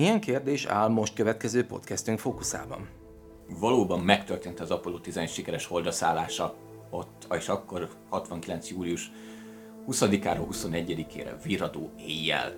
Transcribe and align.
Milyen 0.00 0.20
kérdés 0.20 0.64
áll 0.64 0.88
most 0.88 1.14
következő 1.14 1.66
podcastünk 1.66 2.18
fókuszában? 2.18 2.88
Valóban 3.58 4.00
megtörtént 4.00 4.60
az 4.60 4.70
Apollo 4.70 4.98
11 4.98 5.28
sikeres 5.28 5.66
holdaszállása 5.66 6.54
ott, 6.90 7.26
és 7.30 7.48
akkor 7.48 7.88
69. 8.08 8.70
július 8.70 9.10
20-ára 9.88 10.46
21-ére 10.52 11.32
viradó 11.44 11.90
éjjel. 11.98 12.52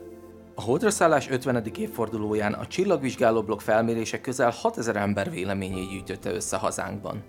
A 0.54 0.62
holdra 0.62 0.90
szállás 0.90 1.30
50. 1.30 1.64
évfordulóján 1.78 2.52
a 2.52 2.66
csillagvizsgáló 2.66 3.42
blog 3.42 3.60
felmérése 3.60 4.20
közel 4.20 4.50
6000 4.50 4.96
ember 4.96 5.30
véleményét 5.30 5.88
gyűjtötte 5.88 6.32
össze 6.32 6.56
hazánkban. 6.56 7.22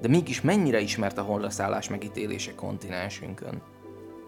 De 0.00 0.08
mégis 0.08 0.40
mennyire 0.40 0.80
ismert 0.80 1.18
a 1.18 1.22
holdra 1.22 1.50
szállás 1.50 1.88
megítélése 1.88 2.54
kontinensünkön? 2.54 3.62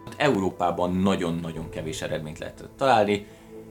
Hát 0.04 0.14
Európában 0.16 0.96
nagyon-nagyon 0.96 1.68
kevés 1.68 2.02
eredményt 2.02 2.38
lehetett 2.38 2.76
találni, 2.76 3.26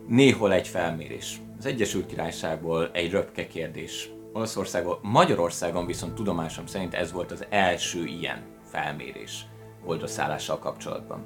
néhol 0.08 0.54
egy 0.54 0.68
felmérés. 0.68 1.42
Az 1.66 1.72
Egyesült 1.72 2.06
Királyságból 2.06 2.90
egy 2.94 3.12
röpke 3.12 3.48
kérdés. 3.48 4.10
Olaszországból, 4.34 5.00
Magyarországon 5.02 5.86
viszont 5.86 6.14
tudomásom 6.14 6.66
szerint 6.66 6.94
ez 6.94 7.12
volt 7.12 7.32
az 7.32 7.46
első 7.50 8.04
ilyen 8.04 8.44
felmérés 8.64 9.46
holdra 9.84 10.58
kapcsolatban. 10.60 11.26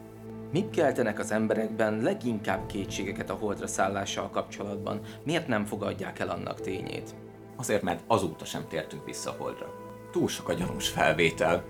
Mik 0.51 0.69
keltenek 0.69 1.19
az 1.19 1.31
emberekben 1.31 2.01
leginkább 2.01 2.65
kétségeket 2.65 3.29
a 3.29 3.33
holdra 3.33 3.67
szállással 3.67 4.29
kapcsolatban? 4.29 5.01
Miért 5.23 5.47
nem 5.47 5.65
fogadják 5.65 6.19
el 6.19 6.29
annak 6.29 6.61
tényét? 6.61 7.15
Azért, 7.57 7.81
mert 7.81 8.03
azóta 8.07 8.45
sem 8.45 8.67
tértünk 8.67 9.05
vissza 9.05 9.29
a 9.29 9.35
holdra. 9.37 9.73
Túl 10.11 10.27
sok 10.27 10.49
a 10.49 10.53
gyanús 10.53 10.89
felvétel. 10.89 11.63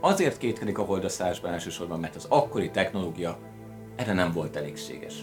Azért 0.00 0.38
kétkedik 0.38 0.78
a 0.78 0.84
holdra 0.84 1.08
szállásban 1.08 1.52
elsősorban, 1.52 2.00
mert 2.00 2.16
az 2.16 2.26
akkori 2.28 2.70
technológia 2.70 3.38
erre 3.96 4.12
nem 4.12 4.32
volt 4.32 4.56
elégséges. 4.56 5.14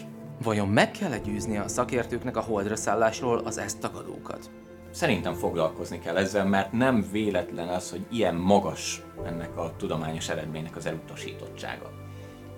Vajon 0.42 0.68
meg 0.68 0.90
kell 0.90 1.16
győzni 1.16 1.56
a 1.56 1.68
szakértőknek 1.68 2.36
a 2.36 2.40
holdra 2.40 2.76
szállásról 2.76 3.38
az 3.38 3.58
ezt 3.58 3.80
tagadókat? 3.80 4.50
Szerintem 4.90 5.34
foglalkozni 5.34 5.98
kell 5.98 6.16
ezzel, 6.16 6.46
mert 6.46 6.72
nem 6.72 7.06
véletlen 7.12 7.68
az, 7.68 7.90
hogy 7.90 8.06
ilyen 8.10 8.34
magas 8.34 9.02
ennek 9.24 9.56
a 9.56 9.72
tudományos 9.76 10.28
eredménynek 10.28 10.76
az 10.76 10.86
elutasítottsága. 10.86 11.90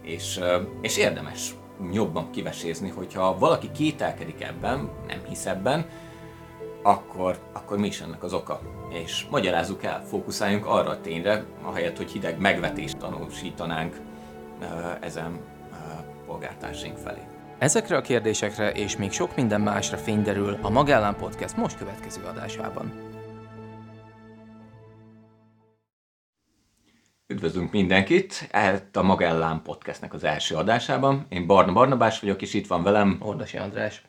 És, 0.02 0.40
és 0.80 0.96
érdemes 0.96 1.54
jobban 1.92 2.30
kivesézni, 2.30 2.88
hogyha 2.88 3.38
valaki 3.38 3.70
kételkedik 3.70 4.42
ebben, 4.42 4.90
nem 5.06 5.20
hisz 5.28 5.46
ebben, 5.46 5.86
akkor, 6.82 7.38
akkor 7.52 7.78
mi 7.78 7.86
is 7.86 8.00
ennek 8.00 8.22
az 8.22 8.32
oka? 8.32 8.60
És 8.88 9.26
magyarázzuk 9.30 9.82
el, 9.82 10.04
fókuszáljunk 10.04 10.66
arra 10.66 10.90
a 10.90 11.00
tényre, 11.00 11.44
ahelyett, 11.62 11.96
hogy 11.96 12.10
hideg 12.10 12.38
megvetést 12.38 12.98
tanúsítanánk 12.98 14.00
ezen 15.00 15.40
polgártársaink 16.26 16.96
felé. 16.96 17.31
Ezekre 17.62 17.96
a 17.96 18.00
kérdésekre 18.00 18.72
és 18.72 18.96
még 18.96 19.10
sok 19.10 19.36
minden 19.36 19.60
másra 19.60 19.96
fényderül 19.96 20.58
a 20.62 20.70
Magellán 20.70 21.16
Podcast 21.16 21.56
most 21.56 21.78
következő 21.78 22.22
adásában. 22.24 22.92
Üdvözlünk 27.26 27.72
mindenkit! 27.72 28.48
Ezt 28.50 28.96
a 28.96 29.02
Magellán 29.02 29.62
Podcastnek 29.62 30.14
az 30.14 30.24
első 30.24 30.54
adásában. 30.54 31.26
Én 31.28 31.46
Barna 31.46 31.72
Barnabás 31.72 32.20
vagyok, 32.20 32.42
és 32.42 32.54
itt 32.54 32.66
van 32.66 32.82
velem 32.82 33.18
Ordasi 33.20 33.56
András, 33.56 34.02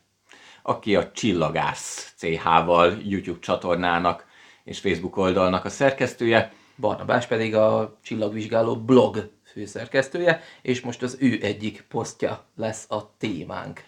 aki 0.64 0.96
a 0.96 1.12
Csillagász 1.12 2.14
CH-val 2.18 2.98
YouTube 3.04 3.40
csatornának 3.40 4.26
és 4.64 4.80
Facebook 4.80 5.18
oldalnak 5.18 5.66
a 5.66 5.70
szerkesztője. 5.70 6.54
Barnabás 6.76 7.28
pedig 7.28 7.56
a 7.56 7.98
Csillagvizsgáló 8.04 8.76
blog 8.76 9.32
főszerkesztője, 9.54 10.42
és 10.62 10.82
most 10.82 11.02
az 11.02 11.18
ő 11.20 11.40
egyik 11.42 11.86
posztja 11.90 12.46
lesz 12.56 12.86
a 12.92 13.16
témánk. 13.18 13.84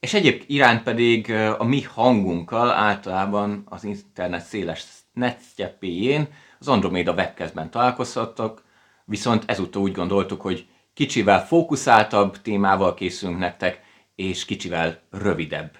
És 0.00 0.14
egyéb 0.14 0.42
iránt 0.46 0.82
pedig 0.82 1.30
a 1.32 1.64
mi 1.64 1.82
hangunkkal 1.82 2.70
általában 2.70 3.62
az 3.68 3.84
internet 3.84 4.44
széles 4.44 4.84
netsztyeppéjén 5.12 6.28
az 6.58 6.68
Andromeda 6.68 7.12
webcastben 7.12 7.70
találkozhattok, 7.70 8.62
viszont 9.04 9.42
ezúttal 9.46 9.82
úgy 9.82 9.92
gondoltuk, 9.92 10.40
hogy 10.40 10.66
kicsivel 10.94 11.46
fókuszáltabb 11.46 12.42
témával 12.42 12.94
készülünk 12.94 13.38
nektek, 13.38 13.82
és 14.14 14.44
kicsivel 14.44 15.00
rövidebb 15.10 15.76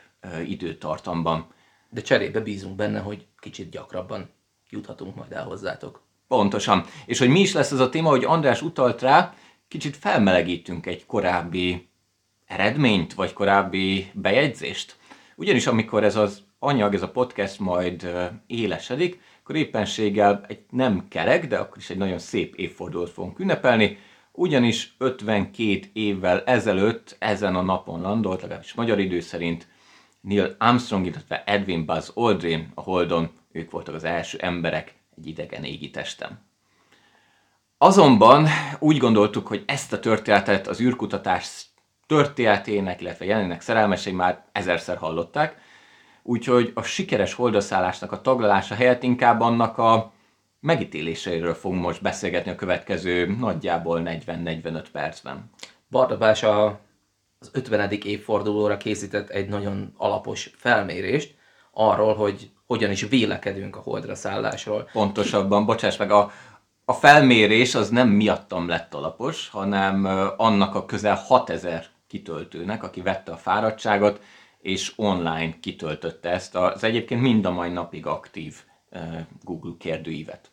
időtartamban. 0.46 1.46
De 1.90 2.00
cserébe 2.00 2.40
bízunk 2.40 2.76
benne, 2.76 2.98
hogy 2.98 3.26
kicsit 3.38 3.70
gyakrabban 3.70 4.30
juthatunk 4.70 5.14
majd 5.14 5.32
el 5.32 5.44
hozzátok. 5.44 6.02
Pontosan. 6.34 6.84
És 7.06 7.18
hogy 7.18 7.28
mi 7.28 7.40
is 7.40 7.52
lesz 7.52 7.70
ez 7.70 7.80
a 7.80 7.88
téma, 7.88 8.08
hogy 8.08 8.24
András 8.24 8.62
utalt 8.62 9.02
rá, 9.02 9.34
kicsit 9.68 9.96
felmelegítünk 9.96 10.86
egy 10.86 11.06
korábbi 11.06 11.88
eredményt, 12.46 13.14
vagy 13.14 13.32
korábbi 13.32 14.10
bejegyzést. 14.14 14.96
Ugyanis 15.36 15.66
amikor 15.66 16.04
ez 16.04 16.16
az 16.16 16.42
anyag, 16.58 16.94
ez 16.94 17.02
a 17.02 17.10
podcast 17.10 17.58
majd 17.58 18.08
élesedik, 18.46 19.20
akkor 19.42 19.56
éppenséggel 19.56 20.44
egy 20.48 20.64
nem 20.70 21.06
kerek, 21.08 21.46
de 21.46 21.56
akkor 21.56 21.76
is 21.76 21.90
egy 21.90 21.96
nagyon 21.96 22.18
szép 22.18 22.54
évfordulót 22.54 23.10
fogunk 23.10 23.38
ünnepelni, 23.38 23.98
ugyanis 24.32 24.94
52 24.98 25.80
évvel 25.92 26.42
ezelőtt 26.44 27.16
ezen 27.18 27.56
a 27.56 27.62
napon 27.62 28.00
landolt, 28.00 28.42
legalábbis 28.42 28.74
magyar 28.74 28.98
idő 28.98 29.20
szerint 29.20 29.66
Neil 30.20 30.54
Armstrong, 30.58 31.06
illetve 31.06 31.42
Edwin 31.46 31.84
Buzz 31.84 32.10
Aldrin 32.14 32.72
a 32.74 32.80
Holdon, 32.80 33.30
ők 33.52 33.70
voltak 33.70 33.94
az 33.94 34.04
első 34.04 34.38
emberek, 34.38 34.94
egy 35.16 35.26
idegen 35.26 35.64
égi 35.64 35.90
testem. 35.90 36.38
Azonban 37.78 38.48
úgy 38.78 38.98
gondoltuk, 38.98 39.46
hogy 39.46 39.62
ezt 39.66 39.92
a 39.92 40.00
történetet 40.00 40.66
az 40.66 40.80
űrkutatás 40.80 41.66
történetének, 42.06 43.00
illetve 43.00 43.24
jelenének 43.24 43.60
szerelmesei 43.60 44.12
már 44.12 44.44
ezerszer 44.52 44.96
hallották, 44.96 45.60
úgyhogy 46.22 46.72
a 46.74 46.82
sikeres 46.82 47.34
holdaszállásnak 47.34 48.12
a 48.12 48.20
taglalása 48.20 48.74
helyett 48.74 49.02
inkább 49.02 49.40
annak 49.40 49.78
a 49.78 50.12
megítéléseiről 50.60 51.54
fogunk 51.54 51.82
most 51.82 52.02
beszélgetni 52.02 52.50
a 52.50 52.54
következő 52.54 53.36
nagyjából 53.38 54.02
40-45 54.04 54.84
percben. 54.92 55.50
Bardabás 55.90 56.42
a, 56.42 56.80
az 57.38 57.50
50. 57.52 57.90
évfordulóra 57.90 58.76
készített 58.76 59.28
egy 59.28 59.48
nagyon 59.48 59.92
alapos 59.96 60.50
felmérést 60.56 61.34
arról, 61.74 62.14
hogy 62.14 62.50
hogyan 62.66 62.90
is 62.90 63.08
vélekedünk 63.08 63.76
a 63.76 63.80
holdra 63.80 64.14
szállásról. 64.14 64.88
Pontosabban, 64.92 65.66
bocsáss 65.66 65.96
meg, 65.96 66.10
a, 66.10 66.32
a 66.84 66.92
felmérés 66.92 67.74
az 67.74 67.88
nem 67.88 68.08
miattam 68.08 68.68
lett 68.68 68.94
alapos, 68.94 69.48
hanem 69.48 70.04
annak 70.36 70.74
a 70.74 70.84
közel 70.84 71.14
6000 71.14 71.86
kitöltőnek, 72.06 72.82
aki 72.82 73.00
vette 73.00 73.32
a 73.32 73.36
fáradtságot, 73.36 74.20
és 74.60 74.92
online 74.96 75.58
kitöltötte 75.60 76.30
ezt 76.30 76.54
az 76.54 76.84
egyébként 76.84 77.20
mind 77.20 77.44
a 77.44 77.50
mai 77.50 77.70
napig 77.70 78.06
aktív 78.06 78.62
Google 79.42 79.74
kérdőívet. 79.78 80.50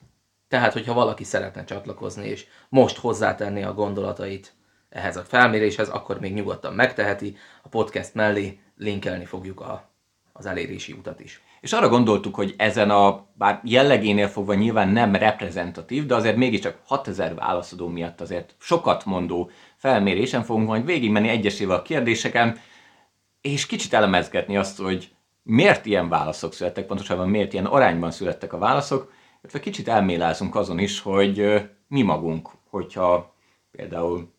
Tehát, 0.47 0.73
hogyha 0.73 0.93
valaki 0.93 1.23
szeretne 1.23 1.63
csatlakozni, 1.63 2.27
és 2.27 2.45
most 2.69 2.97
hozzátenni 2.97 3.63
a 3.63 3.73
gondolatait 3.73 4.53
ehhez 4.89 5.17
a 5.17 5.23
felméréshez, 5.23 5.89
akkor 5.89 6.19
még 6.19 6.33
nyugodtan 6.33 6.73
megteheti. 6.73 7.37
A 7.61 7.67
podcast 7.67 8.13
mellé 8.13 8.59
linkelni 8.77 9.25
fogjuk 9.25 9.59
a, 9.59 9.90
az 10.41 10.47
elérési 10.47 10.93
utat 10.93 11.19
is. 11.19 11.41
És 11.59 11.73
arra 11.73 11.89
gondoltuk, 11.89 12.35
hogy 12.35 12.53
ezen 12.57 12.89
a, 12.89 13.27
bár 13.33 13.61
jellegénél 13.63 14.27
fogva 14.27 14.53
nyilván 14.53 14.89
nem 14.89 15.15
reprezentatív, 15.15 16.05
de 16.05 16.15
azért 16.15 16.35
mégiscsak 16.35 16.79
6000 16.85 17.35
válaszadó 17.35 17.87
miatt 17.87 18.21
azért 18.21 18.55
sokat 18.59 19.05
mondó 19.05 19.49
felmérésen 19.75 20.43
fogunk 20.43 20.67
majd 20.67 20.85
végigmenni 20.85 21.27
egyesével 21.29 21.75
a 21.75 21.81
kérdéseken, 21.81 22.59
és 23.41 23.65
kicsit 23.65 23.93
elemezgetni 23.93 24.57
azt, 24.57 24.79
hogy 24.79 25.09
miért 25.43 25.85
ilyen 25.85 26.09
válaszok 26.09 26.53
születtek, 26.53 26.85
pontosabban 26.85 27.29
miért 27.29 27.53
ilyen 27.53 27.65
arányban 27.65 28.11
születtek 28.11 28.53
a 28.53 28.57
válaszok, 28.57 29.11
illetve 29.41 29.59
kicsit 29.59 29.87
elmélázunk 29.87 30.55
azon 30.55 30.79
is, 30.79 30.99
hogy 30.99 31.61
mi 31.87 32.01
magunk, 32.01 32.49
hogyha 32.69 33.35
például 33.71 34.33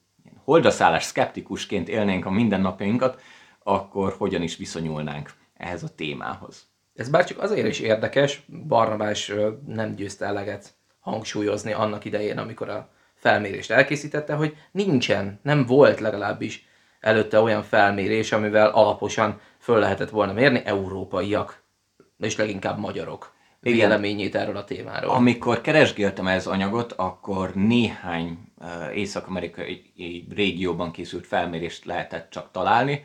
holdaszállás 0.45 1.05
szkeptikusként 1.05 1.89
élnénk 1.89 2.27
a 2.27 2.31
mindennapjainkat, 2.31 3.21
akkor 3.63 4.15
hogyan 4.19 4.43
is 4.43 4.57
viszonyulnánk 4.57 5.41
ehhez 5.63 5.83
a 5.83 5.95
témához. 5.97 6.63
Ez 6.95 7.09
bár 7.09 7.25
csak 7.25 7.39
azért 7.39 7.67
is 7.67 7.81
érdekes, 7.81 8.43
Barnabás 8.69 9.33
nem 9.67 9.95
győzte 9.95 10.25
eleget 10.25 10.75
hangsúlyozni 11.01 11.73
annak 11.73 12.05
idején, 12.05 12.39
amikor 12.39 12.69
a 12.69 12.89
felmérést 13.15 13.71
elkészítette, 13.71 14.35
hogy 14.35 14.57
nincsen, 14.73 15.41
nem 15.43 15.67
volt 15.67 16.01
legalábbis 16.01 16.67
előtte 17.01 17.41
olyan 17.41 17.63
felmérés, 17.63 18.33
amivel 18.33 18.69
alaposan 18.69 19.41
föl 19.59 19.79
lehetett 19.79 20.11
volna 20.11 20.33
mérni 20.33 20.63
európaiak, 20.65 21.63
és 22.19 22.37
leginkább 22.37 22.79
magyarok 22.79 23.35
Igen. 23.63 23.79
véleményét 23.79 24.35
erről 24.35 24.57
a 24.57 24.65
témáról. 24.65 25.11
Amikor 25.11 25.61
keresgéltem 25.61 26.27
ez 26.27 26.47
anyagot, 26.47 26.93
akkor 26.93 27.55
néhány 27.55 28.39
észak-amerikai 28.95 29.93
régióban 30.35 30.91
készült 30.91 31.27
felmérést 31.27 31.85
lehetett 31.85 32.31
csak 32.31 32.51
találni, 32.51 33.05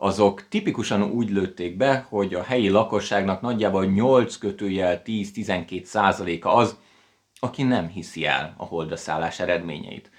azok 0.00 0.48
tipikusan 0.48 1.02
úgy 1.02 1.30
lőtték 1.30 1.76
be, 1.76 2.06
hogy 2.08 2.34
a 2.34 2.42
helyi 2.42 2.68
lakosságnak 2.68 3.40
nagyjából 3.40 3.84
8 3.84 4.36
kötőjel 4.36 5.02
10-12 5.04 5.84
százaléka 5.84 6.54
az, 6.54 6.76
aki 7.40 7.62
nem 7.62 7.88
hiszi 7.88 8.26
el 8.26 8.54
a 8.56 8.64
holdaszállás 8.64 9.40
eredményeit. 9.40 10.10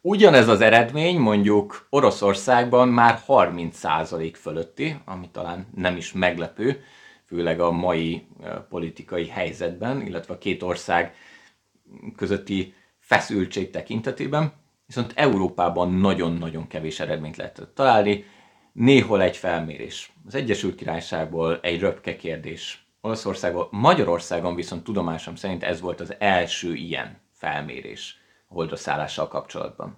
Ugyanez 0.00 0.48
az 0.48 0.60
eredmény 0.60 1.18
mondjuk 1.18 1.86
Oroszországban 1.90 2.88
már 2.88 3.20
30% 3.26 4.32
fölötti, 4.34 4.96
ami 5.04 5.28
talán 5.32 5.66
nem 5.74 5.96
is 5.96 6.12
meglepő, 6.12 6.82
főleg 7.26 7.60
a 7.60 7.70
mai 7.70 8.26
politikai 8.68 9.28
helyzetben, 9.28 10.06
illetve 10.06 10.34
a 10.34 10.38
két 10.38 10.62
ország 10.62 11.14
közötti 12.16 12.74
feszültség 12.98 13.70
tekintetében, 13.70 14.52
viszont 14.86 15.12
Európában 15.16 15.92
nagyon-nagyon 15.92 16.66
kevés 16.66 17.00
eredményt 17.00 17.36
lehetett 17.36 17.74
találni, 17.74 18.24
néhol 18.78 19.22
egy 19.22 19.36
felmérés. 19.36 20.12
Az 20.26 20.34
Egyesült 20.34 20.74
Királyságból 20.74 21.58
egy 21.62 21.80
röpke 21.80 22.16
kérdés. 22.16 22.86
Olaszországból, 23.00 23.68
Magyarországon 23.70 24.54
viszont 24.54 24.84
tudomásom 24.84 25.36
szerint 25.36 25.62
ez 25.62 25.80
volt 25.80 26.00
az 26.00 26.14
első 26.18 26.74
ilyen 26.74 27.20
felmérés 27.32 28.20
a 28.48 28.54
holdra 28.54 28.76
szállással 28.76 29.28
kapcsolatban. 29.28 29.96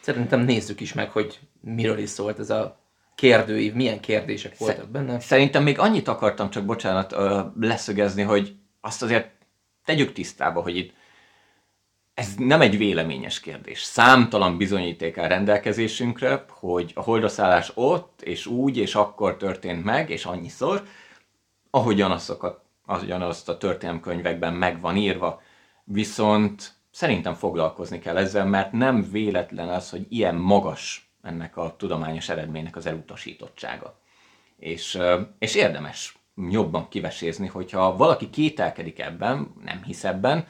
Szerintem 0.00 0.40
nézzük 0.40 0.80
is 0.80 0.92
meg, 0.92 1.10
hogy 1.10 1.38
miről 1.60 1.98
is 1.98 2.08
szólt 2.08 2.38
ez 2.38 2.50
a 2.50 2.78
kérdőív, 3.14 3.72
milyen 3.72 4.00
kérdések 4.00 4.58
voltak 4.58 4.88
benne. 4.88 5.20
Szerintem 5.20 5.62
még 5.62 5.78
annyit 5.78 6.08
akartam 6.08 6.50
csak, 6.50 6.64
bocsánat, 6.64 7.14
leszögezni, 7.60 8.22
hogy 8.22 8.54
azt 8.80 9.02
azért 9.02 9.30
tegyük 9.84 10.12
tisztába, 10.12 10.62
hogy 10.62 10.76
itt 10.76 10.94
ez 12.14 12.34
nem 12.36 12.60
egy 12.60 12.78
véleményes 12.78 13.40
kérdés. 13.40 13.82
Számtalan 13.82 14.56
bizonyíték 14.56 15.18
áll 15.18 15.28
rendelkezésünkre, 15.28 16.44
hogy 16.48 16.92
a 16.94 17.02
holdaszállás 17.02 17.72
ott, 17.74 18.22
és 18.22 18.46
úgy, 18.46 18.76
és 18.76 18.94
akkor 18.94 19.36
történt 19.36 19.84
meg, 19.84 20.10
és 20.10 20.24
annyiszor, 20.24 20.82
ahogyan, 21.70 22.10
azokat, 22.10 22.60
azt 23.08 23.48
a 23.48 23.58
történelmkönyvekben 23.58 24.52
meg 24.52 24.80
van 24.80 24.96
írva. 24.96 25.42
Viszont 25.84 26.72
szerintem 26.90 27.34
foglalkozni 27.34 27.98
kell 27.98 28.16
ezzel, 28.16 28.46
mert 28.46 28.72
nem 28.72 29.10
véletlen 29.10 29.68
az, 29.68 29.90
hogy 29.90 30.06
ilyen 30.08 30.34
magas 30.34 31.10
ennek 31.22 31.56
a 31.56 31.74
tudományos 31.78 32.28
eredménynek 32.28 32.76
az 32.76 32.86
elutasítottsága. 32.86 33.98
És, 34.58 34.98
és 35.38 35.54
érdemes 35.54 36.18
jobban 36.50 36.88
kivesézni, 36.88 37.46
hogyha 37.46 37.96
valaki 37.96 38.30
kételkedik 38.30 38.98
ebben, 38.98 39.54
nem 39.64 39.82
hisz 39.82 40.04
ebben, 40.04 40.46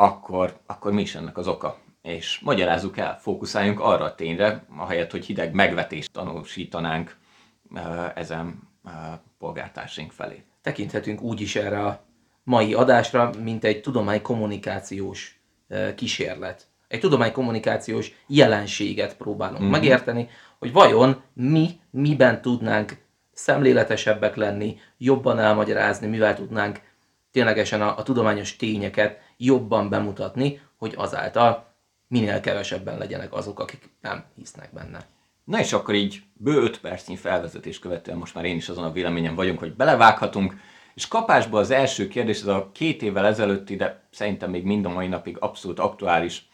akkor, 0.00 0.58
akkor 0.66 0.92
mi 0.92 1.00
is 1.00 1.14
ennek 1.14 1.38
az 1.38 1.48
oka? 1.48 1.78
És 2.02 2.38
magyarázzuk 2.38 2.98
el, 2.98 3.18
fókuszáljunk 3.20 3.80
arra 3.80 4.04
a 4.04 4.14
tényre, 4.14 4.64
ahelyett, 4.76 5.10
hogy 5.10 5.26
hideg 5.26 5.54
megvetést 5.54 6.12
tanúsítanánk 6.12 7.16
ezen 8.14 8.68
polgártársaink 9.38 10.12
felé. 10.12 10.44
Tekinthetünk 10.62 11.20
úgy 11.20 11.40
is 11.40 11.56
erre 11.56 11.84
a 11.84 12.04
mai 12.42 12.74
adásra, 12.74 13.30
mint 13.42 13.64
egy 13.64 13.80
tudománykommunikációs 13.80 15.40
kísérlet. 15.94 16.66
Egy 16.88 17.00
tudománykommunikációs 17.00 18.12
jelenséget 18.26 19.16
próbálunk 19.16 19.60
mm-hmm. 19.60 19.70
megérteni, 19.70 20.28
hogy 20.58 20.72
vajon 20.72 21.22
mi 21.32 21.70
miben 21.90 22.42
tudnánk 22.42 22.96
szemléletesebbek 23.32 24.36
lenni, 24.36 24.78
jobban 24.98 25.38
elmagyarázni, 25.38 26.06
mivel 26.06 26.34
tudnánk 26.34 26.80
ténylegesen 27.30 27.82
a, 27.82 27.98
a 27.98 28.02
tudományos 28.02 28.56
tényeket 28.56 29.28
jobban 29.44 29.88
bemutatni, 29.88 30.60
hogy 30.76 30.94
azáltal 30.96 31.74
minél 32.08 32.40
kevesebben 32.40 32.98
legyenek 32.98 33.32
azok, 33.32 33.60
akik 33.60 33.90
nem 34.00 34.24
hisznek 34.36 34.72
benne. 34.72 35.06
Na 35.44 35.58
és 35.58 35.72
akkor 35.72 35.94
így 35.94 36.22
bő 36.32 36.62
5 36.62 36.80
percnyi 36.80 37.16
felvezetés 37.16 37.78
követően 37.78 38.18
most 38.18 38.34
már 38.34 38.44
én 38.44 38.56
is 38.56 38.68
azon 38.68 38.84
a 38.84 38.92
véleményen 38.92 39.34
vagyunk, 39.34 39.58
hogy 39.58 39.74
belevághatunk, 39.74 40.56
és 40.94 41.08
kapásból 41.08 41.60
az 41.60 41.70
első 41.70 42.08
kérdés, 42.08 42.40
ez 42.40 42.46
a 42.46 42.70
két 42.72 43.02
évvel 43.02 43.26
ezelőtti, 43.26 43.76
de 43.76 44.08
szerintem 44.10 44.50
még 44.50 44.64
mind 44.64 44.84
a 44.84 44.88
mai 44.88 45.06
napig 45.06 45.36
abszolút 45.40 45.78
aktuális 45.78 46.48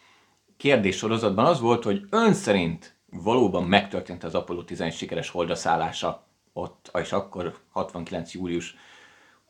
kérdés 0.56 0.96
sorozatban 0.96 1.44
az 1.44 1.60
volt, 1.60 1.84
hogy 1.84 2.06
ön 2.10 2.34
szerint 2.34 2.96
valóban 3.10 3.64
megtörtént 3.64 4.24
az 4.24 4.34
Apollo 4.34 4.64
11 4.64 4.94
sikeres 4.94 5.28
holdaszállása 5.28 6.26
ott, 6.52 6.90
és 6.94 7.12
akkor 7.12 7.58
69. 7.70 8.34
július 8.34 8.76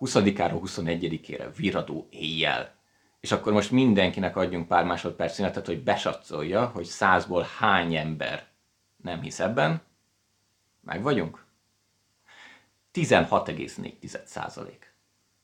20-ára, 0.01 0.61
21-ére 0.65 1.47
viradó 1.57 2.07
éjjel. 2.11 2.76
És 3.27 3.33
akkor 3.33 3.53
most 3.53 3.71
mindenkinek 3.71 4.37
adjunk 4.37 4.69
pár 4.69 4.85
másodperc 4.85 5.35
szünetet, 5.35 5.67
hogy 5.67 5.83
besatszolja, 5.83 6.67
hogy 6.75 6.85
százból 6.85 7.47
hány 7.59 7.95
ember 7.95 8.47
nem 9.03 9.21
hisz 9.21 9.41
ebben. 9.41 9.83
Meg 10.81 11.03
vagyunk? 11.03 11.45
16,4 12.95 14.21
százalék. 14.25 14.95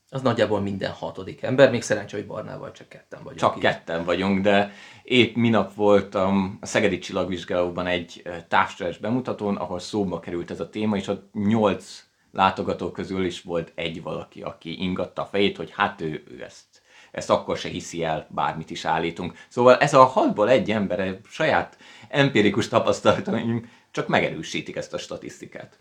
Az 0.09 0.23
nagyjából 0.23 0.61
minden 0.61 0.91
hatodik 0.91 1.43
ember, 1.43 1.71
még 1.71 1.83
szerencsé, 1.83 2.17
hogy 2.17 2.27
Barnával 2.27 2.73
csak 2.73 2.89
ketten 2.89 3.23
vagyunk. 3.23 3.41
Csak 3.41 3.57
így. 3.57 3.63
ketten 3.63 4.05
vagyunk, 4.05 4.41
de 4.41 4.73
épp 5.03 5.37
minap 5.37 5.75
voltam 5.75 6.59
a 6.61 6.67
Szegedi 6.67 6.99
Csillagvizsgálóban 6.99 7.87
egy 7.87 8.23
távstörés 8.49 8.99
bemutatón, 8.99 9.57
ahol 9.57 9.79
szóba 9.79 10.21
került 10.21 10.51
ez 10.51 10.61
a 10.61 10.71
téma, 10.71 10.97
és 10.97 11.09
ott 11.09 11.33
nyolc 11.33 12.05
látogató 12.31 12.91
közül 12.91 13.25
is 13.25 13.43
volt 13.43 13.73
egy 13.75 14.03
valaki, 14.03 14.43
aki 14.43 14.83
ingatta 14.83 15.23
a 15.23 15.27
fejét, 15.27 15.57
hogy 15.57 15.71
hát 15.71 16.01
ő, 16.01 16.25
ő 16.31 16.43
ezt, 16.43 16.72
ezt 17.13 17.31
akkor 17.31 17.57
se 17.57 17.69
hiszi 17.69 18.05
el, 18.05 18.27
bármit 18.31 18.71
is 18.71 18.85
állítunk. 18.85 19.39
Szóval 19.49 19.77
ez 19.77 19.95
a 19.95 20.05
hatból 20.05 20.49
egy 20.49 20.71
ember, 20.71 21.19
saját 21.29 21.79
empirikus 22.09 22.69
tapasztalataim 22.69 23.71
csak 23.91 24.09
megerősítik 24.09 24.77
ezt 24.77 24.95
a 24.95 24.99
statisztikát. 24.99 25.79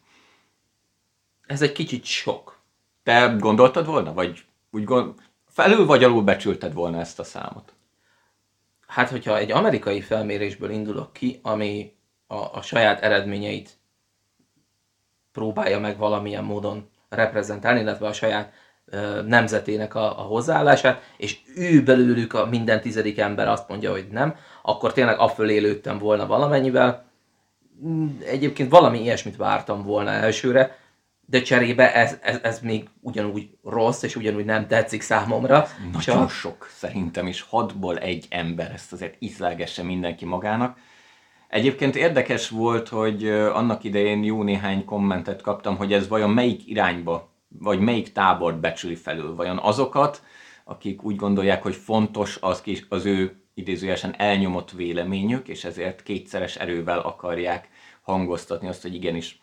Ez 1.46 1.62
egy 1.62 1.72
kicsit 1.72 2.06
sok. 2.06 2.60
Te 3.04 3.36
gondoltad 3.40 3.86
volna, 3.86 4.14
vagy 4.14 4.46
úgy 4.72 4.84
gond... 4.84 5.14
felül 5.48 5.86
vagy 5.86 6.04
alul 6.04 6.24
becsülted 6.24 6.74
volna 6.74 7.00
ezt 7.00 7.20
a 7.20 7.24
számot? 7.24 7.74
Hát, 8.88 9.10
hogyha 9.10 9.38
egy 9.38 9.52
amerikai 9.52 10.02
felmérésből 10.02 10.70
indulok 10.70 11.14
ki, 11.14 11.40
ami 11.42 11.96
a, 12.28 12.36
a 12.36 12.62
saját 12.62 13.02
eredményeit 13.02 13.78
próbálja 15.32 15.80
meg 15.80 15.98
valamilyen 15.98 16.44
módon 16.44 16.90
reprezentálni, 17.10 17.80
illetve 17.80 18.08
a 18.08 18.14
saját 18.14 18.54
nemzetének 19.26 19.96
a, 19.96 20.20
a 20.20 20.22
hozzáállását, 20.22 21.02
és 21.18 21.38
ő 21.56 21.84
belőlük 21.84 22.34
a 22.34 22.46
minden 22.46 22.82
tizedik 22.82 23.20
ember 23.20 23.48
azt 23.48 23.70
mondja, 23.70 23.92
hogy 23.92 24.08
nem, 24.12 24.36
akkor 24.62 24.94
tényleg 24.94 25.20
afölé 25.20 25.58
lőttem 25.58 25.98
volna 25.98 26.26
valamennyivel. 26.26 27.06
Mm, 27.86 28.08
egyébként 28.26 28.70
valami 28.70 29.02
ilyesmit 29.02 29.38
vártam 29.38 29.84
volna 29.84 30.10
elsőre, 30.10 30.80
de 31.26 31.42
cserébe 31.42 31.94
ez, 31.94 32.18
ez, 32.22 32.40
ez 32.44 32.60
még 32.60 32.90
ugyanúgy 33.02 33.50
rossz, 33.64 34.04
és 34.04 34.16
ugyanúgy 34.16 34.46
nem 34.46 34.68
tetszik 34.68 35.02
számomra. 35.02 35.68
Nagyon 35.92 36.02
csak... 36.02 36.30
sok 36.30 36.68
szerintem, 36.72 37.28
és 37.28 37.42
hatból 37.42 37.98
egy 37.98 38.26
ember, 38.30 38.72
ezt 38.72 38.94
azért 38.94 39.16
ízlelgesse 39.20 39.84
mindenki 39.84 40.26
magának. 40.26 40.78
Egyébként 41.48 41.96
érdekes 41.96 42.50
volt, 42.50 42.88
hogy 42.88 43.28
annak 43.30 43.84
idején 43.84 44.24
jó 44.24 44.44
néhány 44.44 44.86
kommentet 44.86 45.42
kaptam, 45.42 45.78
hogy 45.78 45.94
ez 45.94 46.08
vajon 46.08 46.30
melyik 46.30 46.68
irányba, 46.68 47.31
vagy 47.60 47.80
melyik 47.80 48.12
tábort 48.12 48.60
becsüli 48.60 48.96
felül. 48.96 49.36
Vajon 49.36 49.58
azokat, 49.58 50.24
akik 50.64 51.04
úgy 51.04 51.16
gondolják, 51.16 51.64
hogy 51.64 51.76
fontos 51.76 52.38
az, 52.42 52.64
az 52.90 53.06
ő 53.06 53.42
idézőjelesen 53.54 54.16
elnyomott 54.18 54.72
véleményük, 54.72 55.48
és 55.48 55.64
ezért 55.64 56.04
kétszeres 56.04 56.56
erővel 56.56 57.00
akarják 57.00 57.70
hangoztatni 58.02 58.68
azt, 58.68 58.82
hogy 58.82 58.94
igenis 58.94 59.42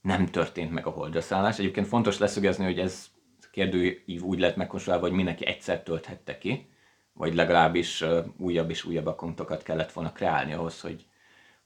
nem 0.00 0.26
történt 0.26 0.70
meg 0.70 0.86
a 0.86 0.90
holdraszállás. 0.90 1.58
Egyébként 1.58 1.86
fontos 1.86 2.18
leszögezni, 2.18 2.64
hogy 2.64 2.78
ez 2.78 3.06
kérdőív 3.50 4.22
úgy 4.22 4.38
lett 4.38 4.56
megkonstruálva, 4.56 5.06
hogy 5.06 5.16
mindenki 5.16 5.46
egyszer 5.46 5.82
tölthette 5.82 6.38
ki, 6.38 6.68
vagy 7.12 7.34
legalábbis 7.34 8.04
újabb 8.38 8.70
és 8.70 8.84
újabb 8.84 9.06
akkontokat 9.06 9.62
kellett 9.62 9.92
volna 9.92 10.12
kreálni 10.12 10.52
ahhoz, 10.52 10.80
hogy, 10.80 11.06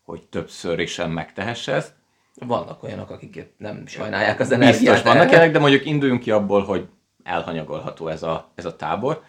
hogy 0.03 0.29
többször 0.29 0.79
is 0.79 0.93
sem 0.93 1.11
megtehesse 1.11 1.73
ezt. 1.73 1.95
Vannak 2.35 2.83
olyanok, 2.83 3.11
akik 3.11 3.55
nem 3.57 3.87
sajnálják 3.87 4.41
az 4.41 4.53
energiát. 4.53 4.79
Biztos 4.81 5.03
vannak 5.03 5.31
ilyenek, 5.31 5.53
de 5.53 5.59
mondjuk 5.59 5.85
induljunk 5.85 6.21
ki 6.21 6.31
abból, 6.31 6.65
hogy 6.65 6.89
elhanyagolható 7.23 8.09
ez 8.09 8.23
a, 8.23 8.51
ez 8.55 8.65
a 8.65 8.77
tábor. 8.77 9.23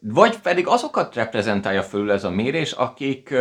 Vagy 0.00 0.38
pedig 0.38 0.66
azokat 0.66 1.14
reprezentálja 1.14 1.82
fölül 1.82 2.12
ez 2.12 2.24
a 2.24 2.30
mérés, 2.30 2.72
akik, 2.72 3.34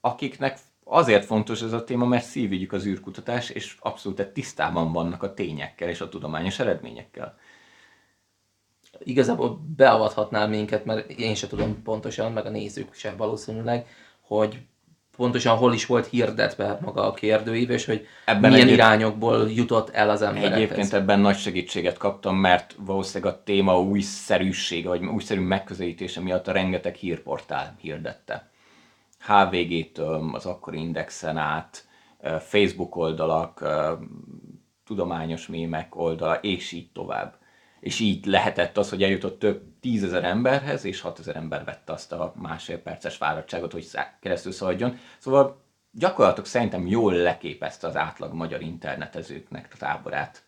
akiknek 0.00 0.58
azért 0.84 1.24
fontos 1.24 1.62
ez 1.62 1.72
a 1.72 1.84
téma, 1.84 2.04
mert 2.04 2.24
szívügyük 2.24 2.72
az 2.72 2.86
űrkutatás, 2.86 3.50
és 3.50 3.76
abszolút 3.80 4.26
tisztában 4.32 4.92
vannak 4.92 5.22
a 5.22 5.34
tényekkel 5.34 5.88
és 5.88 6.00
a 6.00 6.08
tudományos 6.08 6.58
eredményekkel. 6.58 7.38
Igazából 8.98 9.60
beavathatnál 9.76 10.48
minket, 10.48 10.84
mert 10.84 11.10
én 11.10 11.34
sem 11.34 11.48
tudom 11.48 11.82
pontosan, 11.82 12.32
meg 12.32 12.46
a 12.46 12.50
nézők 12.50 12.94
se 12.94 13.14
valószínűleg, 13.16 13.86
hogy 14.20 14.66
pontosan 15.16 15.56
hol 15.56 15.74
is 15.74 15.86
volt 15.86 16.06
hirdetve 16.06 16.78
maga 16.80 17.06
a 17.06 17.12
kérdőív, 17.12 17.70
és 17.70 17.84
hogy 17.84 18.06
ebben 18.24 18.50
milyen 18.50 18.66
egyéb... 18.66 18.78
irányokból 18.78 19.50
jutott 19.50 19.90
el 19.90 20.10
az 20.10 20.22
emberekhez. 20.22 20.56
Egyébként 20.56 20.92
ebben 20.92 21.20
nagy 21.20 21.36
segítséget 21.36 21.96
kaptam, 21.96 22.36
mert 22.36 22.74
valószínűleg 22.78 23.34
a 23.34 23.42
téma 23.44 23.80
újszerűsége, 23.80 24.88
vagy 24.88 25.04
újszerű 25.04 25.40
megközelítése 25.40 26.20
miatt 26.20 26.48
a 26.48 26.52
rengeteg 26.52 26.94
hírportál 26.94 27.76
hirdette. 27.80 28.50
HVG-től, 29.26 30.30
az 30.32 30.46
akkori 30.46 30.78
indexen 30.78 31.36
át, 31.36 31.84
Facebook 32.40 32.96
oldalak, 32.96 33.64
tudományos 34.86 35.46
mémek 35.46 35.96
oldala, 35.96 36.34
és 36.34 36.72
így 36.72 36.90
tovább. 36.92 37.34
És 37.86 38.00
így 38.00 38.26
lehetett 38.26 38.76
az, 38.78 38.90
hogy 38.90 39.02
eljutott 39.02 39.38
több 39.38 39.62
tízezer 39.80 40.24
emberhez, 40.24 40.84
és 40.84 41.00
6000 41.00 41.36
ember 41.36 41.64
vette 41.64 41.92
azt 41.92 42.12
a 42.12 42.32
másfél 42.36 42.78
perces 42.78 43.16
fáradtságot, 43.16 43.72
hogy 43.72 43.86
keresztül 44.20 44.52
szaladjon. 44.52 44.98
Szóval 45.18 45.62
gyakorlatilag 45.90 46.46
szerintem 46.46 46.86
jól 46.86 47.12
leképezte 47.12 47.86
az 47.86 47.96
átlag 47.96 48.32
magyar 48.32 48.60
internetezőknek 48.60 49.68
a 49.72 49.76
táborát. 49.78 50.42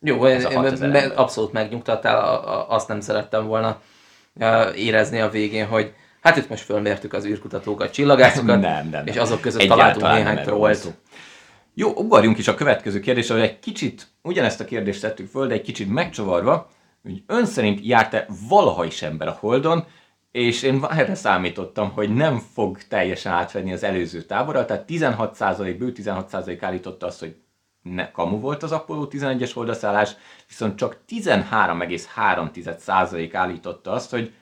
Jó, 0.00 0.24
ez 0.24 0.80
me, 0.80 1.02
abszolút 1.04 1.52
megnyugtattál, 1.52 2.38
azt 2.68 2.88
nem 2.88 3.00
szerettem 3.00 3.46
volna 3.46 3.80
érezni 4.74 5.20
a 5.20 5.28
végén, 5.28 5.66
hogy 5.66 5.94
hát 6.20 6.36
itt 6.36 6.48
most 6.48 6.64
fölmértük 6.64 7.12
az 7.12 7.24
űrkutatókat, 7.24 7.92
csillagászokat, 7.92 8.46
nem, 8.46 8.60
nem, 8.60 8.88
nem. 8.88 9.06
és 9.06 9.16
azok 9.16 9.40
között 9.40 9.60
Egyáltalán 9.60 9.92
találtunk 9.92 10.26
néhány 10.26 10.44
trollt. 10.44 10.94
Jó, 11.74 11.92
ugorjunk 11.96 12.38
is 12.38 12.48
a 12.48 12.54
következő 12.54 13.00
kérdésre, 13.00 13.34
hogy 13.34 13.42
egy 13.42 13.58
kicsit, 13.58 14.06
ugyanezt 14.22 14.60
a 14.60 14.64
kérdést 14.64 15.00
tettük 15.00 15.28
föl, 15.28 15.46
de 15.46 15.54
egy 15.54 15.62
kicsit 15.62 15.88
megcsavarva, 15.88 16.70
hogy 17.02 17.22
ön 17.26 17.46
szerint 17.46 17.86
járt-e 17.86 18.26
valaha 18.48 18.84
is 18.84 19.02
ember 19.02 19.28
a 19.28 19.36
Holdon, 19.40 19.84
és 20.32 20.62
én 20.62 20.84
erre 20.90 21.14
számítottam, 21.14 21.90
hogy 21.90 22.14
nem 22.14 22.38
fog 22.38 22.82
teljesen 22.82 23.32
átvenni 23.32 23.72
az 23.72 23.82
előző 23.82 24.22
táborral, 24.22 24.64
tehát 24.64 24.84
16% 24.88 25.76
bő 25.78 25.92
16% 25.96 26.58
állította 26.60 27.06
azt, 27.06 27.20
hogy 27.20 27.36
ne 27.82 28.10
kamu 28.10 28.40
volt 28.40 28.62
az 28.62 28.72
Apollo 28.72 29.06
11-es 29.10 29.50
holdaszállás, 29.54 30.16
viszont 30.48 30.76
csak 30.76 31.00
13,3% 31.08 33.30
állította 33.32 33.90
azt, 33.90 34.10
hogy 34.10 34.32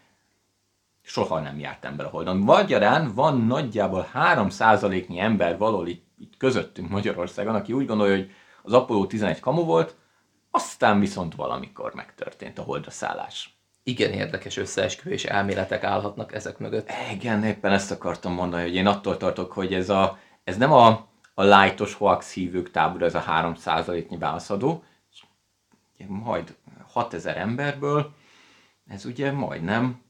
soha 1.03 1.41
nem 1.41 1.59
járt 1.59 1.85
ember 1.85 2.07
a 2.07 2.09
Holdon. 2.09 2.37
Magyarán 2.37 3.15
van 3.15 3.47
nagyjából 3.47 4.09
3%-nyi 4.15 5.19
ember 5.19 5.59
valahol 5.59 5.89
itt, 5.89 6.09
itt 6.21 6.37
közöttünk 6.37 6.89
Magyarországon, 6.89 7.55
aki 7.55 7.73
úgy 7.73 7.87
gondolja, 7.87 8.17
hogy 8.17 8.31
az 8.63 8.73
Apollo 8.73 9.07
11 9.07 9.41
kamu 9.41 9.65
volt, 9.65 9.97
aztán 10.51 11.01
viszont 11.01 11.35
valamikor 11.35 11.95
megtörtént 11.95 12.59
a 12.59 12.63
holdra 12.63 12.91
szállás. 12.91 13.59
Igen 13.83 14.13
érdekes 14.13 14.57
összeesküvés 14.57 15.25
elméletek 15.25 15.85
állhatnak 15.85 16.35
ezek 16.35 16.59
mögött. 16.59 16.91
Igen, 17.13 17.45
éppen 17.45 17.73
ezt 17.73 17.91
akartam 17.91 18.33
mondani, 18.33 18.63
hogy 18.63 18.75
én 18.75 18.87
attól 18.87 19.17
tartok, 19.17 19.53
hogy 19.53 19.75
ez, 19.75 19.89
a, 19.89 20.19
ez 20.45 20.57
nem 20.57 20.73
a, 20.73 21.09
a 21.35 21.43
lightos 21.43 21.95
hoax 21.95 22.33
hívők 22.33 22.71
tábor, 22.71 23.03
ez 23.03 23.15
a 23.15 23.25
3%-nyi 23.29 24.17
válaszadó, 24.17 24.85
majd 26.07 26.57
6000 26.93 27.37
emberből, 27.37 28.15
ez 28.87 29.05
ugye 29.05 29.33
majdnem 29.33 30.01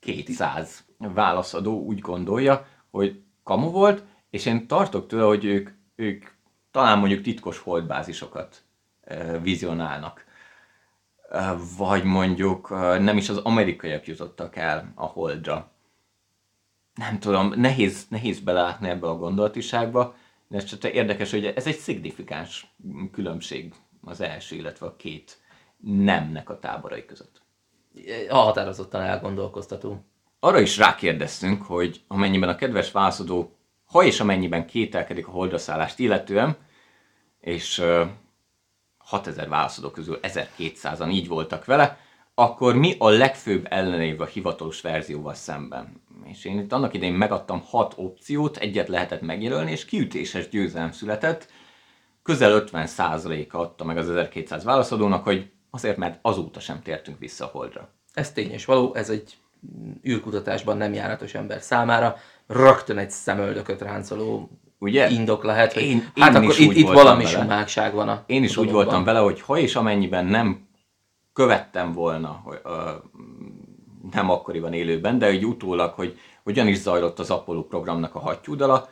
200 0.00 0.84
válaszadó 0.98 1.82
úgy 1.82 1.98
gondolja, 1.98 2.66
hogy 2.90 3.22
kamu 3.42 3.70
volt, 3.70 4.04
és 4.34 4.46
én 4.46 4.66
tartok 4.66 5.06
tőle, 5.06 5.24
hogy 5.24 5.44
ők, 5.44 5.70
ők 5.94 6.24
talán 6.70 6.98
mondjuk 6.98 7.22
titkos 7.22 7.58
holdbázisokat 7.58 8.62
vizionálnak. 9.42 10.24
Vagy 11.76 12.04
mondjuk 12.04 12.68
nem 12.98 13.16
is 13.16 13.28
az 13.28 13.36
amerikaiak 13.36 14.06
jutottak 14.06 14.56
el 14.56 14.92
a 14.94 15.04
holdra. 15.04 15.70
Nem 16.94 17.18
tudom, 17.18 17.52
nehéz, 17.56 18.06
nehéz 18.08 18.40
belátni 18.40 18.88
ebbe 18.88 19.08
a 19.08 19.16
gondolatiságba, 19.16 20.14
de 20.48 20.56
ez 20.56 20.64
csak 20.64 20.84
érdekes, 20.84 21.30
hogy 21.30 21.44
ez 21.44 21.66
egy 21.66 21.78
szignifikáns 21.78 22.74
különbség 23.12 23.74
az 24.04 24.20
első, 24.20 24.56
illetve 24.56 24.86
a 24.86 24.96
két 24.96 25.38
nemnek 25.80 26.50
a 26.50 26.58
táborai 26.58 27.04
között. 27.04 27.42
A 28.28 28.36
határozottan 28.36 29.02
elgondolkoztató. 29.02 30.04
Arra 30.40 30.60
is 30.60 30.76
rákérdeztünk, 30.76 31.62
hogy 31.62 32.02
amennyiben 32.06 32.48
a 32.48 32.56
kedves 32.56 32.92
válaszadó, 32.92 33.56
ha 33.94 34.04
és 34.04 34.20
amennyiben 34.20 34.66
kételkedik 34.66 35.26
a 35.26 35.30
holdaszállást 35.30 35.98
illetően, 35.98 36.56
és 37.40 37.82
6000 38.98 39.48
válaszadó 39.48 39.90
közül 39.90 40.18
1200-an 40.22 41.12
így 41.12 41.28
voltak 41.28 41.64
vele, 41.64 41.98
akkor 42.34 42.74
mi 42.74 42.94
a 42.98 43.08
legfőbb 43.08 43.66
ellenév 43.70 44.20
a 44.20 44.24
hivatalos 44.24 44.80
verzióval 44.80 45.34
szemben? 45.34 46.02
És 46.24 46.44
én 46.44 46.58
itt 46.58 46.72
annak 46.72 46.94
idején 46.94 47.14
megadtam 47.14 47.60
6 47.60 47.94
opciót, 47.96 48.56
egyet 48.56 48.88
lehetett 48.88 49.20
megjelölni, 49.20 49.70
és 49.70 49.84
kiütéses 49.84 50.48
győzelem 50.48 50.92
született. 50.92 51.50
Közel 52.22 52.64
50%-a 52.66 53.56
adta 53.56 53.84
meg 53.84 53.96
az 53.96 54.08
1200 54.08 54.64
válaszadónak, 54.64 55.24
hogy 55.24 55.50
azért, 55.70 55.96
mert 55.96 56.18
azóta 56.22 56.60
sem 56.60 56.82
tértünk 56.82 57.18
vissza 57.18 57.44
a 57.44 57.48
Holdra. 57.48 57.88
Ez 58.12 58.32
tény 58.32 58.50
és 58.50 58.64
való, 58.64 58.94
ez 58.94 59.10
egy 59.10 59.36
űrkutatásban 60.08 60.76
nem 60.76 60.92
járatos 60.92 61.34
ember 61.34 61.60
számára 61.60 62.16
rögtön 62.46 62.98
egy 62.98 63.10
szemöldököt 63.10 63.80
ráncoló 63.80 64.50
Ugye? 64.78 65.10
indok 65.10 65.44
lehet, 65.44 65.72
hogy 65.72 65.82
én, 65.82 66.10
hát 66.16 66.34
én 66.34 66.42
akkor 66.42 66.58
itt, 66.58 66.72
itt 66.72 66.90
valami 66.90 67.24
sumákság 67.24 67.94
van 67.94 68.08
a 68.08 68.22
Én 68.26 68.42
is 68.42 68.56
úgy 68.56 68.70
voltam 68.70 69.04
vele, 69.04 69.18
hogy 69.18 69.40
ha 69.40 69.58
és 69.58 69.74
amennyiben 69.74 70.26
nem 70.26 70.68
követtem 71.32 71.92
volna, 71.92 72.40
hogy, 72.44 72.60
uh, 72.64 72.72
nem 74.12 74.30
akkoriban 74.30 74.72
élőben, 74.72 75.18
de 75.18 75.26
egy 75.26 75.44
utólag, 75.44 75.92
hogy 75.94 76.18
hogyan 76.42 76.68
is 76.68 76.78
zajlott 76.78 77.18
az 77.18 77.30
Apollo 77.30 77.62
programnak 77.62 78.14
a 78.14 78.18
hattyúdala, 78.18 78.88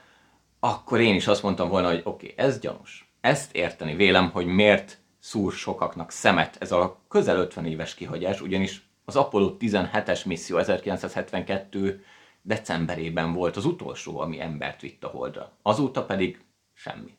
akkor 0.60 1.00
én 1.00 1.14
is 1.14 1.26
azt 1.26 1.42
mondtam 1.42 1.68
volna, 1.68 1.88
hogy 1.88 2.00
oké, 2.04 2.32
okay, 2.32 2.46
ez 2.46 2.58
gyanús. 2.58 3.12
Ezt 3.20 3.54
érteni 3.54 3.94
vélem, 3.94 4.30
hogy 4.30 4.46
miért 4.46 4.98
szúr 5.18 5.52
sokaknak 5.52 6.10
szemet 6.10 6.56
ez 6.60 6.72
a 6.72 7.00
közel 7.08 7.36
50 7.36 7.66
éves 7.66 7.94
kihagyás, 7.94 8.40
ugyanis 8.40 8.88
az 9.04 9.16
Apollo 9.16 9.56
17-es 9.60 10.26
misszió 10.26 10.56
1972 10.56 12.04
decemberében 12.42 13.32
volt 13.32 13.56
az 13.56 13.64
utolsó, 13.64 14.20
ami 14.20 14.40
embert 14.40 14.80
vitt 14.80 15.04
a 15.04 15.08
holdra. 15.08 15.52
Azóta 15.62 16.04
pedig 16.04 16.44
semmi. 16.72 17.16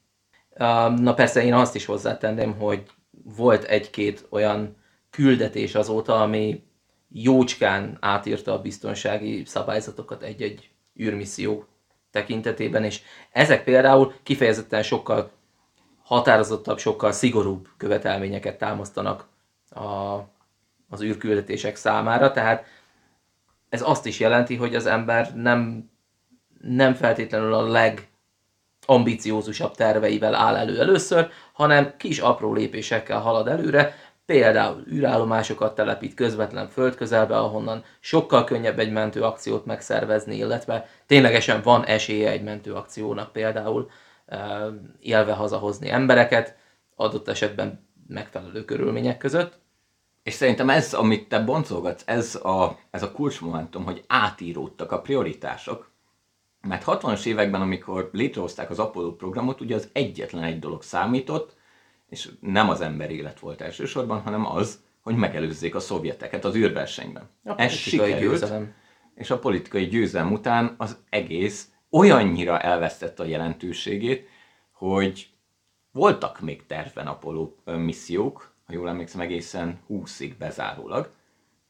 Na 0.99 1.13
persze 1.13 1.43
én 1.43 1.53
azt 1.53 1.75
is 1.75 1.85
hozzátenném, 1.85 2.57
hogy 2.57 2.83
volt 3.23 3.63
egy-két 3.63 4.25
olyan 4.29 4.75
küldetés 5.09 5.75
azóta, 5.75 6.21
ami 6.21 6.63
jócskán 7.09 7.97
átírta 7.99 8.53
a 8.53 8.61
biztonsági 8.61 9.45
szabályzatokat 9.45 10.23
egy-egy 10.23 10.69
űrmisszió 10.99 11.65
tekintetében, 12.11 12.83
és 12.83 13.01
ezek 13.31 13.63
például 13.63 14.13
kifejezetten 14.23 14.83
sokkal 14.83 15.31
határozottabb, 16.03 16.77
sokkal 16.77 17.11
szigorúbb 17.11 17.67
követelményeket 17.77 18.57
támasztanak 18.57 19.27
a, 19.69 20.17
az 20.89 21.01
űrküldetések 21.01 21.75
számára, 21.75 22.31
tehát 22.31 22.65
ez 23.73 23.81
azt 23.81 24.05
is 24.05 24.19
jelenti, 24.19 24.55
hogy 24.55 24.75
az 24.75 24.85
ember 24.85 25.35
nem, 25.35 25.89
nem 26.61 26.93
feltétlenül 26.93 27.53
a 27.53 27.95
legambiciózusabb 28.87 29.75
terveivel 29.75 30.35
áll 30.35 30.55
elő 30.55 30.79
először, 30.79 31.29
hanem 31.53 31.93
kis 31.97 32.19
apró 32.19 32.53
lépésekkel 32.53 33.19
halad 33.19 33.47
előre, 33.47 33.95
például 34.25 34.83
űrállomásokat 34.91 35.75
telepít 35.75 36.13
közvetlen 36.13 36.67
földközelbe, 36.67 37.37
ahonnan 37.37 37.83
sokkal 37.99 38.43
könnyebb 38.43 38.79
egy 38.79 38.91
mentőakciót 38.91 39.65
megszervezni, 39.65 40.35
illetve 40.35 40.87
ténylegesen 41.05 41.61
van 41.61 41.85
esélye 41.85 42.29
egy 42.29 42.43
mentőakciónak 42.43 43.31
például 43.31 43.89
élve 44.99 45.33
hazahozni 45.33 45.89
embereket, 45.89 46.55
adott 46.95 47.27
esetben 47.27 47.87
megfelelő 48.07 48.65
körülmények 48.65 49.17
között. 49.17 49.61
És 50.23 50.33
szerintem 50.33 50.69
ez, 50.69 50.93
amit 50.93 51.27
te 51.27 51.39
boncolgatsz, 51.39 52.03
ez 52.05 52.35
a, 52.35 52.79
ez 52.91 53.03
a 53.03 53.11
kulcsmomentum, 53.11 53.83
hogy 53.83 54.03
átíródtak 54.07 54.91
a 54.91 55.01
prioritások. 55.01 55.91
Mert 56.61 56.83
60-as 56.85 57.25
években, 57.25 57.61
amikor 57.61 58.09
létrehozták 58.11 58.69
az 58.69 58.79
Apollo 58.79 59.15
programot, 59.15 59.61
ugye 59.61 59.75
az 59.75 59.89
egyetlen 59.93 60.43
egy 60.43 60.59
dolog 60.59 60.83
számított, 60.83 61.55
és 62.09 62.29
nem 62.39 62.69
az 62.69 62.81
ember 62.81 63.11
élet 63.11 63.39
volt 63.39 63.61
elsősorban, 63.61 64.21
hanem 64.21 64.45
az, 64.45 64.79
hogy 65.01 65.15
megelőzzék 65.15 65.75
a 65.75 65.79
szovjeteket 65.79 66.45
az 66.45 66.55
űrversenyben. 66.55 67.29
A 67.45 67.61
Ez 67.61 67.71
sikerült, 67.71 68.19
győzelem. 68.19 68.73
és 69.15 69.29
a 69.31 69.39
politikai 69.39 69.85
győzelem 69.85 70.31
után 70.31 70.75
az 70.77 70.97
egész 71.09 71.67
olyannyira 71.89 72.59
elvesztette 72.59 73.23
a 73.23 73.25
jelentőségét, 73.25 74.27
hogy 74.71 75.29
voltak 75.91 76.39
még 76.39 76.65
terven 76.65 77.07
Apollo 77.07 77.51
missziók, 77.65 78.52
ha 78.73 78.79
jól 78.79 78.89
emlékszem, 78.89 79.21
egészen 79.21 79.79
20-ig 79.89 80.33
bezárólag. 80.39 81.11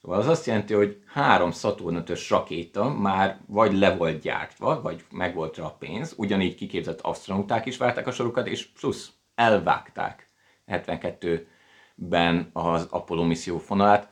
Szóval 0.01 0.19
az 0.19 0.27
azt 0.27 0.45
jelenti, 0.45 0.73
hogy 0.73 1.03
három 1.05 1.51
Saturn 1.51 1.95
5 1.95 2.27
rakéta 2.27 2.89
már 2.89 3.39
vagy 3.47 3.73
le 3.73 3.95
volt 3.95 4.21
gyártva, 4.21 4.81
vagy 4.81 5.05
meg 5.11 5.35
volt 5.35 5.57
rá 5.57 5.63
a 5.63 5.75
pénz, 5.79 6.13
ugyanígy 6.17 6.55
kiképzett 6.55 7.01
astronauták 7.01 7.65
is 7.65 7.77
várták 7.77 8.07
a 8.07 8.11
sorukat, 8.11 8.47
és 8.47 8.65
plusz 8.65 9.11
elvágták 9.35 10.29
72-ben 10.67 12.49
az 12.53 12.87
Apollo 12.89 13.23
misszió 13.23 13.57
fonalát, 13.57 14.09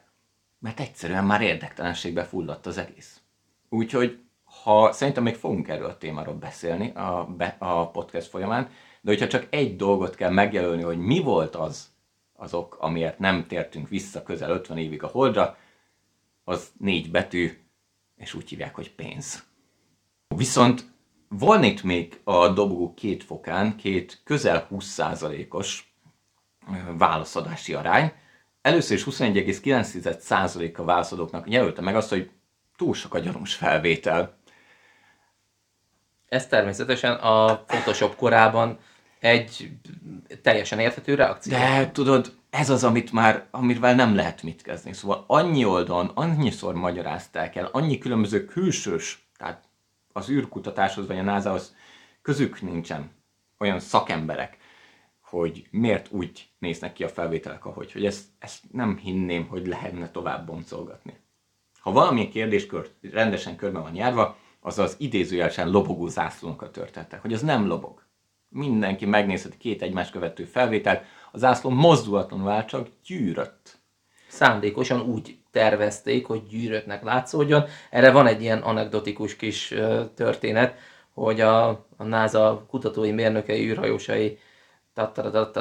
mert 0.59 0.79
egyszerűen 0.79 1.25
már 1.25 1.41
érdektelenségbe 1.41 2.23
fulladt 2.23 2.65
az 2.65 2.77
egész. 2.77 3.21
Úgyhogy 3.69 4.19
ha 4.63 4.91
szerintem 4.91 5.23
még 5.23 5.35
fogunk 5.35 5.67
erről 5.67 5.89
a 5.89 5.97
témáról 5.97 6.35
beszélni 6.35 6.91
a, 6.95 7.27
be, 7.37 7.55
a 7.59 7.89
podcast 7.89 8.27
folyamán, 8.27 8.69
de 9.01 9.11
hogyha 9.11 9.27
csak 9.27 9.47
egy 9.49 9.75
dolgot 9.75 10.15
kell 10.15 10.31
megjelölni, 10.31 10.81
hogy 10.81 10.97
mi 10.97 11.19
volt 11.19 11.55
az, 11.55 11.90
azok, 12.41 12.77
amiért 12.79 13.19
nem 13.19 13.47
tértünk 13.47 13.89
vissza 13.89 14.23
közel 14.23 14.49
50 14.49 14.77
évig 14.77 15.03
a 15.03 15.07
holdra, 15.07 15.57
az 16.43 16.71
négy 16.77 17.11
betű, 17.11 17.59
és 18.15 18.33
úgy 18.33 18.49
hívják, 18.49 18.75
hogy 18.75 18.91
pénz. 18.91 19.43
Viszont 20.35 20.85
van 21.27 21.63
itt 21.63 21.83
még 21.83 22.19
a 22.23 22.47
dobogó 22.47 22.93
két 22.93 23.23
fokán 23.23 23.75
két 23.75 24.21
közel 24.23 24.67
20%-os 24.71 25.93
válaszadási 26.97 27.73
arány, 27.73 28.11
Először 28.61 28.97
is 28.97 29.03
21,9% 29.03 30.77
a 30.77 30.83
válaszadóknak 30.83 31.49
jelölte 31.49 31.81
meg 31.81 31.95
azt, 31.95 32.09
hogy 32.09 32.29
túl 32.75 32.93
sok 32.93 33.13
a 33.13 33.19
gyanús 33.19 33.53
felvétel. 33.53 34.37
Ez 36.27 36.47
természetesen 36.47 37.13
a 37.13 37.57
Photoshop 37.57 38.15
korában 38.15 38.79
egy 39.21 39.71
teljesen 40.41 40.79
érthető 40.79 41.15
reakció. 41.15 41.57
De 41.57 41.91
tudod, 41.91 42.33
ez 42.49 42.69
az, 42.69 42.83
amit 42.83 43.11
már, 43.11 43.47
amivel 43.51 43.95
nem 43.95 44.15
lehet 44.15 44.43
mit 44.43 44.61
kezdeni. 44.61 44.95
Szóval 44.95 45.23
annyi 45.27 45.65
oldalon, 45.65 46.11
annyiszor 46.13 46.73
magyarázták 46.73 47.55
el, 47.55 47.69
annyi 47.71 47.97
különböző 47.97 48.45
külsős, 48.45 49.27
tehát 49.37 49.63
az 50.13 50.29
űrkutatáshoz 50.29 51.07
vagy 51.07 51.17
a 51.17 51.21
NASA-hoz 51.21 51.75
közük 52.21 52.61
nincsen 52.61 53.11
olyan 53.57 53.79
szakemberek, 53.79 54.57
hogy 55.21 55.67
miért 55.71 56.11
úgy 56.11 56.47
néznek 56.59 56.93
ki 56.93 57.03
a 57.03 57.09
felvételek, 57.09 57.65
ahogy, 57.65 57.91
hogy 57.91 58.05
ezt, 58.05 58.25
ezt 58.39 58.63
nem 58.71 58.97
hinném, 58.97 59.47
hogy 59.47 59.67
lehetne 59.67 60.09
tovább 60.09 60.45
boncolgatni. 60.45 61.19
Ha 61.79 61.91
valamilyen 61.91 62.29
kérdéskör 62.29 62.89
rendesen 63.01 63.55
körbe 63.55 63.79
van 63.79 63.95
járva, 63.95 64.37
az 64.59 64.79
az 64.79 64.95
idézőjelesen 64.99 65.69
lobogó 65.69 66.07
zászlónokat 66.07 66.71
történtek, 66.71 67.21
hogy 67.21 67.33
az 67.33 67.41
nem 67.41 67.67
lobog. 67.67 68.09
Mindenki 68.53 69.05
megnézheti 69.05 69.57
két 69.57 69.81
egymás 69.81 70.09
követő 70.09 70.43
felvételt, 70.43 71.03
a 71.31 71.37
zászló 71.37 71.69
mozdulatlanul 71.69 72.49
áll, 72.49 72.65
csak 72.65 72.87
gyűrött. 73.05 73.79
Szándékosan 74.27 75.01
úgy 75.01 75.37
tervezték, 75.51 76.25
hogy 76.25 76.43
gyűröttnek 76.49 77.03
látszódjon. 77.03 77.63
Erre 77.89 78.11
van 78.11 78.27
egy 78.27 78.41
ilyen 78.41 78.59
anekdotikus 78.59 79.35
kis 79.35 79.73
történet, 80.15 80.77
hogy 81.13 81.41
a, 81.41 81.67
a 81.97 82.03
NASA 82.03 82.65
kutatói, 82.69 83.11
mérnökei, 83.11 83.69
űrhajósai 83.69 84.39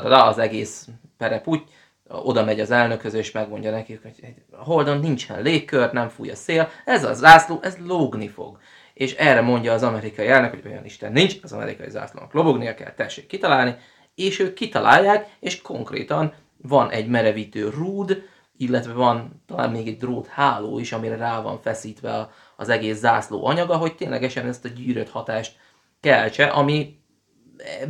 az 0.02 0.38
egész 0.38 0.88
perepúgy, 1.16 1.62
oda 2.08 2.44
megy 2.44 2.60
az 2.60 2.70
elnökhöz, 2.70 3.14
és 3.14 3.30
megmondja 3.30 3.70
nekik, 3.70 4.02
hogy 4.02 4.34
a 4.50 4.64
Holdon 4.64 4.98
nincsen 4.98 5.42
légkör, 5.42 5.92
nem 5.92 6.08
fúj 6.08 6.30
a 6.30 6.34
szél, 6.34 6.68
ez 6.84 7.04
a 7.04 7.14
zászló, 7.14 7.58
ez 7.62 7.76
lógni 7.86 8.28
fog. 8.28 8.58
És 9.00 9.14
erre 9.14 9.40
mondja 9.40 9.72
az 9.72 9.82
amerikai 9.82 10.26
elnök, 10.26 10.50
hogy 10.50 10.66
olyan 10.66 10.84
Isten 10.84 11.12
nincs, 11.12 11.34
az 11.42 11.52
amerikai 11.52 11.90
zászlónak 11.90 12.32
lobognia 12.32 12.74
kell, 12.74 12.94
tessék 12.94 13.26
kitalálni, 13.26 13.76
és 14.14 14.38
ők 14.38 14.54
kitalálják, 14.54 15.28
és 15.38 15.62
konkrétan 15.62 16.34
van 16.56 16.90
egy 16.90 17.08
merevítő 17.08 17.68
rúd, 17.68 18.22
illetve 18.56 18.92
van 18.92 19.42
talán 19.46 19.70
még 19.70 19.86
egy 19.86 19.96
drót 19.96 20.26
háló 20.26 20.78
is, 20.78 20.92
amire 20.92 21.16
rá 21.16 21.40
van 21.40 21.60
feszítve 21.60 22.30
az 22.56 22.68
egész 22.68 22.98
zászló 22.98 23.46
anyaga, 23.46 23.76
hogy 23.76 23.94
ténylegesen 23.94 24.46
ezt 24.46 24.64
a 24.64 24.68
gyűrött 24.68 25.10
hatást 25.10 25.56
keltse, 26.00 26.46
ami 26.46 26.98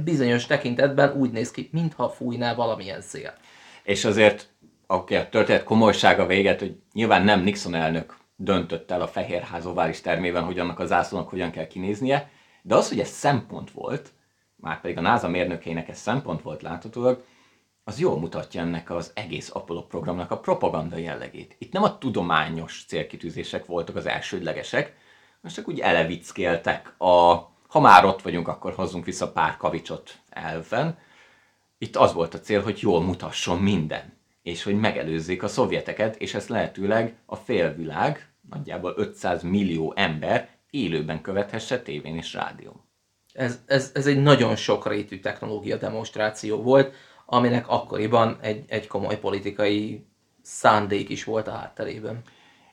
bizonyos 0.04 0.46
tekintetben 0.46 1.12
úgy 1.12 1.30
néz 1.30 1.50
ki, 1.50 1.68
mintha 1.72 2.08
fújná 2.08 2.54
valamilyen 2.54 3.00
szél. 3.00 3.34
És 3.82 4.04
azért 4.04 4.48
oké, 4.86 5.16
a 5.16 5.28
történet 5.28 5.64
komolysága 5.64 6.26
véget, 6.26 6.60
hogy 6.60 6.76
nyilván 6.92 7.24
nem 7.24 7.40
Nixon 7.40 7.74
elnök 7.74 8.19
döntött 8.42 8.90
el 8.90 9.00
a 9.00 9.08
Fehérház 9.08 9.66
ovális 9.66 10.00
termében, 10.00 10.44
hogy 10.44 10.58
annak 10.58 10.78
az 10.78 10.88
zászlónak 10.88 11.28
hogyan 11.28 11.50
kell 11.50 11.66
kinéznie, 11.66 12.30
de 12.62 12.74
az, 12.74 12.88
hogy 12.88 13.00
ez 13.00 13.08
szempont 13.08 13.70
volt, 13.70 14.12
már 14.56 14.80
pedig 14.80 14.98
a 14.98 15.00
NASA 15.00 15.28
mérnökeinek 15.28 15.88
ez 15.88 15.98
szempont 15.98 16.42
volt 16.42 16.62
láthatólag, 16.62 17.24
az 17.84 17.98
jól 17.98 18.18
mutatja 18.18 18.60
ennek 18.60 18.90
az 18.90 19.10
egész 19.14 19.50
Apollo 19.52 19.82
programnak 19.82 20.30
a 20.30 20.38
propaganda 20.38 20.96
jellegét. 20.96 21.56
Itt 21.58 21.72
nem 21.72 21.82
a 21.82 21.98
tudományos 21.98 22.84
célkitűzések 22.88 23.66
voltak 23.66 23.96
az 23.96 24.06
elsődlegesek, 24.06 24.96
most 25.40 25.54
csak 25.54 25.68
úgy 25.68 25.80
elevickéltek 25.80 26.94
a 26.98 27.48
ha 27.70 27.80
már 27.80 28.04
ott 28.04 28.22
vagyunk, 28.22 28.48
akkor 28.48 28.72
hozzunk 28.72 29.04
vissza 29.04 29.32
pár 29.32 29.56
kavicsot 29.56 30.18
elven. 30.28 30.98
Itt 31.78 31.96
az 31.96 32.12
volt 32.12 32.34
a 32.34 32.40
cél, 32.40 32.62
hogy 32.62 32.78
jól 32.80 33.02
mutasson 33.02 33.58
minden, 33.58 34.18
és 34.42 34.62
hogy 34.62 34.80
megelőzzék 34.80 35.42
a 35.42 35.48
szovjeteket, 35.48 36.16
és 36.16 36.34
ezt 36.34 36.48
lehetőleg 36.48 37.16
a 37.26 37.36
félvilág, 37.36 38.29
nagyjából 38.50 38.94
500 38.96 39.42
millió 39.42 39.92
ember 39.96 40.48
élőben 40.70 41.20
követhesse 41.20 41.82
tévén 41.82 42.16
és 42.16 42.34
rádión. 42.34 42.80
Ez, 43.32 43.60
ez, 43.66 43.90
ez 43.94 44.06
egy 44.06 44.22
nagyon 44.22 44.56
sokrétű 44.56 45.20
technológia 45.20 45.76
demonstráció 45.76 46.62
volt, 46.62 46.94
aminek 47.26 47.68
akkoriban 47.68 48.38
egy, 48.40 48.64
egy 48.68 48.86
komoly 48.86 49.18
politikai 49.18 50.06
szándék 50.42 51.08
is 51.08 51.24
volt 51.24 51.48
a 51.48 51.52
hátterében. 51.52 52.22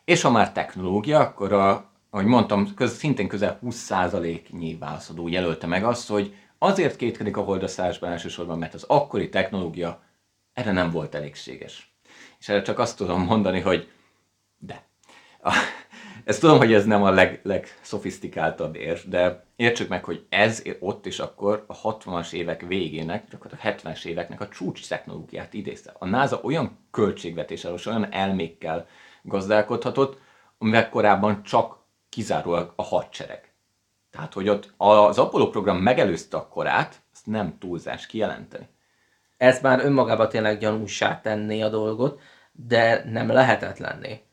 És 0.06 0.22
ha 0.22 0.32
már 0.32 0.52
technológia, 0.52 1.20
akkor 1.20 1.54
a, 1.54 1.92
ahogy 2.10 2.26
mondtam, 2.26 2.74
köz, 2.74 2.94
szintén 2.94 3.28
közel 3.28 3.60
20%-nyi 3.64 4.78
válaszadó 4.78 5.28
jelölte 5.28 5.68
meg 5.68 5.84
azt, 5.84 6.08
hogy 6.08 6.36
azért 6.58 6.96
kétkedik 6.96 7.38
a 7.38 7.42
holdaszállásban 7.42 8.12
elsősorban, 8.12 8.58
mert 8.58 8.74
az 8.74 8.84
akkori 8.84 9.30
technológia 9.30 10.02
erre 10.54 10.72
nem 10.72 10.92
volt 10.92 11.16
elégséges. 11.16 11.96
És 12.40 12.50
erre 12.50 12.62
csak 12.62 12.80
azt 12.80 12.98
tudom 12.98 13.22
mondani, 13.22 13.60
hogy 13.60 13.92
de. 14.58 14.86
Ezt 16.24 16.40
tudom, 16.40 16.58
hogy 16.58 16.74
ez 16.74 16.86
nem 16.86 17.04
a 17.04 17.10
leg, 17.10 17.40
legszofisztikáltabb 17.44 18.76
érv, 18.76 19.00
de 19.06 19.46
értsük 19.56 19.88
meg, 19.88 20.04
hogy 20.04 20.26
ez 20.30 20.64
ott 20.80 21.06
és 21.06 21.20
akkor 21.20 21.64
a 21.68 21.82
60-as 21.82 22.32
évek 22.34 22.62
végének, 22.62 23.24
a 23.40 23.68
70-es 23.68 24.06
éveknek 24.06 24.42
a 24.42 24.48
csúcs 24.48 24.88
technológiát 24.88 25.54
idézte. 25.54 25.94
A 26.00 26.06
NASA 26.06 26.40
olyan 26.44 26.78
költségvetéssel, 26.92 27.78
olyan 27.86 28.14
elmékkel 28.14 28.88
gazdálkodhatott, 29.22 30.20
amivel 30.58 30.90
korábban 30.90 31.44
csak 31.44 31.78
kizárólag 32.10 32.74
a 32.76 32.84
hadsereg. 32.84 33.52
Tehát, 34.12 34.34
hogy 34.34 34.50
ott 34.50 34.74
az 34.78 35.18
Apollo 35.18 35.50
program 35.50 35.78
megelőzte 35.78 36.38
a 36.38 36.48
korát, 36.48 37.02
ezt 37.14 37.26
nem 37.26 37.58
túlzás 37.60 38.06
kijelenteni. 38.06 38.68
Ez 39.38 39.62
már 39.62 39.86
önmagában 39.86 40.30
tényleg 40.30 40.60
gyanúsá 40.60 41.22
tenné 41.22 41.62
a 41.62 41.70
dolgot, 41.70 42.22
de 42.52 43.04
nem 43.06 43.32
lehetetlenné. 43.32 44.27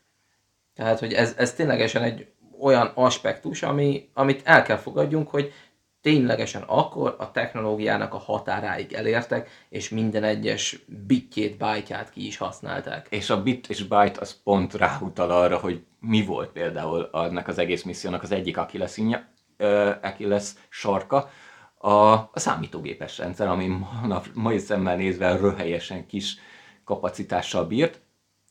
Tehát, 0.75 0.99
hogy 0.99 1.13
ez, 1.13 1.33
ez 1.37 1.53
ténylegesen 1.53 2.03
egy 2.03 2.27
olyan 2.59 2.91
aspektus, 2.93 3.63
ami, 3.63 4.09
amit 4.13 4.41
el 4.43 4.63
kell 4.63 4.77
fogadjunk, 4.77 5.29
hogy 5.29 5.53
ténylegesen 6.01 6.61
akkor 6.61 7.15
a 7.17 7.31
technológiának 7.31 8.13
a 8.13 8.17
határáig 8.17 8.93
elértek, 8.93 9.49
és 9.69 9.89
minden 9.89 10.23
egyes 10.23 10.79
bitjét, 11.07 11.57
byte 11.57 12.07
ki 12.13 12.25
is 12.25 12.37
használták. 12.37 13.07
És 13.09 13.29
a 13.29 13.43
bit 13.43 13.69
és 13.69 13.83
byte 13.83 14.19
az 14.19 14.41
pont 14.43 14.73
ráutal 14.73 15.31
arra, 15.31 15.57
hogy 15.57 15.83
mi 15.99 16.25
volt 16.25 16.49
például 16.49 17.09
annak 17.11 17.47
az 17.47 17.57
egész 17.57 17.83
missziónak 17.83 18.23
az 18.23 18.31
egyik 18.31 18.57
Achilles, 18.57 18.97
uh, 18.97 19.95
Achilles 20.01 20.51
sarka, 20.69 21.29
a, 21.77 22.13
a 22.13 22.31
számítógépes 22.33 23.17
rendszer, 23.17 23.47
ami 23.47 23.67
ma, 23.67 24.21
mai 24.33 24.57
szemmel 24.57 24.95
nézve 24.95 25.37
röhelyesen 25.37 26.05
kis 26.05 26.35
kapacitással 26.83 27.65
bírt. 27.65 28.01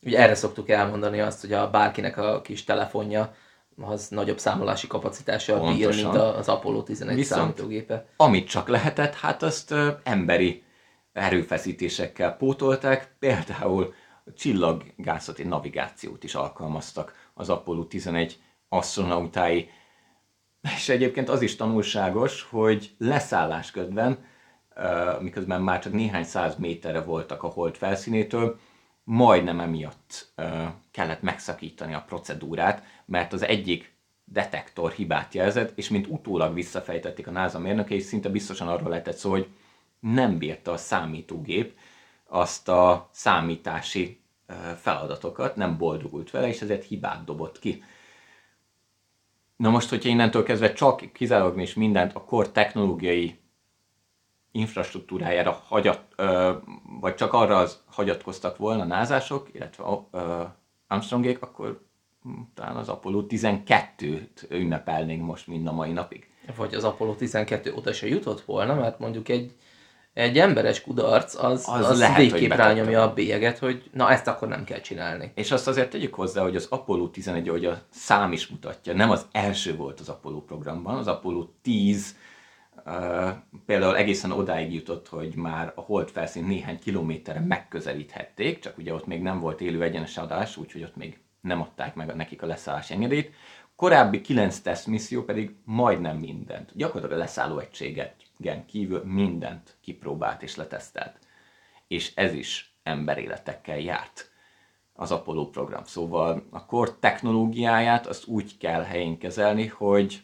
Ugye 0.05 0.19
erre 0.19 0.35
szoktuk 0.35 0.69
elmondani 0.69 1.19
azt, 1.19 1.41
hogy 1.41 1.53
a 1.53 1.69
bárkinek 1.69 2.17
a 2.17 2.41
kis 2.41 2.63
telefonja 2.63 3.33
az 3.81 4.07
nagyobb 4.07 4.39
számolási 4.39 4.87
kapacitással 4.87 5.59
Pontosan. 5.59 5.89
bír, 5.91 6.03
mint 6.03 6.15
az 6.15 6.47
Apollo 6.47 6.83
11 6.83 7.15
Viszont, 7.15 7.41
számítógépe. 7.41 8.05
Amit 8.17 8.47
csak 8.47 8.67
lehetett, 8.67 9.13
hát 9.13 9.43
azt 9.43 9.71
ö, 9.71 9.91
emberi 10.03 10.63
erőfeszítésekkel 11.13 12.35
pótolták, 12.35 13.15
például 13.19 13.93
csillaggászati 14.35 15.43
navigációt 15.43 16.23
is 16.23 16.35
alkalmaztak 16.35 17.29
az 17.33 17.49
Apollo 17.49 17.85
11 17.85 18.39
astronautái. 18.69 19.69
És 20.75 20.89
egyébként 20.89 21.29
az 21.29 21.41
is 21.41 21.55
tanulságos, 21.55 22.47
hogy 22.49 22.95
leszállás 22.97 23.71
közben, 23.71 24.25
miközben 25.19 25.61
már 25.61 25.79
csak 25.79 25.93
néhány 25.93 26.23
száz 26.23 26.55
méterre 26.57 27.01
voltak 27.01 27.43
a 27.43 27.47
hold 27.47 27.75
felszínétől, 27.75 28.59
majdnem 29.05 29.59
emiatt 29.59 30.33
kellett 30.91 31.21
megszakítani 31.21 31.93
a 31.93 32.03
procedúrát, 32.07 32.83
mert 33.05 33.33
az 33.33 33.41
egyik 33.41 33.93
detektor 34.23 34.91
hibát 34.91 35.33
jelzett, 35.33 35.77
és 35.77 35.89
mint 35.89 36.07
utólag 36.07 36.53
visszafejtették 36.53 37.27
a 37.27 37.31
NASA 37.31 37.59
mérnökei, 37.59 37.99
szinte 37.99 38.29
biztosan 38.29 38.67
arról 38.67 38.89
lehetett 38.89 39.17
szó, 39.17 39.29
hogy 39.29 39.47
nem 39.99 40.37
bírta 40.37 40.71
a 40.71 40.77
számítógép 40.77 41.77
azt 42.27 42.69
a 42.69 43.09
számítási 43.11 44.19
feladatokat, 44.79 45.55
nem 45.55 45.77
boldogult 45.77 46.31
vele, 46.31 46.47
és 46.47 46.61
ezért 46.61 46.83
hibát 46.83 47.23
dobott 47.23 47.59
ki. 47.59 47.83
Na 49.55 49.69
most, 49.69 49.89
hogyha 49.89 50.09
innentől 50.09 50.43
kezdve 50.43 50.73
csak 50.73 51.11
kizárólag 51.13 51.59
és 51.59 51.73
mindent 51.73 52.13
a 52.13 52.23
kor 52.23 52.51
technológiai 52.51 53.39
infrastruktúrájára 54.55 55.61
hagyat, 55.67 56.01
ö, 56.15 56.51
vagy 56.99 57.15
csak 57.15 57.33
arra 57.33 57.57
az 57.57 57.79
hagyatkoztak 57.85 58.57
volna 58.57 58.83
názások, 58.83 59.49
illetve 59.51 59.83
ö, 60.11 60.43
Armstrongék, 60.87 61.41
akkor 61.41 61.81
hm, 62.23 62.29
talán 62.53 62.75
az 62.75 62.89
Apollo 62.89 63.25
12-t 63.29 64.49
ünnepelnénk 64.49 65.25
most 65.25 65.47
mind 65.47 65.67
a 65.67 65.71
mai 65.71 65.91
napig. 65.91 66.29
Vagy 66.55 66.73
az 66.73 66.83
Apollo 66.83 67.15
12 67.15 67.73
oda 67.73 67.93
se 67.93 68.07
jutott 68.07 68.41
volna, 68.41 68.73
mert 68.75 68.99
mondjuk 68.99 69.29
egy 69.29 69.55
egy 70.15 70.39
emberes 70.39 70.81
kudarc, 70.81 71.43
az, 71.43 71.63
az, 71.67 71.89
az 71.89 71.99
lehet, 71.99 72.17
végképp 72.17 72.51
rányomja 72.51 73.01
a 73.01 73.13
bélyeget, 73.13 73.57
hogy 73.57 73.89
na 73.93 74.11
ezt 74.11 74.27
akkor 74.27 74.47
nem 74.47 74.63
kell 74.63 74.79
csinálni. 74.79 75.31
És 75.35 75.51
azt 75.51 75.67
azért 75.67 75.89
tegyük 75.89 76.13
hozzá, 76.13 76.41
hogy 76.41 76.55
az 76.55 76.67
Apollo 76.69 77.07
11, 77.07 77.47
ahogy 77.47 77.65
a 77.65 77.81
szám 77.89 78.31
is 78.31 78.47
mutatja, 78.47 78.93
nem 78.93 79.09
az 79.11 79.25
első 79.31 79.75
volt 79.75 79.99
az 79.99 80.09
Apollo 80.09 80.41
programban, 80.41 80.97
az 80.97 81.07
Apollo 81.07 81.47
10 81.61 82.15
Például 83.65 83.97
egészen 83.97 84.31
odáig 84.31 84.73
jutott, 84.73 85.07
hogy 85.07 85.35
már 85.35 85.71
a 85.75 85.81
hold 85.81 86.09
felszín 86.09 86.45
néhány 86.45 86.79
kilométerre 86.79 87.39
megközelíthették, 87.39 88.59
csak 88.59 88.77
ugye 88.77 88.93
ott 88.93 89.05
még 89.05 89.21
nem 89.21 89.39
volt 89.39 89.61
élő 89.61 89.83
egyenes 89.83 90.17
adás, 90.17 90.57
úgyhogy 90.57 90.83
ott 90.83 90.95
még 90.95 91.19
nem 91.41 91.61
adták 91.61 91.95
meg 91.95 92.15
nekik 92.15 92.41
a 92.41 92.45
leszállás 92.45 92.91
engedélyt. 92.91 93.33
Korábbi 93.75 94.21
9 94.21 94.59
teszt 94.59 94.87
misszió 94.87 95.23
pedig 95.23 95.55
majdnem 95.63 96.17
mindent, 96.17 96.71
gyakorlatilag 96.75 97.17
a 97.17 97.23
leszálló 97.23 97.59
egységen 97.59 98.65
kívül 98.65 99.03
mindent 99.05 99.77
kipróbált 99.81 100.43
és 100.43 100.55
letesztelt. 100.55 101.19
És 101.87 102.15
ez 102.15 102.33
is 102.33 102.75
emberéletekkel 102.83 103.79
járt 103.79 104.31
az 104.93 105.11
Apollo 105.11 105.49
program. 105.49 105.83
Szóval 105.83 106.47
a 106.49 106.65
kor 106.65 106.97
technológiáját 106.99 108.07
azt 108.07 108.27
úgy 108.27 108.57
kell 108.57 108.83
helyén 108.83 109.17
kezelni, 109.17 109.67
hogy 109.67 110.21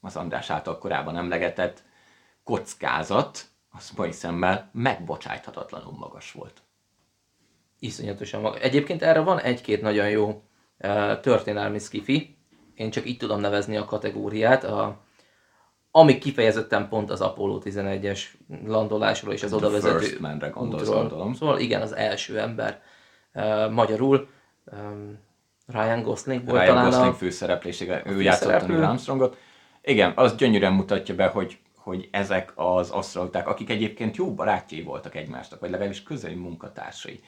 az 0.00 0.16
András 0.16 0.50
által 0.50 0.78
korábban 0.78 1.16
emlegetett 1.16 1.84
kockázat, 2.46 3.44
az 3.70 3.90
mai 3.96 4.12
szemmel 4.12 4.70
megbocsájthatatlanul 4.72 5.92
magas 5.98 6.32
volt. 6.32 6.62
Iszonyatosan 7.78 8.40
magas. 8.40 8.60
Egyébként 8.60 9.02
erre 9.02 9.20
van 9.20 9.40
egy-két 9.40 9.82
nagyon 9.82 10.08
jó 10.08 10.42
uh, 10.78 11.20
történelmi 11.20 11.78
skifi, 11.78 12.36
én 12.74 12.90
csak 12.90 13.06
így 13.06 13.16
tudom 13.16 13.40
nevezni 13.40 13.76
a 13.76 13.84
kategóriát, 13.84 14.64
a, 14.64 14.96
ami 15.90 16.18
kifejezetten 16.18 16.88
pont 16.88 17.10
az 17.10 17.20
Apollo 17.20 17.60
11-es 17.64 18.20
landolásról 18.64 19.32
és 19.32 19.42
az 19.42 19.52
oda 19.52 19.70
vezető 19.70 20.18
gondolsz, 20.52 20.88
gondolom. 20.88 21.34
Szóval 21.34 21.58
igen, 21.58 21.82
az 21.82 21.94
első 21.94 22.38
ember 22.38 22.82
uh, 23.34 23.70
magyarul 23.70 24.28
um, 24.64 25.18
Ryan 25.66 26.02
Gosling 26.02 26.44
volt 26.44 26.62
Ryan 26.62 26.74
talán 26.74 26.90
Gosling 26.90 27.12
a 27.12 27.16
főszereplésége, 27.16 28.02
ő 28.06 28.22
játszotta 28.22 28.66
Neil 28.66 28.84
Armstrongot. 28.84 29.36
Igen, 29.82 30.12
az 30.16 30.34
gyönyörűen 30.34 30.72
mutatja 30.72 31.14
be, 31.14 31.26
hogy, 31.26 31.58
hogy 31.86 32.08
ezek 32.10 32.52
az 32.54 32.90
asztrauták, 32.90 33.48
akik 33.48 33.70
egyébként 33.70 34.16
jó 34.16 34.34
barátjai 34.34 34.82
voltak 34.82 35.14
egymásnak, 35.14 35.60
vagy 35.60 35.70
legalábbis 35.70 36.02
közeli 36.02 36.34
munkatársai, 36.34 37.20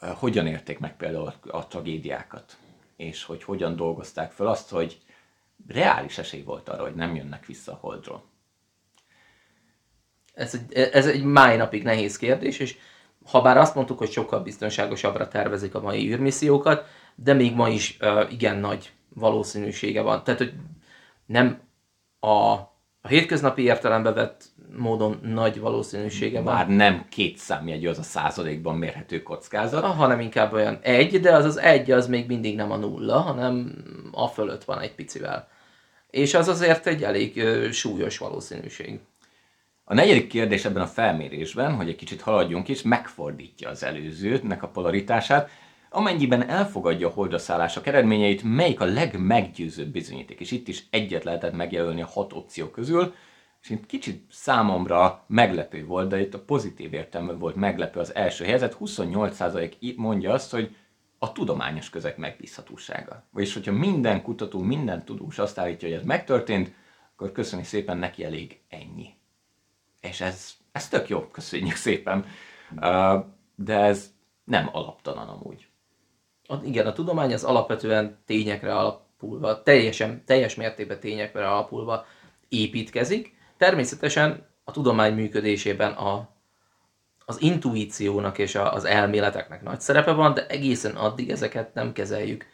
hogyan 0.00 0.46
érték 0.46 0.78
meg 0.78 0.96
például 0.96 1.32
a 1.46 1.66
tragédiákat, 1.66 2.56
és 2.96 3.24
hogy 3.24 3.42
hogyan 3.42 3.76
dolgozták 3.76 4.32
fel 4.32 4.46
azt, 4.46 4.70
hogy 4.70 4.98
reális 5.66 6.18
esély 6.18 6.42
volt 6.42 6.68
arra, 6.68 6.82
hogy 6.82 6.94
nem 6.94 7.14
jönnek 7.14 7.46
vissza 7.46 7.72
a 7.72 7.78
Holdról. 7.80 8.24
Ez 10.34 10.54
egy, 10.54 10.72
ez 10.72 11.06
egy 11.06 11.24
máj 11.24 11.56
napig 11.56 11.82
nehéz 11.82 12.16
kérdés, 12.16 12.58
és 12.58 12.76
ha 13.24 13.42
bár 13.42 13.56
azt 13.56 13.74
mondtuk, 13.74 13.98
hogy 13.98 14.10
sokkal 14.10 14.40
biztonságosabbra 14.40 15.28
tervezik 15.28 15.74
a 15.74 15.80
mai 15.80 16.08
űrmissziókat, 16.08 16.86
de 17.14 17.32
még 17.32 17.54
ma 17.54 17.68
is 17.68 17.96
uh, 18.00 18.32
igen 18.32 18.56
nagy 18.56 18.92
valószínűsége 19.08 20.02
van. 20.02 20.24
Tehát, 20.24 20.40
hogy 20.40 20.52
nem 21.26 21.60
a, 22.20 22.71
a 23.02 23.08
hétköznapi 23.08 23.62
értelembe 23.62 24.12
vett 24.12 24.44
módon 24.76 25.20
nagy 25.22 25.60
valószínűsége 25.60 26.40
van. 26.40 26.54
Már 26.54 26.68
nem 26.68 27.06
két 27.08 27.38
számjegyű 27.38 27.88
az 27.88 27.98
a 27.98 28.02
százalékban 28.02 28.76
mérhető 28.76 29.22
kockázat. 29.22 29.84
Ah, 29.84 29.96
hanem 29.96 30.20
inkább 30.20 30.52
olyan 30.52 30.78
egy, 30.82 31.20
de 31.20 31.34
az 31.34 31.44
az 31.44 31.58
egy 31.58 31.90
az 31.90 32.06
még 32.06 32.26
mindig 32.26 32.56
nem 32.56 32.70
a 32.70 32.76
nulla, 32.76 33.18
hanem 33.18 33.72
a 34.12 34.26
fölött 34.26 34.64
van 34.64 34.80
egy 34.80 34.94
picivel. 34.94 35.48
És 36.10 36.34
az 36.34 36.48
azért 36.48 36.86
egy 36.86 37.02
elég 37.02 37.36
ö, 37.36 37.70
súlyos 37.70 38.18
valószínűség. 38.18 39.00
A 39.84 39.94
negyedik 39.94 40.26
kérdés 40.26 40.64
ebben 40.64 40.82
a 40.82 40.86
felmérésben, 40.86 41.74
hogy 41.74 41.88
egy 41.88 41.96
kicsit 41.96 42.20
haladjunk 42.20 42.68
is, 42.68 42.82
megfordítja 42.82 43.68
az 43.68 43.82
előzőnek 43.82 44.62
a 44.62 44.68
polaritását, 44.68 45.50
Amennyiben 45.92 46.48
elfogadja 46.48 47.08
a 47.08 47.10
holdra 47.10 47.38
szállások 47.38 47.86
eredményeit, 47.86 48.42
melyik 48.42 48.80
a 48.80 48.84
legmeggyőzőbb 48.84 49.88
bizonyíték? 49.88 50.40
És 50.40 50.50
itt 50.50 50.68
is 50.68 50.86
egyet 50.90 51.24
lehetett 51.24 51.52
megjelölni 51.52 52.02
a 52.02 52.06
hat 52.06 52.32
opció 52.32 52.66
közül, 52.66 53.14
és 53.62 53.70
itt 53.70 53.86
kicsit 53.86 54.24
számomra 54.30 55.24
meglepő 55.26 55.84
volt, 55.84 56.08
de 56.08 56.20
itt 56.20 56.34
a 56.34 56.44
pozitív 56.44 56.92
értelme 56.92 57.32
volt 57.32 57.54
meglepő 57.54 58.00
az 58.00 58.14
első 58.14 58.44
helyzet. 58.44 58.76
28% 58.80 59.96
mondja 59.96 60.32
azt, 60.32 60.50
hogy 60.50 60.76
a 61.18 61.32
tudományos 61.32 61.90
közeg 61.90 62.18
megbízhatósága. 62.18 63.24
Vagyis, 63.30 63.54
hogyha 63.54 63.72
minden 63.72 64.22
kutató, 64.22 64.60
minden 64.60 65.04
tudós 65.04 65.38
azt 65.38 65.58
állítja, 65.58 65.88
hogy 65.88 65.96
ez 65.96 66.04
megtörtént, 66.04 66.74
akkor 67.12 67.32
köszönjük 67.32 67.68
szépen, 67.68 67.96
neki 67.96 68.24
elég 68.24 68.60
ennyi. 68.68 69.14
És 70.00 70.20
ez, 70.20 70.50
ez 70.72 70.88
tök 70.88 71.08
jó, 71.08 71.20
köszönjük 71.20 71.76
szépen. 71.76 72.26
De 73.54 73.78
ez 73.78 74.12
nem 74.44 74.68
alaptalan 74.72 75.28
amúgy 75.28 75.70
igen, 76.64 76.86
a 76.86 76.92
tudomány 76.92 77.32
az 77.32 77.44
alapvetően 77.44 78.18
tényekre 78.26 78.74
alapulva, 78.74 79.62
teljesen, 79.62 80.22
teljes 80.26 80.54
mértékben 80.54 81.00
tényekre 81.00 81.48
alapulva 81.48 82.06
építkezik. 82.48 83.34
Természetesen 83.56 84.46
a 84.64 84.70
tudomány 84.70 85.14
működésében 85.14 85.92
a, 85.92 86.28
az 87.24 87.42
intuíciónak 87.42 88.38
és 88.38 88.54
a, 88.54 88.72
az 88.72 88.84
elméleteknek 88.84 89.62
nagy 89.62 89.80
szerepe 89.80 90.12
van, 90.12 90.34
de 90.34 90.46
egészen 90.46 90.96
addig 90.96 91.30
ezeket 91.30 91.74
nem 91.74 91.92
kezeljük 91.92 92.46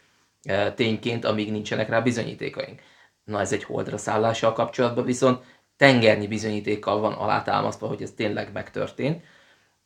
e, 0.42 0.72
tényként, 0.72 1.24
amíg 1.24 1.50
nincsenek 1.50 1.88
rá 1.88 2.00
bizonyítékaink. 2.00 2.80
Na 3.24 3.40
ez 3.40 3.52
egy 3.52 3.64
holdra 3.64 3.96
szállással 3.96 4.52
kapcsolatban 4.52 5.04
viszont 5.04 5.44
tengernyi 5.76 6.26
bizonyítékkal 6.26 7.00
van 7.00 7.12
alátámasztva, 7.12 7.86
hogy 7.86 8.02
ez 8.02 8.12
tényleg 8.16 8.52
megtörtént, 8.52 9.24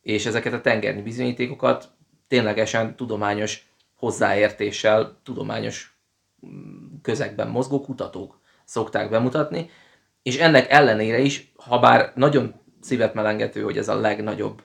és 0.01 0.25
ezeket 0.25 0.53
a 0.53 0.61
tengernyi 0.61 1.01
bizonyítékokat 1.01 1.89
ténylegesen 2.27 2.95
tudományos 2.95 3.72
hozzáértéssel 4.03 5.19
tudományos 5.23 5.97
mm, 6.45 7.01
közegben 7.01 7.47
mozgó 7.47 7.81
kutatók 7.81 8.39
szokták 8.65 9.09
bemutatni, 9.09 9.69
és 10.23 10.37
ennek 10.37 10.71
ellenére 10.71 11.19
is, 11.19 11.51
ha 11.55 11.79
bár 11.79 12.11
nagyon 12.15 12.53
szívet 12.81 13.13
melengető, 13.13 13.61
hogy 13.61 13.77
ez 13.77 13.87
a 13.89 13.99
legnagyobb 13.99 14.61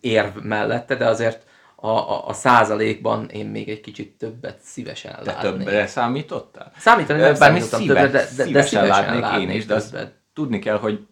érv 0.00 0.36
mellette, 0.36 0.96
de 0.96 1.06
azért 1.06 1.46
a, 1.76 1.88
a, 1.88 2.28
a 2.28 2.32
százalékban 2.32 3.28
én 3.28 3.46
még 3.46 3.68
egy 3.68 3.80
kicsit 3.80 4.18
többet 4.18 4.60
szívesen 4.60 5.16
de 5.24 5.32
látnék. 5.32 5.52
többre 5.52 5.86
számítottál? 5.86 6.72
Számítani 6.76 7.20
nem 7.20 7.34
számítottam 7.34 7.80
szíve, 7.80 7.94
többet, 7.94 8.12
de, 8.12 8.44
de, 8.44 8.50
de 8.50 8.62
szívesen 8.62 8.86
látnék, 8.86 9.20
látnék 9.20 9.48
én 9.48 9.56
is, 9.56 9.66
de 9.66 9.74
azt 9.74 10.14
tudni 10.32 10.58
kell, 10.58 10.78
hogy 10.78 11.06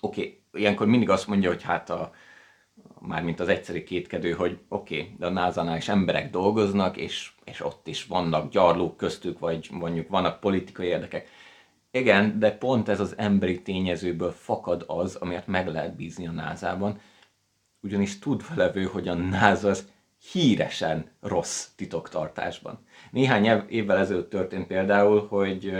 oké, 0.00 0.20
okay, 0.20 0.62
ilyenkor 0.62 0.86
mindig 0.86 1.10
azt 1.10 1.26
mondja, 1.26 1.48
hogy 1.48 1.62
hát 1.62 1.90
a, 1.90 2.12
mármint 3.06 3.40
az 3.40 3.48
egyszerű 3.48 3.84
kétkedő, 3.84 4.32
hogy 4.32 4.58
oké, 4.68 5.00
okay, 5.00 5.14
de 5.18 5.26
a 5.26 5.30
NASA-nál 5.30 5.76
is 5.76 5.88
emberek 5.88 6.30
dolgoznak, 6.30 6.96
és, 6.96 7.32
és 7.44 7.64
ott 7.64 7.86
is 7.86 8.04
vannak 8.04 8.50
gyarlók 8.50 8.96
köztük, 8.96 9.38
vagy 9.38 9.68
mondjuk 9.72 10.08
vannak 10.08 10.40
politikai 10.40 10.86
érdekek. 10.86 11.28
Igen, 11.90 12.38
de 12.38 12.52
pont 12.52 12.88
ez 12.88 13.00
az 13.00 13.14
emberi 13.16 13.62
tényezőből 13.62 14.30
fakad 14.30 14.84
az, 14.86 15.14
amiért 15.14 15.46
meg 15.46 15.68
lehet 15.68 15.96
bízni 15.96 16.26
a 16.26 16.30
NASA-ban, 16.30 17.00
ugyanis 17.80 18.18
tudva 18.18 18.54
levő, 18.54 18.84
hogy 18.84 19.08
a 19.08 19.14
NASA 19.14 19.68
az 19.68 19.88
híresen 20.32 21.10
rossz 21.20 21.68
titoktartásban. 21.76 22.78
Néhány 23.10 23.64
évvel 23.68 23.98
ezelőtt 23.98 24.30
történt 24.30 24.66
például, 24.66 25.26
hogy 25.26 25.72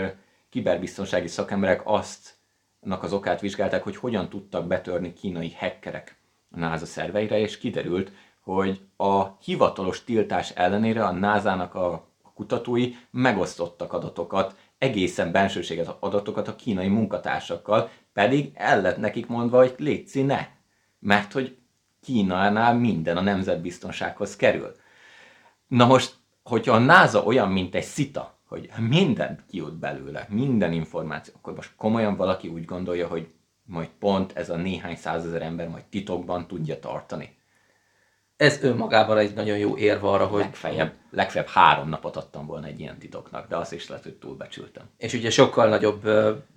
kiberbiztonsági 0.49 1.27
szakemberek 1.27 1.81
azt 1.83 2.33
az 2.79 3.13
okát 3.13 3.41
vizsgálták, 3.41 3.83
hogy 3.83 3.95
hogyan 3.95 4.29
tudtak 4.29 4.67
betörni 4.67 5.13
kínai 5.13 5.53
hackerek 5.53 6.14
a 6.55 6.59
NASA 6.59 6.85
szerveire, 6.85 7.39
és 7.39 7.57
kiderült, 7.57 8.11
hogy 8.41 8.81
a 8.97 9.23
hivatalos 9.43 10.03
tiltás 10.03 10.49
ellenére 10.49 11.05
a 11.05 11.11
NASA-nak 11.11 11.75
a 11.75 12.07
kutatói 12.33 12.91
megosztottak 13.11 13.93
adatokat, 13.93 14.55
egészen 14.77 15.31
bensőséges 15.31 15.87
adatokat 15.99 16.47
a 16.47 16.55
kínai 16.55 16.87
munkatársakkal, 16.87 17.89
pedig 18.13 18.51
el 18.53 18.81
lett 18.81 18.97
nekik 18.97 19.27
mondva, 19.27 19.57
hogy 19.57 19.73
létszi 19.77 20.21
ne, 20.21 20.47
mert 20.99 21.31
hogy 21.33 21.57
Kínánál 22.05 22.73
minden 22.73 23.17
a 23.17 23.21
nemzetbiztonsághoz 23.21 24.35
kerül. 24.35 24.71
Na 25.67 25.85
most, 25.85 26.15
hogyha 26.43 26.73
a 26.73 26.79
NASA 26.79 27.23
olyan, 27.23 27.51
mint 27.51 27.75
egy 27.75 27.83
szita, 27.83 28.37
hogy 28.47 28.69
mindent 28.79 29.45
kiút 29.49 29.73
belőle, 29.73 30.25
minden 30.29 30.73
információ, 30.73 31.33
akkor 31.37 31.53
most 31.55 31.73
komolyan 31.75 32.15
valaki 32.15 32.47
úgy 32.47 32.65
gondolja, 32.65 33.07
hogy 33.07 33.27
majd 33.65 33.89
pont 33.99 34.31
ez 34.35 34.49
a 34.49 34.55
néhány 34.55 34.95
százezer 34.95 35.41
ember 35.41 35.67
majd 35.67 35.83
titokban 35.83 36.47
tudja 36.47 36.79
tartani. 36.79 37.35
Ez 38.37 38.63
önmagában 38.63 39.17
egy 39.17 39.33
nagyon 39.33 39.57
jó 39.57 39.77
érv 39.77 40.05
arra, 40.05 40.25
hogy... 40.25 40.41
Legfeljebb, 40.41 40.93
legfeljebb 41.11 41.49
három 41.49 41.89
napot 41.89 42.15
adtam 42.15 42.45
volna 42.45 42.67
egy 42.67 42.79
ilyen 42.79 42.97
titoknak, 42.97 43.47
de 43.47 43.57
azt 43.57 43.73
is 43.73 43.87
lehet, 43.87 44.03
hogy 44.03 44.13
túlbecsültem. 44.15 44.83
És 44.97 45.13
ugye 45.13 45.29
sokkal 45.29 45.69
nagyobb 45.69 46.07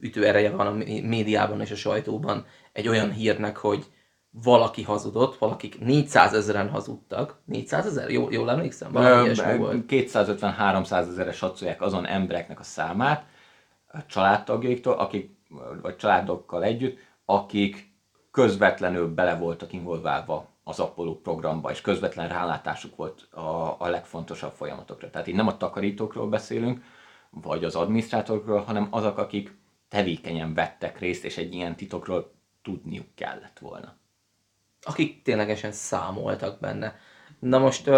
ütőereje 0.00 0.50
van 0.50 0.66
a 0.66 0.84
médiában 1.06 1.60
és 1.60 1.70
a 1.70 1.76
sajtóban 1.76 2.46
egy 2.72 2.88
olyan 2.88 3.12
hírnek, 3.12 3.56
hogy 3.56 3.86
valaki 4.30 4.82
hazudott, 4.82 5.38
valakik 5.38 5.80
400 5.80 6.34
ezeren 6.34 6.68
hazudtak. 6.68 7.40
400 7.44 7.86
ezer? 7.86 8.10
Jól, 8.10 8.32
jól 8.32 8.50
emlékszem? 8.50 8.92
Valami 8.92 9.28
250-300 9.88 10.92
ezerre 10.92 11.32
satszolják 11.32 11.82
azon 11.82 12.06
embereknek 12.06 12.60
a 12.60 12.62
számát, 12.62 13.24
a 13.92 14.06
családtagjaiktól, 14.06 14.92
akik 14.92 15.37
vagy 15.82 15.96
családokkal 15.96 16.64
együtt, 16.64 16.98
akik 17.24 17.92
közvetlenül 18.30 19.14
bele 19.14 19.36
voltak 19.36 19.72
involválva 19.72 20.48
az 20.64 20.80
Apollo 20.80 21.14
programba, 21.14 21.70
és 21.70 21.80
közvetlen 21.80 22.28
rálátásuk 22.28 22.96
volt 22.96 23.28
a, 23.32 23.76
a 23.78 23.88
legfontosabb 23.88 24.52
folyamatokra. 24.52 25.10
Tehát 25.10 25.26
így 25.26 25.34
nem 25.34 25.46
a 25.46 25.56
takarítókról 25.56 26.28
beszélünk, 26.28 26.82
vagy 27.30 27.64
az 27.64 27.74
adminisztrátorokról, 27.74 28.60
hanem 28.60 28.88
azok, 28.90 29.18
akik 29.18 29.56
tevékenyen 29.88 30.54
vettek 30.54 30.98
részt, 30.98 31.24
és 31.24 31.36
egy 31.36 31.54
ilyen 31.54 31.76
titokról 31.76 32.32
tudniuk 32.62 33.06
kellett 33.14 33.58
volna. 33.58 33.96
Akik 34.82 35.22
ténylegesen 35.22 35.72
számoltak 35.72 36.60
benne. 36.60 36.96
Na 37.38 37.58
most 37.58 37.90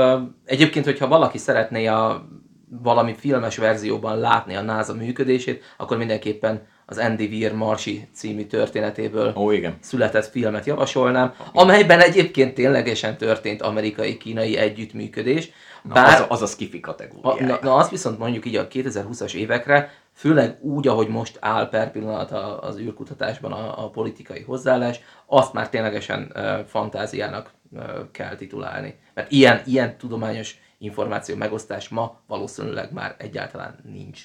egyébként, 0.44 0.84
hogyha 0.84 1.08
valaki 1.08 1.38
szeretné 1.38 1.86
a 1.86 2.28
valami 2.70 3.14
filmes 3.14 3.56
verzióban 3.56 4.18
látni 4.18 4.54
a 4.54 4.60
NASA 4.60 4.94
működését, 4.94 5.62
akkor 5.76 5.96
mindenképpen 5.96 6.66
az 6.90 6.98
Andy 6.98 7.26
Weir 7.26 7.52
Marsi 7.54 8.08
című 8.12 8.44
történetéből 8.44 9.32
Ó, 9.36 9.50
igen. 9.50 9.76
született 9.80 10.26
filmet 10.26 10.66
javasolnám, 10.66 11.34
amelyben 11.52 12.00
egyébként 12.00 12.54
ténylegesen 12.54 13.16
történt 13.16 13.62
amerikai-kínai 13.62 14.56
együttműködés. 14.56 15.50
Na, 15.82 15.92
Bár 15.94 16.20
az, 16.20 16.26
az 16.28 16.42
a 16.42 16.46
skifi 16.46 16.78
a, 16.78 16.80
kategória. 16.80 17.46
na, 17.46 17.58
na 17.62 17.74
azt 17.74 17.90
viszont 17.90 18.18
mondjuk 18.18 18.46
így 18.46 18.56
a 18.56 18.68
2020-as 18.68 19.34
évekre, 19.34 19.90
főleg 20.12 20.58
úgy, 20.60 20.88
ahogy 20.88 21.08
most 21.08 21.36
áll 21.40 21.68
per 21.68 21.90
pillanat 21.90 22.32
a- 22.32 22.60
az 22.62 22.78
űrkutatásban 22.78 23.52
a, 23.52 23.84
a 23.84 23.90
politikai 23.90 24.42
hozzáállás, 24.42 25.00
azt 25.26 25.52
már 25.52 25.68
ténylegesen 25.68 26.32
uh, 26.34 26.58
fantáziának 26.66 27.50
uh, 27.70 27.82
kell 28.12 28.34
titulálni. 28.36 28.98
Mert 29.14 29.30
ilyen, 29.30 29.62
ilyen 29.66 29.98
tudományos 29.98 30.58
információ 30.78 31.36
megosztás 31.36 31.88
ma 31.88 32.20
valószínűleg 32.26 32.92
már 32.92 33.14
egyáltalán 33.18 33.78
nincs. 33.92 34.24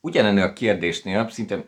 Ugyanennél 0.00 0.42
a 0.42 0.52
kérdésnél 0.52 1.28
szinte 1.28 1.64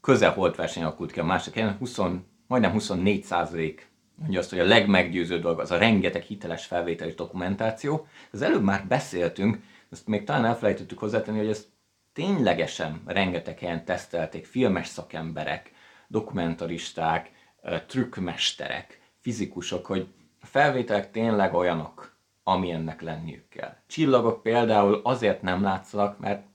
közel 0.00 0.32
holt 0.32 0.56
verseny 0.56 0.82
alakult 0.82 1.12
ki 1.12 1.20
a 1.20 1.24
másik 1.24 1.54
helyen, 1.54 1.76
20, 1.76 2.00
majdnem 2.46 2.72
24 2.72 3.22
százalék 3.22 3.92
mondja 4.16 4.38
azt, 4.38 4.50
hogy 4.50 4.58
a 4.58 4.64
legmeggyőző 4.64 5.38
dolog 5.38 5.60
az 5.60 5.70
a 5.70 5.78
rengeteg 5.78 6.22
hiteles 6.22 6.66
felvétel 6.66 7.08
és 7.08 7.14
dokumentáció. 7.14 8.06
Az 8.32 8.42
előbb 8.42 8.62
már 8.62 8.86
beszéltünk, 8.86 9.62
ezt 9.90 10.06
még 10.06 10.24
talán 10.24 10.44
elfelejtettük 10.44 10.98
hozzátenni, 10.98 11.38
hogy 11.38 11.48
ezt 11.48 11.68
ténylegesen 12.12 13.02
rengeteg 13.06 13.58
helyen 13.58 13.84
tesztelték 13.84 14.46
filmes 14.46 14.86
szakemberek, 14.86 15.72
dokumentaristák, 16.08 17.30
trükkmesterek, 17.86 19.00
fizikusok, 19.20 19.86
hogy 19.86 20.06
a 20.40 20.46
felvételek 20.46 21.10
tényleg 21.10 21.54
olyanok, 21.54 22.16
amilyennek 22.42 23.00
lenniük 23.00 23.48
kell. 23.48 23.76
Csillagok 23.86 24.42
például 24.42 25.00
azért 25.04 25.42
nem 25.42 25.62
látszanak, 25.62 26.18
mert 26.18 26.46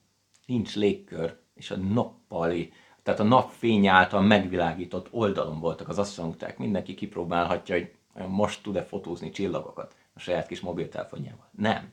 nincs 0.50 0.76
légkör, 0.76 1.38
és 1.54 1.72
a 1.72 1.78
nappali, 1.78 2.74
tehát 3.04 3.20
a 3.20 3.24
napfény 3.24 3.88
által 3.88 4.22
megvilágított 4.22 5.08
oldalon 5.12 5.60
voltak 5.60 5.90
az 5.90 6.00
asztronauták. 6.00 6.58
Mindenki 6.58 6.94
kipróbálhatja, 6.94 7.76
hogy 7.76 7.92
most 8.28 8.64
tud-e 8.64 8.84
fotózni 8.84 9.30
csillagokat 9.30 9.96
a 10.14 10.20
saját 10.20 10.48
kis 10.48 10.60
mobiltelefonjával. 10.60 11.50
Nem. 11.52 11.92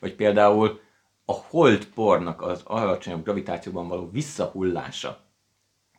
Vagy 0.00 0.14
például 0.14 0.80
a 1.24 1.32
holdpornak 1.32 2.42
az 2.42 2.62
alacsonyabb 2.64 3.24
gravitációban 3.24 3.88
való 3.88 4.10
visszahullása 4.10 5.20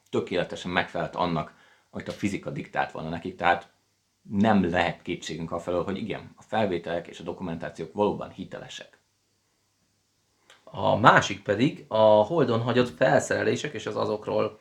tökéletesen 0.09 0.71
megfelelt 0.71 1.15
annak, 1.15 1.53
amit 1.89 2.07
a 2.07 2.11
fizika 2.11 2.49
diktált 2.49 2.91
volna 2.91 3.09
nekik, 3.09 3.35
tehát 3.35 3.73
nem 4.21 4.69
lehet 4.69 5.01
kétségünk 5.01 5.51
afelől, 5.51 5.83
hogy 5.83 5.97
igen, 5.97 6.33
a 6.35 6.41
felvételek 6.41 7.07
és 7.07 7.19
a 7.19 7.23
dokumentációk 7.23 7.93
valóban 7.93 8.31
hitelesek. 8.31 8.94
A 10.77 10.95
másik 10.95 11.43
pedig 11.43 11.85
a 11.87 11.97
Holdon 11.97 12.61
hagyott 12.61 12.95
felszerelések 12.97 13.73
és 13.73 13.85
az 13.85 13.95
azokról 13.95 14.59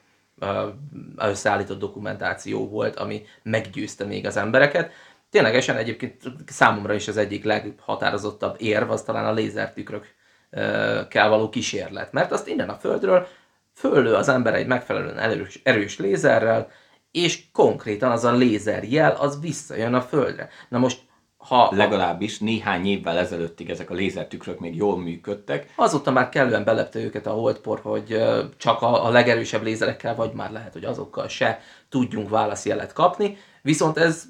összeállított 1.17 1.79
dokumentáció 1.79 2.69
volt, 2.69 2.97
ami 2.97 3.23
meggyőzte 3.43 4.05
még 4.05 4.27
az 4.27 4.37
embereket. 4.37 4.93
Ténylegesen 5.31 5.77
egyébként 5.77 6.23
számomra 6.47 6.95
is 6.95 7.09
az 7.09 7.17
egyik 7.17 7.45
leghatározottabb 7.45 8.57
érv, 8.59 8.91
az 8.91 9.03
talán 9.03 9.25
a 9.25 9.33
lézertükrök 9.33 10.15
ö, 10.51 11.01
kell 11.09 11.29
való 11.29 11.49
kísérlet. 11.49 12.13
Mert 12.13 12.33
azt 12.33 12.49
innen 12.49 12.69
a 12.69 12.75
Földről 12.75 13.27
föllő 13.75 14.15
az 14.15 14.29
ember 14.29 14.55
egy 14.55 14.67
megfelelően 14.67 15.19
erős, 15.19 15.61
erős 15.63 15.99
lézerrel, 15.99 16.71
és 17.11 17.43
konkrétan 17.53 18.11
az 18.11 18.25
a 18.25 18.33
lézerjel 18.33 19.17
az 19.17 19.41
visszajön 19.41 19.95
a 19.95 20.03
Földre. 20.03 20.49
Na 20.69 20.79
most, 20.79 21.01
ha 21.49 21.69
Legalábbis 21.73 22.39
néhány 22.39 22.87
évvel 22.87 23.19
ezelőttig 23.19 23.71
ezek 23.71 23.91
a 23.91 23.95
lézertükrök 23.95 24.59
még 24.59 24.77
jól 24.77 24.99
működtek, 24.99 25.73
Azóta 25.77 26.11
már 26.11 26.29
kellően 26.29 26.65
belepte 26.65 26.99
őket 26.99 27.27
a 27.27 27.31
holdpor, 27.31 27.81
hogy 27.83 28.23
csak 28.57 28.83
a, 28.83 29.07
a 29.07 29.11
legerősebb 29.11 29.63
lézerekkel, 29.63 30.15
vagy 30.15 30.33
már 30.33 30.51
lehet, 30.51 30.73
hogy 30.73 30.85
azokkal 30.85 31.29
se 31.29 31.61
tudjunk 31.89 32.29
válaszjelet 32.29 32.93
kapni. 32.93 33.37
Viszont 33.63 33.99
ez 33.99 34.25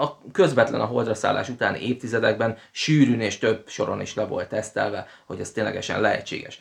a 0.00 0.30
közvetlen 0.32 0.80
a 0.80 0.84
holdra 0.84 1.14
szállás 1.14 1.48
utáni 1.48 1.88
évtizedekben 1.88 2.56
sűrűn 2.70 3.20
és 3.20 3.38
több 3.38 3.68
soron 3.68 4.00
is 4.00 4.14
le 4.14 4.26
volt 4.26 4.48
tesztelve, 4.48 5.06
hogy 5.26 5.40
ez 5.40 5.50
ténylegesen 5.50 6.00
lehetséges. 6.00 6.60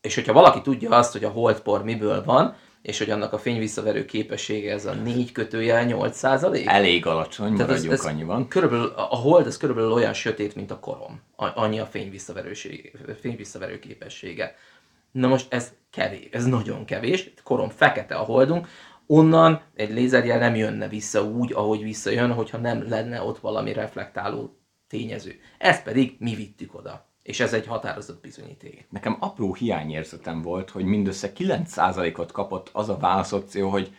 És 0.00 0.14
hogyha 0.14 0.32
valaki 0.32 0.62
tudja 0.62 0.90
azt, 0.90 1.12
hogy 1.12 1.24
a 1.24 1.28
holdpor 1.30 1.84
miből 1.84 2.24
van, 2.24 2.56
és 2.82 2.98
hogy 2.98 3.10
annak 3.10 3.32
a 3.32 3.38
fényvisszaverő 3.38 4.04
képessége 4.04 4.72
ez 4.72 4.86
a 4.86 4.94
4 4.94 5.32
kötőjel 5.32 5.84
8 5.84 6.16
százalék, 6.16 6.66
elég 6.66 7.06
alacsony, 7.06 7.52
tehát 7.52 7.66
maradjunk 7.66 7.92
ez, 7.92 8.00
ez 8.00 8.06
annyiban. 8.06 8.48
Körülbelül, 8.48 8.92
a 8.96 9.16
hold 9.16 9.46
az 9.46 9.56
körülbelül 9.56 9.92
olyan 9.92 10.12
sötét, 10.12 10.54
mint 10.54 10.70
a 10.70 10.78
korom. 10.78 11.20
Annyi 11.36 11.78
a 11.78 11.86
fényvisszaverő 13.20 13.78
képessége. 13.78 14.54
Na 15.12 15.28
most 15.28 15.52
ez 15.52 15.72
kevés, 15.90 16.28
ez 16.30 16.44
nagyon 16.46 16.84
kevés. 16.84 17.32
Korom 17.42 17.68
fekete 17.68 18.14
a 18.14 18.22
holdunk, 18.22 18.68
onnan 19.06 19.62
egy 19.74 19.90
lézerjel 19.90 20.38
nem 20.38 20.54
jönne 20.54 20.88
vissza 20.88 21.24
úgy, 21.24 21.52
ahogy 21.52 21.82
visszajön, 21.82 22.32
hogyha 22.32 22.58
nem 22.58 22.88
lenne 22.88 23.22
ott 23.22 23.38
valami 23.38 23.72
reflektáló 23.72 24.58
tényező. 24.88 25.40
Ezt 25.58 25.82
pedig 25.82 26.16
mi 26.18 26.34
vittük 26.34 26.74
oda. 26.74 27.09
És 27.22 27.40
ez 27.40 27.52
egy 27.52 27.66
határozott 27.66 28.20
bizonyíték. 28.20 28.86
Nekem 28.90 29.16
apró 29.20 29.54
hiányérzetem 29.54 30.42
volt, 30.42 30.70
hogy 30.70 30.84
mindössze 30.84 31.32
9%-ot 31.36 32.32
kapott 32.32 32.70
az 32.72 32.88
a 32.88 32.96
válaszopció, 32.96 33.68
hogy 33.68 33.94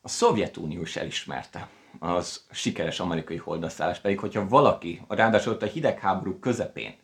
a 0.00 0.08
Szovjetunió 0.08 0.80
is 0.80 0.96
elismerte 0.96 1.68
az 1.98 2.44
sikeres 2.50 3.00
amerikai 3.00 3.36
holdaszállás, 3.36 3.98
pedig 3.98 4.18
hogyha 4.18 4.48
valaki, 4.48 5.02
ráadásul 5.08 5.52
ott 5.52 5.62
a 5.62 5.66
hidegháború 5.66 6.38
közepén, 6.38 6.94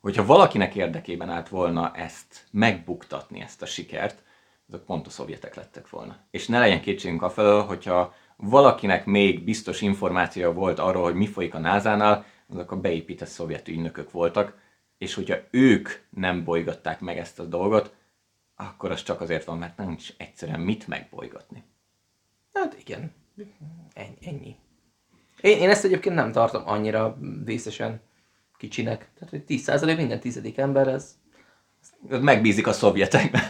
hogyha 0.00 0.26
valakinek 0.26 0.74
érdekében 0.74 1.30
állt 1.30 1.48
volna 1.48 1.92
ezt 1.94 2.46
megbuktatni, 2.50 3.40
ezt 3.40 3.62
a 3.62 3.66
sikert, 3.66 4.22
azok 4.68 4.84
pont 4.84 5.06
a 5.06 5.10
szovjetek 5.10 5.54
lettek 5.54 5.90
volna. 5.90 6.16
És 6.30 6.46
ne 6.46 6.58
legyen 6.58 6.80
kétségünk 6.80 7.22
afelől, 7.22 7.62
hogyha 7.62 8.14
valakinek 8.36 9.04
még 9.04 9.44
biztos 9.44 9.80
információja 9.80 10.52
volt 10.52 10.78
arról, 10.78 11.02
hogy 11.02 11.14
mi 11.14 11.26
folyik 11.26 11.54
a 11.54 11.58
NASA-nál, 11.58 12.24
azok 12.48 12.70
a 12.70 12.80
beépített 12.80 13.28
szovjet 13.28 13.68
ügynökök 13.68 14.10
voltak, 14.10 14.56
és 14.98 15.14
hogyha 15.14 15.36
ők 15.50 15.88
nem 16.10 16.44
bolygatták 16.44 17.00
meg 17.00 17.18
ezt 17.18 17.38
a 17.38 17.44
dolgot, 17.44 17.94
akkor 18.56 18.90
az 18.90 19.02
csak 19.02 19.20
azért 19.20 19.44
van, 19.44 19.58
mert 19.58 19.76
nem 19.76 19.90
is 19.90 20.14
egyszerűen 20.16 20.60
mit 20.60 20.86
megbolygatni. 20.86 21.62
Hát 22.52 22.76
igen, 22.80 23.12
ennyi. 24.20 24.56
Én, 25.40 25.58
én 25.58 25.70
ezt 25.70 25.84
egyébként 25.84 26.14
nem 26.14 26.32
tartom 26.32 26.62
annyira 26.66 27.18
vészesen 27.44 28.00
kicsinek. 28.56 29.08
Tehát, 29.14 29.30
hogy 29.30 29.44
10% 29.48 29.96
minden 29.96 30.20
tizedik 30.20 30.58
ember, 30.58 30.88
ez 30.88 31.16
Megbízik 32.08 32.66
a 32.66 32.72
szovjetekben. 32.72 33.42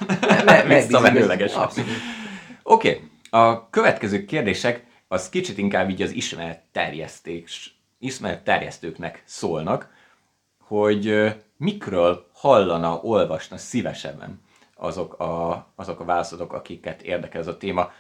me- 0.45 0.67
megbízik. 0.91 1.57
Abszolút. 1.57 1.91
Oké, 2.63 2.89
okay. 2.89 3.09
a 3.31 3.71
következő 3.71 4.25
kérdések 4.25 4.87
az 5.09 5.29
kicsit 5.29 5.59
inkább 5.59 5.91
így 5.91 6.03
az 6.03 6.11
ismeret 6.11 6.63
terjesztés, 6.73 7.79
ismeret 7.99 8.45
terjesztőknek 8.45 9.23
szólnak, 9.25 9.93
hogy 10.69 11.35
mikről 11.57 12.27
hallana, 12.33 13.01
olvasna 13.03 13.57
szívesebben 13.57 14.41
azok 14.77 15.21
a, 15.21 15.67
azok 15.77 16.01
a 16.01 16.05
válaszatok, 16.05 16.53
akiket 16.53 17.03
érdekel 17.03 17.41
ez 17.41 17.47
a 17.47 17.57
téma. 17.57 17.91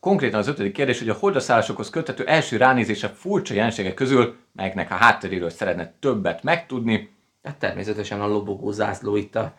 Konkrétan 0.00 0.38
az 0.38 0.48
ötödik 0.48 0.72
kérdés, 0.72 0.98
hogy 0.98 1.08
a 1.08 1.16
holdaszállásokhoz 1.20 1.90
köthető 1.90 2.26
első 2.26 2.56
ránézése 2.56 3.08
furcsa 3.08 3.54
jelenségek 3.54 3.94
közül, 3.94 4.36
melyeknek 4.52 4.90
a 4.90 4.94
hátteréről 4.94 5.50
szeretne 5.50 5.94
többet 6.00 6.42
megtudni, 6.42 7.16
Hát 7.46 7.58
természetesen 7.58 8.20
a 8.20 8.26
lobogó 8.26 8.70
zászló 8.70 9.16
itt 9.16 9.34
a, 9.34 9.52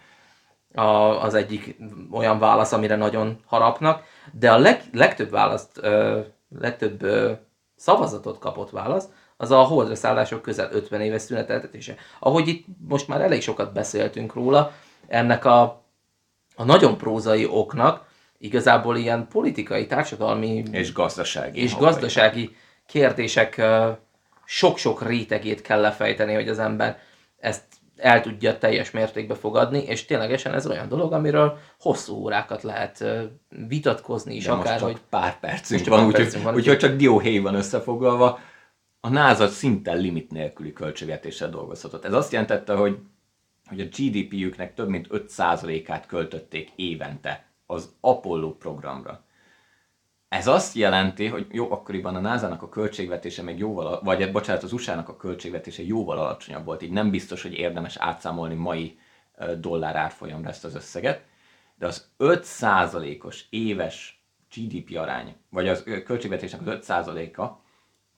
a, 0.74 1.24
az 1.24 1.34
egyik 1.34 1.78
olyan 2.12 2.39
válasz, 2.39 2.72
amire 2.72 2.96
nagyon 2.96 3.39
harapnak, 3.46 4.04
de 4.34 4.52
a 4.52 4.58
leg, 4.58 4.82
legtöbb 4.93 5.30
választ, 5.30 5.78
ö, 5.82 6.20
legtöbb 6.60 7.02
ö, 7.02 7.32
szavazatot 7.76 8.39
kapott 8.39 8.70
válasz, 8.70 9.10
az 9.38 9.52
a 9.52 9.63
holdra 9.63 9.95
szállások 9.95 10.41
közel 10.41 10.69
50 10.71 11.02
éves 11.02 11.21
szüneteltetése. 11.21 11.95
Ahogy 12.19 12.47
itt 12.47 12.65
most 12.88 13.08
már 13.08 13.21
elég 13.21 13.41
sokat 13.41 13.73
beszéltünk 13.73 14.34
róla, 14.34 14.71
ennek 15.08 15.45
a, 15.45 15.62
a 16.56 16.63
nagyon 16.63 16.97
prózai 16.97 17.45
oknak 17.45 18.06
igazából 18.38 18.97
ilyen 18.97 19.28
politikai, 19.28 19.86
társadalmi 19.86 20.63
és 20.71 20.93
gazdasági. 20.93 21.62
és 21.62 21.76
gazdasági 21.76 22.56
kérdések 22.86 23.62
sok-sok 24.45 25.08
rétegét 25.08 25.62
kell 25.62 25.82
lefejteni, 25.82 26.34
hogy 26.34 26.50
az 26.50 26.60
ember 26.60 27.00
ezt 27.39 27.63
el 27.97 28.21
tudja 28.21 28.58
teljes 28.58 28.91
mértékben 28.91 29.38
fogadni, 29.38 29.80
és 29.80 30.06
ténylegesen 30.06 30.54
ez 30.54 30.67
olyan 30.67 30.88
dolog, 30.88 31.13
amiről 31.13 31.58
hosszú 31.80 32.15
órákat 32.15 32.63
lehet 32.63 33.06
vitatkozni 33.67 34.36
is, 34.36 34.45
De 34.45 34.54
most 34.54 34.67
akár, 34.67 34.80
csak 34.80 34.88
hogy 34.88 35.02
pár 35.10 35.39
percünk 35.39 35.80
Most 35.80 35.91
van, 35.91 36.06
úgyhogy, 36.06 36.21
percünk 36.21 36.43
van, 36.43 36.56
úgyhogy 36.56 36.78
csak 36.78 36.95
dióhéjban 36.95 37.56
összefoglalva, 37.56 38.39
a 39.00 39.10
NASA 39.10 39.48
szinte 39.48 39.94
limit 39.94 40.32
nélküli 40.32 40.74
költségvetéssel 40.74 41.50
dolgozhatott. 41.50 42.06
Ez 42.06 42.14
azt 42.14 42.32
jelentette, 42.32 42.74
hogy, 42.74 42.98
hogy 43.66 43.82
a 43.82 43.86
GDP-jüknek 43.86 44.74
több 44.74 44.90
mint 44.90 45.08
5%-át 45.10 46.06
költötték 46.06 46.72
évente 46.76 47.46
az 47.66 47.96
Apollo 48.00 48.56
programra. 48.56 49.26
Ez 50.30 50.48
azt 50.48 50.76
jelenti, 50.76 51.28
hogy 51.28 51.48
jó, 51.52 51.72
akkoriban 51.72 52.16
a 52.16 52.20
NASA-nak 52.20 52.62
a 52.62 52.70
költségvetése 52.70 53.42
még 53.42 53.58
jóval, 53.58 54.02
vagy 54.04 54.32
bocsánat, 54.32 54.64
az 54.64 54.74
USA-nak 54.74 55.10
a 55.10 55.18
költségvetése 55.18 55.84
jóval 55.84 56.18
alacsonyabb 56.18 56.66
volt, 56.66 56.82
így 56.82 56.92
nem 56.92 57.10
biztos, 57.10 57.42
hogy 57.42 57.54
érdemes 57.54 57.98
átszámolni 57.98 58.56
mai 58.56 59.00
dollár 59.60 59.96
árfolyamra 59.96 60.50
ezt 60.50 60.66
az 60.66 60.76
összeget, 60.76 61.24
de 61.76 61.86
az 61.86 62.10
5%-os 62.20 63.46
éves 63.50 64.26
GDP 64.56 64.98
arány, 64.98 65.36
vagy 65.50 65.68
az 65.68 65.84
költségvetésnek 66.06 66.68
az 66.68 66.88
5%-a, 66.88 67.66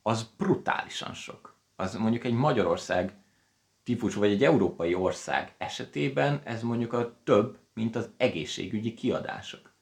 az 0.10 0.30
brutálisan 0.38 1.13
sok. 1.13 1.58
Az 1.76 1.95
mondjuk 1.95 2.24
egy 2.24 2.34
Magyarország 2.34 3.13
típusú, 3.84 4.19
vagy 4.19 4.32
egy 4.32 4.43
európai 4.43 4.93
ország 4.93 5.54
esetében 5.58 6.41
ez 6.43 6.62
mondjuk 6.62 6.93
a 6.93 7.19
több, 7.24 7.58
mint 7.74 7.95
az 7.95 8.10
egészségügyi 8.17 8.93
kiadások. 8.93 9.74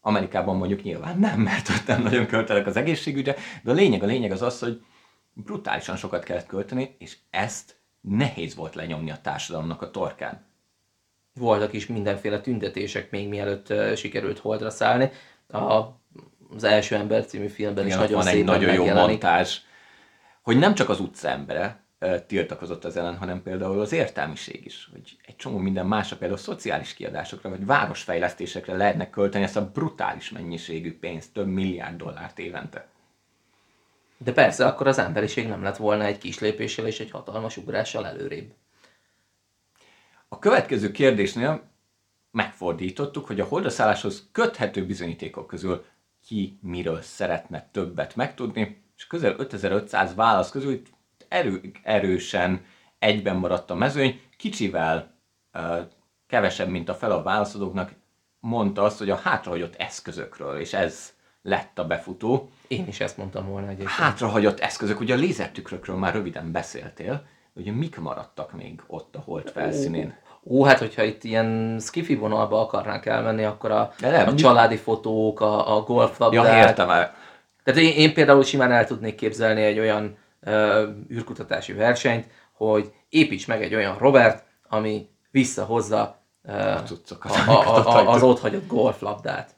Amerikában 0.00 0.56
mondjuk 0.56 0.82
nyilván 0.82 1.18
nem, 1.18 1.40
mert 1.40 1.68
ott 1.68 1.86
nem 1.86 2.02
nagyon 2.02 2.26
költenek 2.26 2.66
az 2.66 2.76
egészségügyre, 2.76 3.36
de 3.62 3.70
a 3.70 3.74
lényeg, 3.74 4.02
a 4.02 4.06
lényeg 4.06 4.30
az 4.30 4.42
az, 4.42 4.58
hogy 4.58 4.84
brutálisan 5.32 5.96
sokat 5.96 6.24
kellett 6.24 6.46
költeni, 6.46 6.96
és 6.98 7.16
ezt 7.30 7.76
nehéz 8.00 8.54
volt 8.54 8.74
lenyomni 8.74 9.10
a 9.10 9.20
társadalomnak 9.20 9.82
a 9.82 9.90
torkán. 9.90 10.46
Voltak 11.34 11.72
is 11.72 11.86
mindenféle 11.86 12.40
tüntetések 12.40 13.10
még 13.10 13.28
mielőtt 13.28 13.96
sikerült 13.96 14.38
holdra 14.38 14.70
szállni. 14.70 15.10
A, 15.48 16.02
az 16.54 16.64
első 16.64 16.96
ember 16.96 17.26
című 17.26 17.46
filmben 17.46 17.86
Igen, 17.86 17.96
is 17.96 18.02
nagyon 18.04 18.24
van 18.24 18.34
egy 18.34 18.44
nagyon 18.44 18.74
jó 18.74 18.86
montázs, 18.86 19.58
hogy 20.42 20.58
nem 20.58 20.74
csak 20.74 20.88
az 20.88 21.00
utca 21.00 21.28
embere, 21.28 21.84
tiltakozott 22.26 22.84
az 22.84 22.96
ellen, 22.96 23.16
hanem 23.16 23.42
például 23.42 23.80
az 23.80 23.92
értelmiség 23.92 24.64
is, 24.64 24.88
hogy 24.92 25.16
egy 25.26 25.36
csomó 25.36 25.58
minden 25.58 25.86
másra, 25.86 26.16
például 26.16 26.38
szociális 26.38 26.94
kiadásokra, 26.94 27.50
vagy 27.50 27.66
városfejlesztésekre 27.66 28.76
lehetnek 28.76 29.10
költeni 29.10 29.44
ezt 29.44 29.56
a 29.56 29.70
brutális 29.70 30.30
mennyiségű 30.30 30.98
pénzt, 30.98 31.32
több 31.32 31.46
milliárd 31.46 31.96
dollárt 31.96 32.38
évente. 32.38 32.86
De 34.16 34.32
persze, 34.32 34.66
akkor 34.66 34.86
az 34.86 34.98
emberiség 34.98 35.48
nem 35.48 35.62
lett 35.62 35.76
volna 35.76 36.04
egy 36.04 36.18
kis 36.18 36.38
lépéssel 36.38 36.86
és 36.86 37.00
egy 37.00 37.10
hatalmas 37.10 37.56
ugrással 37.56 38.06
előrébb. 38.06 38.52
A 40.28 40.38
következő 40.38 40.90
kérdésnél 40.90 41.62
megfordítottuk, 42.30 43.26
hogy 43.26 43.40
a 43.40 43.44
holdaszálláshoz 43.44 44.28
köthető 44.32 44.86
bizonyítékok 44.86 45.46
közül 45.46 45.84
ki 46.26 46.58
miről 46.62 47.02
szeretne 47.02 47.68
többet 47.72 48.16
megtudni, 48.16 48.82
és 48.96 49.06
közel 49.06 49.34
5500 49.38 50.14
válasz 50.14 50.50
közül 50.50 50.82
erő, 51.28 51.60
erősen 51.82 52.64
egyben 52.98 53.36
maradt 53.36 53.70
a 53.70 53.74
mezőny, 53.74 54.20
kicsivel 54.36 55.14
uh, 55.54 55.78
kevesebb, 56.26 56.68
mint 56.68 56.88
a 56.88 56.94
fel 56.94 57.10
a 57.10 57.22
válaszadóknak 57.22 57.92
mondta 58.40 58.82
azt, 58.82 58.98
hogy 58.98 59.10
a 59.10 59.16
hátrahagyott 59.16 59.74
eszközökről, 59.74 60.58
és 60.58 60.72
ez 60.72 61.12
lett 61.42 61.78
a 61.78 61.86
befutó. 61.86 62.50
Én 62.68 62.86
is 62.86 63.00
ezt 63.00 63.16
mondtam 63.16 63.48
volna 63.48 63.66
egyébként. 63.66 63.90
Hátrahagyott 63.90 64.60
eszközök, 64.60 65.00
ugye 65.00 65.14
a 65.14 65.18
lézertükrökről 65.18 65.96
már 65.96 66.14
röviden 66.14 66.52
beszéltél, 66.52 67.26
ugye 67.52 67.72
mik 67.72 67.98
maradtak 67.98 68.52
még 68.52 68.82
ott 68.86 69.16
a 69.16 69.20
hold 69.20 69.50
felszínén? 69.50 70.16
Ó, 70.46 70.64
hát 70.64 70.78
hogyha 70.78 71.02
itt 71.02 71.24
ilyen 71.24 71.78
skifi 71.80 72.14
vonalba 72.14 72.60
akarnánk 72.60 73.06
elmenni, 73.06 73.44
akkor 73.44 73.70
a, 73.70 73.92
nem, 73.98 74.28
a 74.28 74.34
családi 74.34 74.76
fotók, 74.76 75.40
a, 75.40 75.76
a 75.76 75.80
golflabdák. 75.82 76.44
Ja, 76.44 76.58
értem 76.58 76.90
el. 76.90 77.14
Tehát 77.64 77.80
én, 77.80 77.92
én 77.96 78.14
például 78.14 78.42
simán 78.42 78.72
el 78.72 78.86
tudnék 78.86 79.14
képzelni 79.14 79.62
egy 79.62 79.78
olyan 79.78 80.16
űrkutatási 81.12 81.72
versenyt, 81.72 82.26
hogy 82.52 82.92
építs 83.08 83.46
meg 83.46 83.62
egy 83.62 83.74
olyan 83.74 83.98
Robert, 83.98 84.44
ami 84.68 85.08
visszahozza 85.30 86.22
a 86.46 86.82
cuccokat, 86.86 87.36
a, 87.46 87.76
a, 87.76 87.86
a, 87.86 88.10
az 88.10 88.22
ott 88.22 88.40
hagyott 88.40 88.66
golflabdát. 88.66 89.50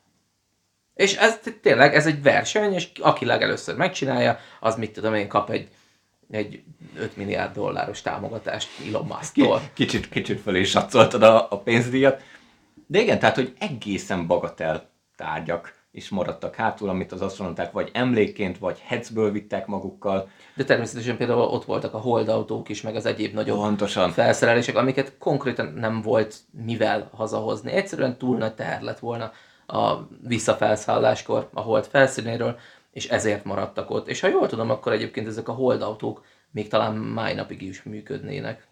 És 0.94 1.16
ez 1.16 1.38
tényleg, 1.62 1.94
ez 1.94 2.07
egy 2.07 2.22
verseny, 2.22 2.72
és 2.72 2.88
aki 3.01 3.25
legelőször 3.25 3.77
megcsinálja, 3.77 4.38
az 4.61 4.77
mit 4.77 4.92
tudom 4.92 5.14
én, 5.14 5.29
kap 5.29 5.51
egy, 5.51 5.68
egy 6.31 6.62
5 6.99 7.17
milliárd 7.17 7.55
dolláros 7.55 8.03
támogatást 8.03 8.69
Elon 8.89 9.07
Musk-tól. 9.07 9.61
Kicsit, 9.73 10.09
kicsit 10.09 10.41
fölé 10.41 10.62
satszoltad 10.62 11.23
a, 11.23 11.47
a 11.51 11.59
pénzdíjat. 11.59 12.23
De 12.87 13.01
igen, 13.01 13.19
tehát, 13.19 13.35
hogy 13.35 13.55
egészen 13.59 14.27
bagatel 14.27 14.91
tárgyak 15.17 15.75
is 15.97 16.09
maradtak 16.09 16.55
hátul, 16.55 16.89
amit 16.89 17.12
az 17.12 17.21
astronauták 17.21 17.73
vagy 17.73 17.91
emlékként, 17.93 18.59
vagy 18.59 18.79
hetzből 18.85 19.33
vittek 19.33 19.67
magukkal. 19.67 20.29
De 20.55 20.65
természetesen 20.65 21.17
például 21.17 21.41
ott 21.41 21.65
voltak 21.65 21.95
a 21.95 21.99
holdautók 21.99 22.69
is, 22.69 22.83
meg 22.83 22.97
az 22.97 23.07
egyéb 23.07 23.35
nagyobb 23.35 23.59
Pontosan. 23.59 24.11
felszerelések, 24.11 24.77
amiket 24.77 25.12
konkrétan 25.19 25.67
nem 25.67 26.03
volt 26.03 26.37
mivel 26.65 27.11
hazahozni. 27.15 27.73
Egyszerűen 27.73 28.19
túl 28.19 28.37
nagy 28.37 28.55
teher 28.55 28.83
lett 28.83 28.99
volna 28.99 29.33
a 29.67 29.95
visszafelszálláskor 30.27 31.49
a 31.53 31.61
hold 31.61 31.85
felszínéről, 31.85 32.59
és 32.97 33.09
ezért 33.09 33.45
maradtak 33.45 33.91
ott. 33.91 34.09
És 34.09 34.21
ha 34.21 34.29
jól 34.29 34.49
tudom, 34.49 34.71
akkor 34.71 34.93
egyébként 34.93 35.27
ezek 35.27 35.49
a 35.49 35.53
holdautók 35.53 36.25
még 36.51 36.69
talán 36.69 36.95
máj 36.95 37.35
napig 37.35 37.63
is 37.63 37.83
működnének. 37.83 38.67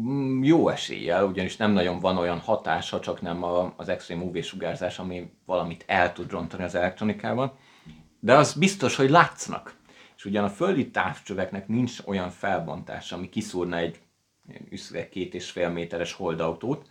Mm, 0.00 0.42
jó 0.42 0.68
eséllyel, 0.68 1.24
ugyanis 1.24 1.56
nem 1.56 1.72
nagyon 1.72 2.00
van 2.00 2.16
olyan 2.16 2.38
hatása, 2.38 3.00
csak 3.00 3.20
nem 3.20 3.42
az 3.76 3.88
extrém 3.88 4.22
UV-sugárzás, 4.22 4.98
ami 4.98 5.30
valamit 5.46 5.84
el 5.86 6.12
tud 6.12 6.30
rontani 6.30 6.62
az 6.62 6.74
elektronikában. 6.74 7.52
De 8.20 8.34
az 8.34 8.52
biztos, 8.52 8.96
hogy 8.96 9.10
látsznak. 9.10 9.74
És 10.16 10.24
ugyan 10.24 10.44
a 10.44 10.50
földi 10.50 10.90
távcsöveknek 10.90 11.68
nincs 11.68 11.98
olyan 12.04 12.30
felbontása, 12.30 13.16
ami 13.16 13.28
kiszúrna 13.28 13.76
egy 13.76 14.00
üszve 14.70 15.08
két 15.08 15.34
és 15.34 15.50
fél 15.50 15.68
méteres 15.68 16.12
holdautót, 16.12 16.86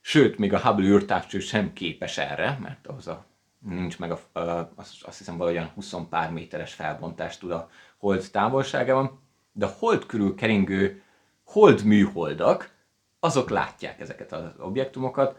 sőt, 0.00 0.38
még 0.38 0.52
a 0.52 0.60
Hubble 0.60 0.86
űrtávcső 0.86 1.38
sem 1.38 1.72
képes 1.72 2.18
erre, 2.18 2.58
mert 2.60 2.86
ahhoz 2.86 3.06
a, 3.06 3.29
nincs 3.68 3.98
meg 3.98 4.10
a, 4.10 4.38
a, 4.38 4.72
azt, 4.76 5.18
hiszem 5.18 5.36
valahogyan 5.36 5.70
20 5.74 5.94
pár 6.08 6.30
méteres 6.32 6.74
felbontást 6.74 7.40
tud 7.40 7.50
a 7.50 7.68
hold 7.98 8.28
távolságában, 8.32 9.20
de 9.52 9.66
a 9.66 9.74
hold 9.78 10.06
körül 10.06 10.34
keringő 10.34 11.02
hold 11.44 11.84
műholdak, 11.84 12.74
azok 13.20 13.50
látják 13.50 14.00
ezeket 14.00 14.32
az 14.32 14.52
objektumokat, 14.58 15.38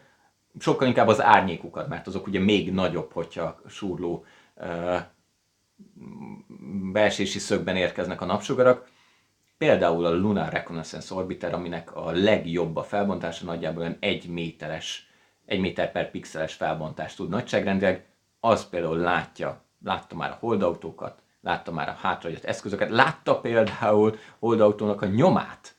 sokkal 0.59 0.87
inkább 0.87 1.07
az 1.07 1.21
árnyékukat, 1.21 1.87
mert 1.87 2.07
azok 2.07 2.27
ugye 2.27 2.39
még 2.39 2.73
nagyobb, 2.73 3.11
hogyha 3.11 3.61
súrló 3.67 4.25
uh, 4.55 4.99
beesési 6.91 7.39
szögben 7.39 7.75
érkeznek 7.75 8.21
a 8.21 8.25
napsugarak. 8.25 8.89
Például 9.57 10.05
a 10.05 10.15
Lunar 10.15 10.51
Reconnaissance 10.51 11.13
Orbiter, 11.13 11.53
aminek 11.53 11.95
a 11.95 12.11
legjobb 12.11 12.75
a 12.75 12.83
felbontása, 12.83 13.45
nagyjából 13.45 13.81
olyan 13.81 13.97
1 13.99 14.29
méteres, 14.29 15.09
1 15.45 15.59
méter 15.59 15.91
per 15.91 16.11
pixeles 16.11 16.53
felbontást 16.53 17.15
tud 17.15 17.29
nagyságrendileg, 17.29 18.10
az 18.43 18.69
például 18.69 18.97
látja, 18.97 19.65
látta 19.83 20.15
már 20.15 20.31
a 20.31 20.37
holdautókat, 20.39 21.21
látta 21.41 21.71
már 21.71 21.89
a 21.89 21.97
hátrahagyott 22.01 22.43
eszközöket, 22.43 22.89
látta 22.89 23.39
például 23.39 24.17
holdautónak 24.39 25.01
a 25.01 25.05
nyomát, 25.05 25.75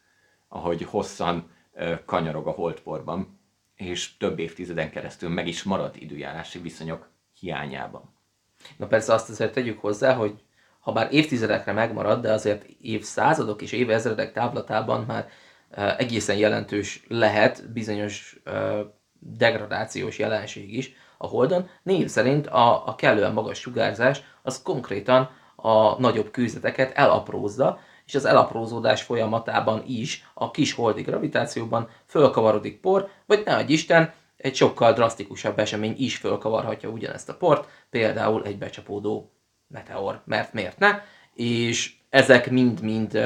ahogy 0.48 0.82
hosszan 0.82 1.50
kanyarog 2.04 2.46
a 2.46 2.50
holdporban, 2.50 3.40
és 3.74 4.16
több 4.16 4.38
évtizeden 4.38 4.90
keresztül 4.90 5.28
meg 5.28 5.46
is 5.46 5.62
marad 5.62 5.96
időjárási 5.98 6.58
viszonyok 6.58 7.10
hiányában. 7.38 8.14
Na 8.76 8.86
persze 8.86 9.12
azt 9.12 9.30
azért 9.30 9.52
tegyük 9.52 9.80
hozzá, 9.80 10.14
hogy 10.14 10.42
ha 10.80 10.92
bár 10.92 11.12
évtizedekre 11.12 11.72
megmarad, 11.72 12.20
de 12.20 12.32
azért 12.32 12.64
évszázadok 12.80 13.62
és 13.62 13.72
évezredek 13.72 14.32
táblatában 14.32 15.04
már 15.04 15.28
egészen 15.98 16.36
jelentős 16.36 17.04
lehet 17.08 17.72
bizonyos 17.72 18.42
degradációs 19.18 20.18
jelenség 20.18 20.74
is 20.74 20.92
a 21.22 21.26
Holdon. 21.26 21.68
Név 21.82 22.08
szerint 22.08 22.46
a, 22.46 22.88
a 22.88 22.94
kellően 22.94 23.32
magas 23.32 23.58
sugárzás 23.58 24.22
az 24.42 24.62
konkrétan 24.62 25.30
a 25.56 26.00
nagyobb 26.00 26.30
kőzeteket 26.30 26.96
elaprózza, 26.96 27.78
és 28.06 28.14
az 28.14 28.24
elaprózódás 28.24 29.02
folyamatában 29.02 29.82
is 29.86 30.26
a 30.34 30.50
kis 30.50 30.72
holdi 30.72 31.02
gravitációban 31.02 31.88
fölkavarodik 32.06 32.80
por, 32.80 33.08
vagy 33.26 33.42
ne 33.44 33.64
Isten, 33.66 34.12
egy 34.36 34.54
sokkal 34.54 34.92
drasztikusabb 34.92 35.58
esemény 35.58 35.94
is 35.98 36.16
fölkavarhatja 36.16 36.88
ugyanezt 36.88 37.28
a 37.28 37.34
port, 37.34 37.68
például 37.90 38.44
egy 38.44 38.58
becsapódó 38.58 39.30
meteor, 39.68 40.20
mert 40.24 40.52
miért 40.52 40.78
ne, 40.78 41.00
és 41.34 41.94
ezek 42.10 42.50
mind-mind 42.50 43.18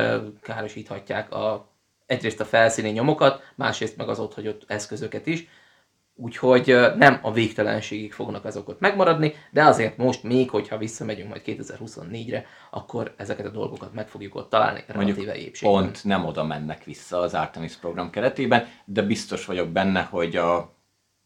károsíthatják 0.42 1.32
a, 1.32 1.68
egyrészt 2.06 2.40
a 2.40 2.44
felszíni 2.44 2.90
nyomokat, 2.90 3.52
másrészt 3.54 3.96
meg 3.96 4.08
az 4.08 4.18
ott 4.18 4.34
hagyott 4.34 4.64
eszközöket 4.66 5.26
is, 5.26 5.48
Úgyhogy 6.18 6.76
nem 6.96 7.18
a 7.22 7.32
végtelenségig 7.32 8.12
fognak 8.12 8.44
azok 8.44 8.68
ott 8.68 8.80
megmaradni, 8.80 9.34
de 9.50 9.64
azért 9.64 9.96
most 9.96 10.22
még, 10.22 10.50
hogyha 10.50 10.78
visszamegyünk 10.78 11.28
majd 11.28 11.42
2024-re, 11.46 12.44
akkor 12.70 13.14
ezeket 13.16 13.46
a 13.46 13.50
dolgokat 13.50 13.94
meg 13.94 14.08
fogjuk 14.08 14.34
ott 14.34 14.50
találni 14.50 14.84
relatíve 14.86 15.36
épségben. 15.36 15.80
Pont 15.80 16.04
nem 16.04 16.24
oda 16.24 16.44
mennek 16.44 16.84
vissza 16.84 17.18
az 17.18 17.34
Artemis 17.34 17.74
program 17.74 18.10
keretében, 18.10 18.66
de 18.84 19.02
biztos 19.02 19.44
vagyok 19.46 19.68
benne, 19.68 20.02
hogy 20.02 20.36
a 20.36 20.74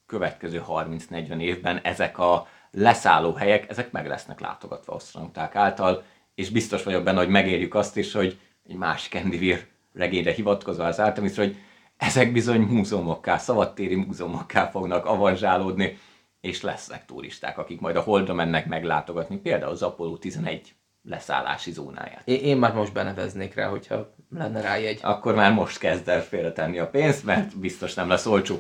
következő 0.07 0.63
30-40 0.69 1.41
évben 1.41 1.81
ezek 1.83 2.19
a 2.19 2.47
leszálló 2.71 3.33
helyek, 3.33 3.71
ezek 3.71 3.91
meg 3.93 4.07
lesznek 4.07 4.41
látogatva 4.41 4.93
asztronauták 4.93 5.55
által, 5.55 6.03
és 6.35 6.51
biztos 6.51 6.83
vagyok 6.83 7.03
benne, 7.03 7.19
hogy 7.19 7.29
megérjük 7.29 7.75
azt 7.75 7.97
is, 7.97 8.13
hogy 8.13 8.39
egy 8.69 8.77
másik 8.77 9.15
Andy 9.15 9.57
regényre 9.95 10.33
hivatkozva 10.33 10.85
az 10.85 10.99
Artemisra, 10.99 11.43
hogy 11.43 11.57
ezek 12.01 12.33
bizony 12.33 12.61
múzeumokká, 12.61 13.39
szabadtéri 13.39 13.95
múzeumokká 13.95 14.67
fognak 14.67 15.07
avanzsálódni, 15.07 15.99
és 16.41 16.63
lesznek 16.63 17.05
turisták, 17.05 17.59
akik 17.59 17.81
majd 17.81 17.97
a 17.97 18.01
Holdra 18.01 18.35
mennek 18.35 18.67
meglátogatni, 18.67 19.37
például 19.37 19.73
az 19.73 19.83
Apollo 19.83 20.17
11 20.17 20.75
leszállási 21.03 21.73
zónáját. 21.73 22.23
Én, 22.25 22.41
én 22.41 22.57
már 22.57 22.75
most 22.75 22.93
beneveznék 22.93 23.55
rá, 23.55 23.69
hogyha 23.69 24.15
lenne 24.31 24.61
rá 24.61 24.75
egy 24.75 24.99
Akkor 25.03 25.35
már 25.35 25.53
most 25.53 25.79
kezd 25.79 26.09
el 26.09 26.23
félretenni 26.23 26.79
a 26.79 26.89
pénzt, 26.89 27.25
mert 27.25 27.59
biztos 27.59 27.95
nem 27.95 28.09
lesz 28.09 28.27
olcsó. 28.27 28.57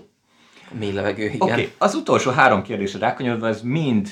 mély 0.78 0.92
levegő, 0.92 1.24
igen. 1.24 1.40
Okay. 1.40 1.72
az 1.78 1.94
utolsó 1.94 2.30
három 2.30 2.62
kérdésre 2.62 2.98
rákanyodva, 2.98 3.48
ez 3.48 3.62
mind 3.62 4.08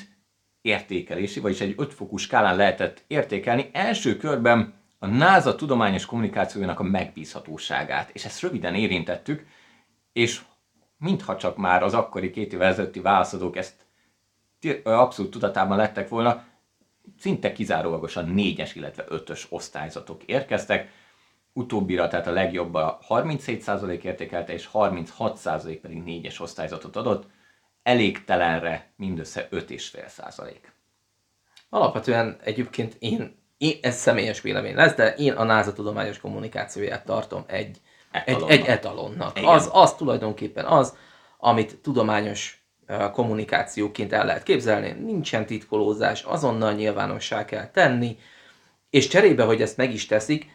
értékelési, 0.61 1.41
vagyis 1.41 1.61
egy 1.61 1.75
ötfokú 1.77 2.17
skálán 2.17 2.57
lehetett 2.57 3.05
értékelni. 3.07 3.71
Első 3.73 4.17
körben 4.17 4.78
a 4.99 5.07
NASA 5.07 5.55
tudományos 5.55 6.07
kommunikációjának 6.07 6.81
a 6.81 6.83
megbízhatóságát, 6.83 8.11
és 8.13 8.25
ezt 8.25 8.41
röviden 8.41 8.75
érintettük, 8.75 9.47
és 10.13 10.43
mintha 10.99 11.37
csak 11.37 11.57
már 11.57 11.83
az 11.83 11.95
akkori 11.95 12.31
két 12.31 12.53
évvel 12.53 12.69
ezelőtti 12.69 13.01
válaszadók 13.01 13.57
ezt 13.57 13.87
abszolút 14.85 15.31
tudatában 15.31 15.77
lettek 15.77 16.09
volna, 16.09 16.45
szinte 17.19 17.53
kizárólagosan 17.53 18.29
négyes, 18.29 18.75
illetve 18.75 19.05
ötös 19.09 19.47
osztályzatok 19.51 20.23
érkeztek. 20.25 20.91
Utóbbira, 21.53 22.09
tehát 22.09 22.27
a 22.27 22.33
legjobb 22.33 22.75
a 22.75 22.99
37% 23.09 24.03
értékelte, 24.03 24.53
és 24.53 24.69
36% 24.73 25.79
pedig 25.83 26.03
négyes 26.03 26.41
osztályzatot 26.41 26.97
adott. 26.97 27.27
Elégtelenre 27.83 28.93
mindössze 28.97 29.49
5,5%. 29.51 30.57
Alapvetően 31.69 32.39
egyébként 32.45 32.97
én, 32.99 33.38
én, 33.59 33.79
ez 33.83 33.97
személyes 33.97 34.41
vélemény 34.41 34.75
lesz, 34.75 34.95
de 34.95 35.15
én 35.15 35.33
a 35.33 35.45
NASA 35.45 35.73
tudományos 35.73 36.19
kommunikációját 36.19 37.05
tartom 37.05 37.45
egy, 37.47 37.81
egy, 38.13 38.23
Etalonnak. 38.25 38.51
egy 38.51 38.65
etalonnak. 38.67 39.39
Igen. 39.39 39.51
Az, 39.51 39.71
az 39.73 39.95
tulajdonképpen 39.95 40.65
az, 40.65 40.97
amit 41.39 41.77
tudományos 41.77 42.63
kommunikációként 43.13 44.13
el 44.13 44.27
lehet 44.27 44.43
képzelni. 44.43 44.91
Nincsen 44.91 45.47
titkolózás, 45.47 46.23
azonnal 46.23 46.73
nyilvánossá 46.73 47.45
kell 47.45 47.71
tenni, 47.71 48.17
és 48.91 49.09
cserébe, 49.09 49.45
hogy 49.45 49.63
ezt 49.63 49.77
meg 49.77 49.93
is 49.93 50.07
teszik, 50.07 50.47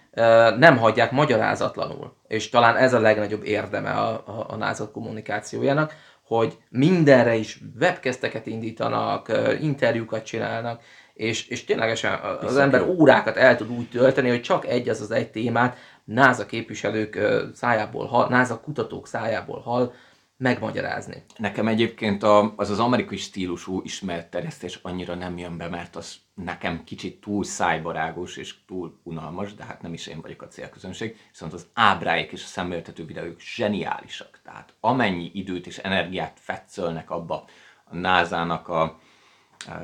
nem 0.57 0.77
hagyják 0.77 1.11
magyarázatlanul. 1.11 2.15
És 2.27 2.49
talán 2.49 2.75
ez 2.75 2.93
a 2.93 2.99
legnagyobb 2.99 3.43
érdeme 3.43 3.91
a, 3.91 4.23
a, 4.25 4.45
a 4.47 4.55
NASA 4.55 4.91
kommunikációjának, 4.91 5.93
hogy 6.23 6.57
mindenre 6.69 7.35
is 7.35 7.59
webkeszteket 7.79 8.45
indítanak, 8.45 9.31
interjúkat 9.61 10.23
csinálnak, 10.23 10.81
és, 11.13 11.47
és 11.47 11.63
ténylegesen 11.63 12.19
az 12.41 12.57
ember 12.57 12.81
órákat 12.81 13.37
el 13.37 13.55
tud 13.55 13.71
úgy 13.71 13.89
tölteni, 13.89 14.29
hogy 14.29 14.41
csak 14.41 14.67
egy 14.67 14.89
az 14.89 15.01
az 15.01 15.11
egy 15.11 15.31
témát 15.31 15.77
NASA 16.03 16.45
képviselők 16.45 17.19
szájából 17.53 18.05
hall, 18.05 18.29
NASA 18.29 18.59
kutatók 18.59 19.07
szájából 19.07 19.59
hall 19.59 19.93
megmagyarázni. 20.37 21.23
Nekem 21.37 21.67
egyébként 21.67 22.23
a, 22.23 22.53
az 22.55 22.69
az 22.69 22.79
amerikai 22.79 23.17
stílusú 23.17 23.81
ismeretterjesztés 23.83 24.79
annyira 24.81 25.15
nem 25.15 25.37
jön 25.37 25.57
be, 25.57 25.67
mert 25.67 25.95
az 25.95 26.15
nekem 26.33 26.83
kicsit 26.83 27.21
túl 27.21 27.43
szájbarágos 27.43 28.37
és 28.37 28.55
túl 28.65 28.99
unalmas, 29.03 29.53
de 29.53 29.63
hát 29.63 29.81
nem 29.81 29.93
is 29.93 30.07
én 30.07 30.21
vagyok 30.21 30.41
a 30.41 30.47
célközönség, 30.47 31.17
viszont 31.31 31.53
az 31.53 31.67
ábráik 31.73 32.31
és 32.31 32.43
a 32.43 32.47
szemléltető 32.47 33.05
videók 33.05 33.39
zseniálisak. 33.39 34.39
Tehát 34.43 34.73
amennyi 34.79 35.31
időt 35.33 35.67
és 35.67 35.77
energiát 35.77 36.37
fetszölnek 36.39 37.09
abba 37.09 37.45
a 37.83 37.95
NASA-nak 37.95 38.67
a, 38.67 38.81
a 38.81 38.99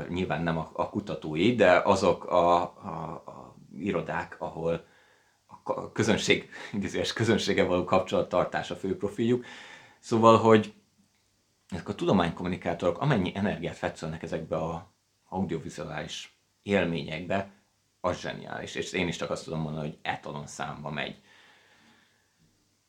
nyilván 0.10 0.44
nem 0.44 0.58
a, 0.58 0.70
a 0.74 0.90
kutatói, 0.90 1.56
de 1.56 1.72
azok 1.72 2.26
a, 2.26 2.62
a, 2.62 3.24
a 3.26 3.56
irodák, 3.78 4.36
ahol 4.40 4.86
a 5.64 5.92
közönség, 5.92 6.50
idézőes 6.74 7.14
közönsége 7.14 7.64
való 7.64 7.84
kapcsolattartás 7.84 8.72
a 8.72 8.76
fő 8.76 8.98
profiljuk. 8.98 9.46
Szóval, 10.00 10.38
hogy 10.38 10.74
ezek 11.70 11.90
a 11.90 11.96
tudománykommunikátorok 11.96 13.00
amennyi 13.02 13.32
energiát 13.36 13.76
fetszölnek 13.76 14.24
ezekbe 14.24 14.56
a 14.56 14.92
audiovizuális 15.30 16.40
élményekbe, 16.64 17.52
az 18.02 18.20
zseniális. 18.20 18.76
És 18.76 18.94
én 18.94 19.08
is 19.08 19.16
csak 19.16 19.30
azt 19.30 19.44
tudom 19.44 19.60
mondani, 19.62 19.88
hogy 19.88 19.98
etalon 20.02 20.48
számba 20.48 20.90
megy. 20.90 21.22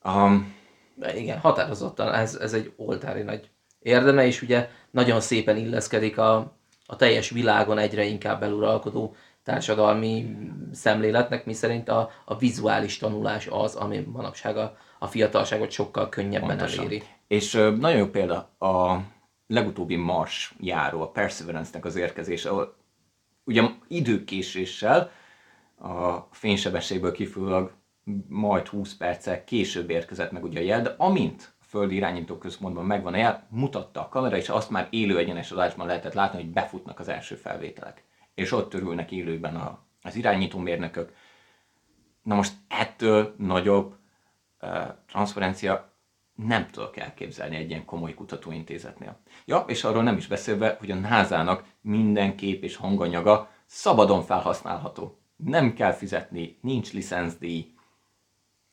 Um, 0.05 0.55
De 0.95 1.17
igen, 1.17 1.39
határozottan 1.39 2.15
ez, 2.15 2.35
ez 2.35 2.53
egy 2.53 2.73
oltári 2.77 3.23
nagy 3.23 3.51
érdeme, 3.79 4.27
és 4.27 4.43
ugye 4.43 4.71
nagyon 4.91 5.21
szépen 5.21 5.57
illeszkedik 5.57 6.19
a, 6.19 6.57
a 6.91 6.97
teljes 6.97 7.31
világon 7.31 7.79
egyre 7.79 8.05
inkább 8.05 8.43
eluralkodó 8.43 9.15
társadalmi 9.43 10.37
szemléletnek, 10.73 11.45
miszerint 11.45 11.89
a, 11.89 12.11
a 12.25 12.37
vizuális 12.37 12.99
tanulás 12.99 13.47
az, 13.47 13.75
ami 13.75 13.99
manapság 13.99 14.57
a, 14.57 14.77
a 14.99 15.07
fiatalságot 15.07 15.71
sokkal 15.71 16.09
könnyebben 16.09 16.49
Pontosan. 16.49 16.85
eléri. 16.85 17.03
És 17.27 17.55
ö, 17.55 17.77
nagyon 17.77 17.99
jó 17.99 18.07
példa 18.07 18.37
a 18.59 19.01
legutóbbi 19.47 19.97
Mars 19.97 20.55
járó, 20.61 21.01
a 21.01 21.11
Perseverance-nek 21.11 21.85
az 21.85 21.97
érkezése, 21.97 22.51
ahol 22.51 22.75
ugye 23.45 23.63
időkéséssel 23.89 25.11
a 25.79 26.17
fénysebességből 26.31 27.13
kifolyólag 27.13 27.73
majd 28.29 28.67
20 28.67 28.97
perccel 28.97 29.45
később 29.45 29.91
érkezett 29.91 30.31
meg 30.31 30.45
ugye 30.45 30.61
a 30.61 30.63
jel, 30.63 30.83
de 30.83 30.95
amint 30.99 31.53
földi 31.71 31.95
irányító 31.95 32.39
központban 32.39 32.85
megvan 32.85 33.15
a 33.15 33.17
jel, 33.17 33.47
mutatta 33.51 34.01
a 34.01 34.09
kamera, 34.09 34.37
és 34.37 34.49
azt 34.49 34.71
már 34.71 34.87
élő 34.91 35.19
egyenes 35.19 35.51
adásban 35.51 35.87
lehetett 35.87 36.13
látni, 36.13 36.41
hogy 36.41 36.51
befutnak 36.51 36.99
az 36.99 37.09
első 37.09 37.35
felvételek. 37.35 38.05
És 38.35 38.53
ott 38.53 38.75
örülnek 38.75 39.11
élőben 39.11 39.57
a, 39.57 39.79
az 40.03 40.17
irányító 40.17 40.59
mérnökök. 40.59 41.15
Na 42.23 42.35
most 42.35 42.53
ettől 42.69 43.35
nagyobb 43.39 43.95
uh, 44.63 44.71
transzferencia 45.07 45.93
nem 46.35 46.71
tudok 46.71 46.97
elképzelni 46.97 47.57
egy 47.57 47.71
ilyen 47.71 47.85
komoly 47.85 48.15
kutatóintézetnél. 48.15 49.21
Ja, 49.45 49.65
és 49.67 49.85
arról 49.85 50.03
nem 50.03 50.17
is 50.17 50.27
beszélve, 50.27 50.77
hogy 50.79 50.91
a 50.91 50.95
NASA-nak 50.95 51.65
minden 51.81 52.37
kép 52.37 52.63
és 52.63 52.77
hanganyaga 52.77 53.51
szabadon 53.67 54.23
felhasználható. 54.23 55.19
Nem 55.37 55.75
kell 55.75 55.93
fizetni, 55.93 56.59
nincs 56.61 56.93
licenszdíj. 56.93 57.75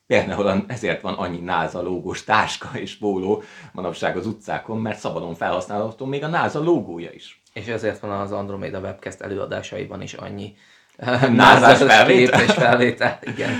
Például 0.07 0.65
ezért 0.67 1.01
van 1.01 1.13
annyi 1.13 1.39
NASA 1.39 1.81
logós 1.81 2.23
táska 2.23 2.69
és 2.73 2.97
póló 2.97 3.43
manapság 3.71 4.17
az 4.17 4.27
utcákon, 4.27 4.77
mert 4.77 4.99
szabadon 4.99 5.35
felhasználható 5.35 6.05
még 6.05 6.23
a 6.23 6.27
NASA 6.27 6.63
logója 6.63 7.11
is. 7.11 7.41
És 7.53 7.67
ezért 7.67 7.99
van 7.99 8.11
az 8.11 8.31
Andromeda 8.31 8.79
Webcast 8.79 9.21
előadásaiban 9.21 10.01
is 10.01 10.13
annyi 10.13 10.55
Názás 11.31 11.77
kép 11.77 11.87
felvétel. 11.87 12.41
és 12.41 12.51
felvétel. 12.51 13.19
Igen. 13.21 13.51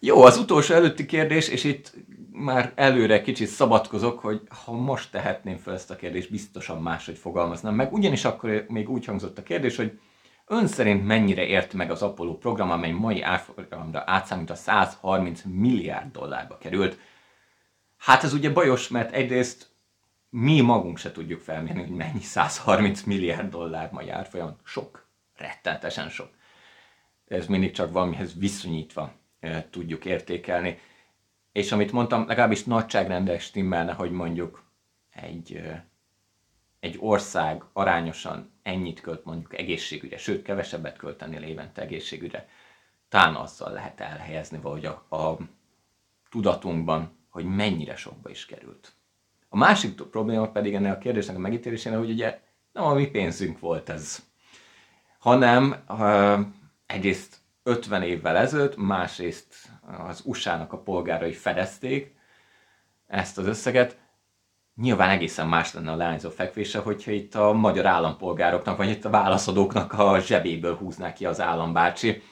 Jó, 0.00 0.22
az 0.22 0.38
utolsó 0.38 0.74
előtti 0.74 1.06
kérdés, 1.06 1.48
és 1.48 1.64
itt 1.64 1.92
már 2.32 2.72
előre 2.74 3.20
kicsit 3.20 3.48
szabadkozok, 3.48 4.20
hogy 4.20 4.40
ha 4.64 4.72
most 4.72 5.10
tehetném 5.10 5.56
fel 5.56 5.74
ezt 5.74 5.90
a 5.90 5.96
kérdést, 5.96 6.30
biztosan 6.30 6.82
máshogy 6.82 7.16
fogalmaznám 7.16 7.74
meg. 7.74 7.92
Ugyanis 7.92 8.24
akkor 8.24 8.64
még 8.68 8.90
úgy 8.90 9.04
hangzott 9.04 9.38
a 9.38 9.42
kérdés, 9.42 9.76
hogy 9.76 9.98
ön 10.48 10.66
szerint 10.66 11.06
mennyire 11.06 11.46
ért 11.46 11.72
meg 11.72 11.90
az 11.90 12.02
Apollo 12.02 12.38
program, 12.38 12.70
amely 12.70 12.90
mai 12.90 13.22
árfolyamra 13.22 14.02
átszámít 14.06 14.50
a 14.50 14.54
130 14.54 15.42
milliárd 15.44 16.12
dollárba 16.12 16.58
került. 16.58 16.98
Hát 17.96 18.24
ez 18.24 18.32
ugye 18.32 18.50
bajos, 18.50 18.88
mert 18.88 19.12
egyrészt 19.12 19.70
mi 20.30 20.60
magunk 20.60 20.98
se 20.98 21.12
tudjuk 21.12 21.40
felmérni, 21.40 21.80
hogy 21.80 21.96
mennyi 21.96 22.20
130 22.20 23.02
milliárd 23.02 23.50
dollár 23.50 23.90
mai 23.92 24.10
árfolyam. 24.10 24.56
Sok. 24.64 25.06
Rettenetesen 25.36 26.08
sok 26.08 26.36
ez 27.28 27.46
mindig 27.46 27.70
csak 27.70 27.92
valamihez 27.92 28.34
viszonyítva 28.38 29.12
e, 29.40 29.68
tudjuk 29.70 30.04
értékelni. 30.04 30.78
És 31.52 31.72
amit 31.72 31.92
mondtam, 31.92 32.26
legalábbis 32.26 32.64
nagyságrendel 32.64 33.38
stimmelne, 33.38 33.92
hogy 33.92 34.10
mondjuk 34.10 34.64
egy, 35.10 35.54
e, 35.54 35.87
egy 36.80 36.96
ország 37.00 37.62
arányosan 37.72 38.52
ennyit 38.62 39.00
költ 39.00 39.24
mondjuk 39.24 39.58
egészségügyre, 39.58 40.18
sőt, 40.18 40.42
kevesebbet 40.42 40.96
költenél 40.96 41.42
évente 41.42 41.82
egészségügyre, 41.82 42.48
talán 43.08 43.34
azzal 43.34 43.72
lehet 43.72 44.00
elhelyezni 44.00 44.58
valahogy 44.58 44.84
a, 44.84 45.16
a 45.16 45.38
tudatunkban, 46.30 47.16
hogy 47.28 47.44
mennyire 47.44 47.96
sokba 47.96 48.30
is 48.30 48.46
került. 48.46 48.92
A 49.48 49.56
másik 49.56 50.02
probléma 50.02 50.50
pedig 50.50 50.74
ennek 50.74 50.96
a 50.96 50.98
kérdésnek 50.98 51.36
a 51.36 51.38
megítélésénél, 51.38 51.98
hogy 51.98 52.10
ugye 52.10 52.40
nem 52.72 52.84
a 52.84 52.94
mi 52.94 53.06
pénzünk 53.06 53.58
volt 53.58 53.88
ez, 53.88 54.26
hanem 55.18 55.84
egyrészt 56.86 57.36
50 57.62 58.02
évvel 58.02 58.36
ezelőtt, 58.36 58.76
másrészt 58.76 59.54
az 60.08 60.22
USA-nak 60.24 60.72
a 60.72 60.78
polgárai 60.78 61.32
fedezték 61.32 62.14
ezt 63.06 63.38
az 63.38 63.46
összeget. 63.46 63.98
Nyilván 64.80 65.10
egészen 65.10 65.48
más 65.48 65.74
lenne 65.74 65.90
a 65.90 65.96
leányzó 65.96 66.30
fekvése, 66.30 66.78
hogyha 66.78 67.10
itt 67.10 67.34
a 67.34 67.52
magyar 67.52 67.86
állampolgároknak, 67.86 68.76
vagy 68.76 68.88
itt 68.88 69.04
a 69.04 69.10
válaszadóknak 69.10 69.92
a 69.92 70.18
zsebéből 70.20 70.76
húznák 70.76 71.14
ki 71.14 71.26
az 71.26 71.40
állambácsi 71.40 72.22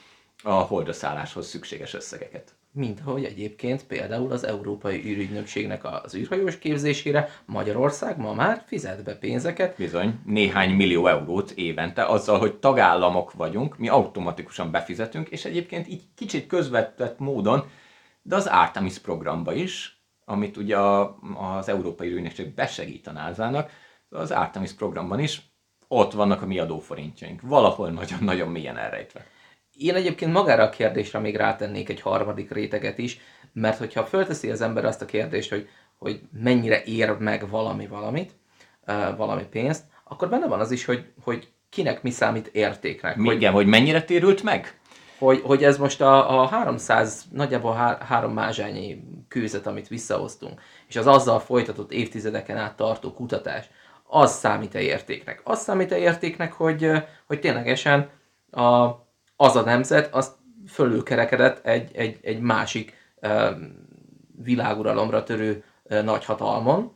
a 0.42 0.52
holdra 0.52 0.92
szálláshoz 0.92 1.46
szükséges 1.46 1.94
összegeket. 1.94 2.54
Mint 2.72 3.00
ahogy 3.04 3.24
egyébként 3.24 3.86
például 3.86 4.32
az 4.32 4.44
Európai 4.46 5.04
űrügynökségnek 5.04 5.84
az 6.04 6.14
űrhajós 6.14 6.58
képzésére 6.58 7.28
Magyarország 7.44 8.18
ma 8.18 8.34
már 8.34 8.62
fizet 8.66 9.04
be 9.04 9.14
pénzeket, 9.14 9.76
Bizony, 9.76 10.20
néhány 10.24 10.70
millió 10.70 11.06
eurót 11.06 11.50
évente 11.50 12.04
azzal, 12.04 12.38
hogy 12.38 12.54
tagállamok 12.54 13.32
vagyunk, 13.32 13.78
mi 13.78 13.88
automatikusan 13.88 14.70
befizetünk, 14.70 15.28
és 15.28 15.44
egyébként 15.44 15.88
így 15.88 16.02
kicsit 16.14 16.46
közvetett 16.46 17.18
módon, 17.18 17.64
de 18.22 18.36
az 18.36 18.46
Artemis 18.46 18.98
programba 18.98 19.52
is, 19.52 19.95
amit 20.28 20.56
ugye 20.56 20.76
a- 20.76 21.18
az 21.56 21.68
Európai 21.68 22.08
űrügynökség 22.08 22.54
besegít 22.54 23.06
a 23.06 23.12
NASA-nak, 23.12 23.70
az 24.08 24.30
Artemis 24.30 24.72
programban 24.72 25.20
is 25.20 25.42
ott 25.88 26.12
vannak 26.12 26.42
a 26.42 26.46
mi 26.46 26.58
adóforintjaink. 26.58 27.40
Valahol 27.42 27.90
nagyon-nagyon 27.90 28.48
mélyen 28.48 28.76
elrejtve. 28.76 29.26
Én 29.72 29.94
egyébként 29.94 30.32
magára 30.32 30.62
a 30.62 30.68
kérdésre 30.70 31.18
még 31.18 31.36
rátennék 31.36 31.88
egy 31.88 32.00
harmadik 32.00 32.50
réteget 32.50 32.98
is, 32.98 33.18
mert 33.52 33.78
hogyha 33.78 34.04
fölteszi 34.04 34.50
az 34.50 34.60
ember 34.60 34.84
azt 34.84 35.02
a 35.02 35.04
kérdést, 35.04 35.50
hogy, 35.50 35.68
hogy 35.96 36.20
mennyire 36.32 36.82
ér 36.84 37.16
meg 37.18 37.48
valami 37.48 37.86
valamit, 37.86 38.34
valami 39.16 39.44
pénzt, 39.50 39.84
akkor 40.04 40.28
benne 40.28 40.46
van 40.46 40.60
az 40.60 40.70
is, 40.70 40.84
hogy, 40.84 41.12
hogy 41.22 41.48
kinek 41.68 42.02
mi 42.02 42.10
számít 42.10 42.46
értéknek. 42.46 43.16
Mi, 43.16 43.26
hogy, 43.26 43.36
igen, 43.36 43.52
hogy 43.52 43.66
mennyire 43.66 44.02
térült 44.02 44.42
meg? 44.42 44.78
Hogy, 45.18 45.40
hogy 45.44 45.64
ez 45.64 45.78
most 45.78 46.00
a, 46.00 46.40
a 46.40 46.46
300, 46.46 47.24
nagyjából 47.32 47.72
há, 47.72 47.98
három 47.98 48.32
mázsányi 48.32 49.04
kőzet, 49.28 49.66
amit 49.66 49.88
visszahoztunk, 49.88 50.60
és 50.88 50.96
az 50.96 51.06
azzal 51.06 51.40
folytatott 51.40 51.92
évtizedeken 51.92 52.56
át 52.56 52.76
tartó 52.76 53.12
kutatás, 53.12 53.70
az 54.06 54.32
számít-e 54.32 54.80
értéknek? 54.80 55.40
Az 55.44 55.60
számít-e 55.60 55.98
értéknek, 55.98 56.52
hogy, 56.52 56.90
hogy 57.26 57.40
ténylegesen 57.40 58.10
a, 58.50 58.88
az 59.36 59.56
a 59.56 59.62
nemzet, 59.62 60.14
az 60.14 60.32
fölülkerekedett 60.68 61.66
egy, 61.66 61.96
egy, 61.96 62.18
egy 62.22 62.40
másik 62.40 62.94
világuralomra 64.42 65.22
törő 65.22 65.64
nagyhatalmon, 65.88 66.94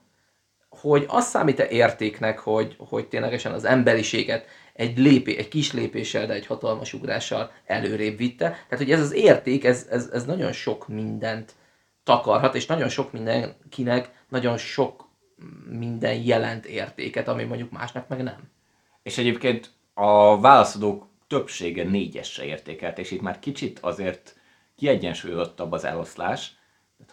hogy 0.69 1.05
az 1.09 1.27
számít-e 1.27 1.69
értéknek, 1.69 2.39
hogy, 2.39 2.77
hogy 2.79 3.09
ténylegesen 3.09 3.53
az 3.53 3.65
emberiséget 3.65 4.47
egy, 4.81 4.99
lépé, 4.99 5.37
egy 5.37 5.49
kis 5.49 5.73
lépéssel, 5.73 6.27
de 6.27 6.35
egy 6.35 6.47
hatalmas 6.47 6.93
ugrással 6.93 7.53
előrébb 7.65 8.17
vitte. 8.17 8.49
Tehát, 8.49 8.85
hogy 8.85 8.91
ez 8.91 9.01
az 9.01 9.13
érték, 9.13 9.65
ez, 9.65 9.87
ez, 9.91 10.09
ez 10.13 10.25
nagyon 10.25 10.53
sok 10.53 10.89
mindent 10.89 11.55
takarhat, 12.05 12.55
és 12.55 12.67
nagyon 12.67 12.89
sok 12.89 13.13
mindenkinek 13.13 14.11
nagyon 14.29 14.57
sok 14.57 15.09
minden 15.69 16.15
jelent 16.15 16.67
értéket, 16.67 17.29
ami 17.29 17.45
mondjuk 17.45 17.71
másnak 17.71 18.09
meg 18.09 18.23
nem. 18.23 18.51
És 19.03 19.19
egyébként 19.19 19.71
a 19.95 20.41
válaszadók 20.41 21.07
többsége 21.27 21.85
négyesre 21.85 22.45
értékelt, 22.45 22.99
és 22.99 23.11
itt 23.11 23.21
már 23.21 23.39
kicsit 23.39 23.79
azért 23.79 24.37
kiegyensúlyozottabb 24.77 25.73
az 25.73 25.85
eloszlás. 25.85 26.53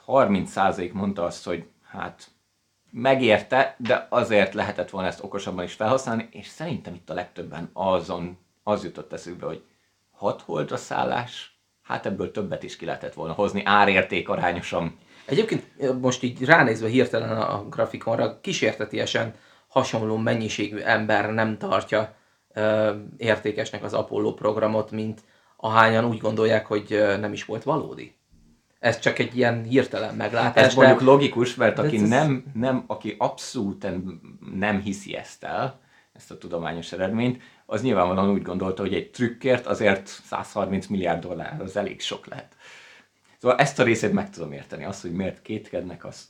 30% 0.07 0.91
mondta 0.93 1.23
azt, 1.23 1.45
hogy 1.45 1.65
hát 1.83 2.27
megérte, 2.97 3.75
de 3.77 4.07
azért 4.09 4.53
lehetett 4.53 4.89
volna 4.89 5.07
ezt 5.07 5.23
okosabban 5.23 5.63
is 5.63 5.73
felhasználni, 5.73 6.27
és 6.31 6.47
szerintem 6.47 6.93
itt 6.93 7.09
a 7.09 7.13
legtöbben 7.13 7.69
azon 7.73 8.37
az 8.63 8.83
jutott 8.83 9.13
eszükbe, 9.13 9.45
hogy 9.45 9.63
hat 10.11 10.41
holdra 10.41 10.77
szállás, 10.77 11.59
hát 11.83 12.05
ebből 12.05 12.31
többet 12.31 12.63
is 12.63 12.75
ki 12.75 12.85
lehetett 12.85 13.13
volna 13.13 13.33
hozni 13.33 13.61
árérték 13.65 14.29
arányosan. 14.29 14.97
Egyébként 15.25 15.63
most 16.01 16.23
így 16.23 16.45
ránézve 16.45 16.87
hirtelen 16.87 17.37
a 17.37 17.63
grafikonra, 17.69 18.39
kísértetiesen 18.41 19.35
hasonló 19.67 20.17
mennyiségű 20.17 20.77
ember 20.77 21.33
nem 21.33 21.57
tartja 21.57 22.15
ö, 22.53 22.95
értékesnek 23.17 23.83
az 23.83 23.93
Apollo 23.93 24.33
programot, 24.33 24.91
mint 24.91 25.21
ahányan 25.57 26.05
úgy 26.05 26.17
gondolják, 26.17 26.65
hogy 26.65 27.03
nem 27.19 27.33
is 27.33 27.45
volt 27.45 27.63
valódi 27.63 28.16
ez 28.79 28.99
csak 28.99 29.19
egy 29.19 29.37
ilyen 29.37 29.63
hirtelen 29.63 30.15
meglátás. 30.15 30.65
Ez 30.65 30.73
mondjuk 30.73 31.01
logikus, 31.01 31.55
mert 31.55 31.79
aki, 31.79 31.95
ez... 31.95 32.09
nem, 32.09 32.43
nem, 32.53 32.83
aki 32.87 33.15
abszolút 33.17 33.87
nem 34.55 34.81
hiszi 34.81 35.15
ezt 35.15 35.43
el, 35.43 35.79
ezt 36.13 36.31
a 36.31 36.37
tudományos 36.37 36.91
eredményt, 36.91 37.41
az 37.65 37.81
nyilvánvalóan 37.81 38.29
úgy 38.29 38.41
gondolta, 38.41 38.81
hogy 38.81 38.93
egy 38.93 39.09
trükkért 39.09 39.65
azért 39.65 40.07
130 40.07 40.87
milliárd 40.87 41.21
dollár 41.21 41.61
az 41.61 41.75
elég 41.75 42.01
sok 42.01 42.25
lehet. 42.25 42.55
Szóval 43.37 43.57
ezt 43.57 43.79
a 43.79 43.83
részét 43.83 44.11
meg 44.11 44.29
tudom 44.29 44.51
érteni. 44.51 44.83
Azt, 44.83 45.01
hogy 45.01 45.11
miért 45.11 45.41
kétkednek, 45.41 46.05
azt 46.05 46.23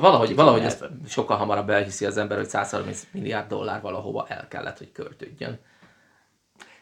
Valahogy, 0.00 0.34
valahogy 0.34 0.62
ezt 0.62 0.84
sokkal 1.08 1.36
hamarabb 1.36 1.70
elhiszi 1.70 2.04
az 2.04 2.16
ember, 2.16 2.36
hogy 2.36 2.48
130 2.48 3.06
milliárd 3.10 3.48
dollár 3.48 3.80
valahova 3.80 4.26
el 4.28 4.48
kellett, 4.48 4.78
hogy 4.78 4.92
költődjön. 4.92 5.58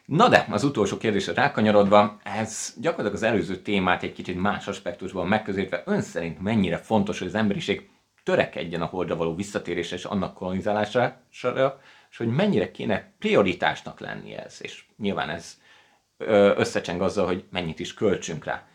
Na 0.05 0.29
de, 0.29 0.47
az 0.49 0.63
utolsó 0.63 0.97
kérdésre 0.97 1.33
rákanyarodva, 1.33 2.19
ez 2.23 2.73
gyakorlatilag 2.77 3.13
az 3.13 3.23
előző 3.23 3.55
témát 3.55 4.03
egy 4.03 4.13
kicsit 4.13 4.41
más 4.41 4.67
aspektusban 4.67 5.27
megközelítve, 5.27 5.83
ön 5.85 6.01
szerint 6.01 6.41
mennyire 6.41 6.77
fontos, 6.77 7.19
hogy 7.19 7.27
az 7.27 7.35
emberiség 7.35 7.89
törekedjen 8.23 8.81
a 8.81 8.85
holdra 8.85 9.15
való 9.15 9.35
visszatérésre 9.35 9.95
és 9.95 10.05
annak 10.05 10.33
kolonizálására, 10.33 11.21
és 12.09 12.17
hogy 12.17 12.27
mennyire 12.27 12.71
kéne 12.71 13.13
prioritásnak 13.19 13.99
lenni 13.99 14.33
ez, 14.33 14.57
és 14.61 14.85
nyilván 14.97 15.29
ez 15.29 15.61
összecseng 16.57 17.01
azzal, 17.01 17.25
hogy 17.25 17.45
mennyit 17.49 17.79
is 17.79 17.93
költsünk 17.93 18.43
rá. 18.43 18.67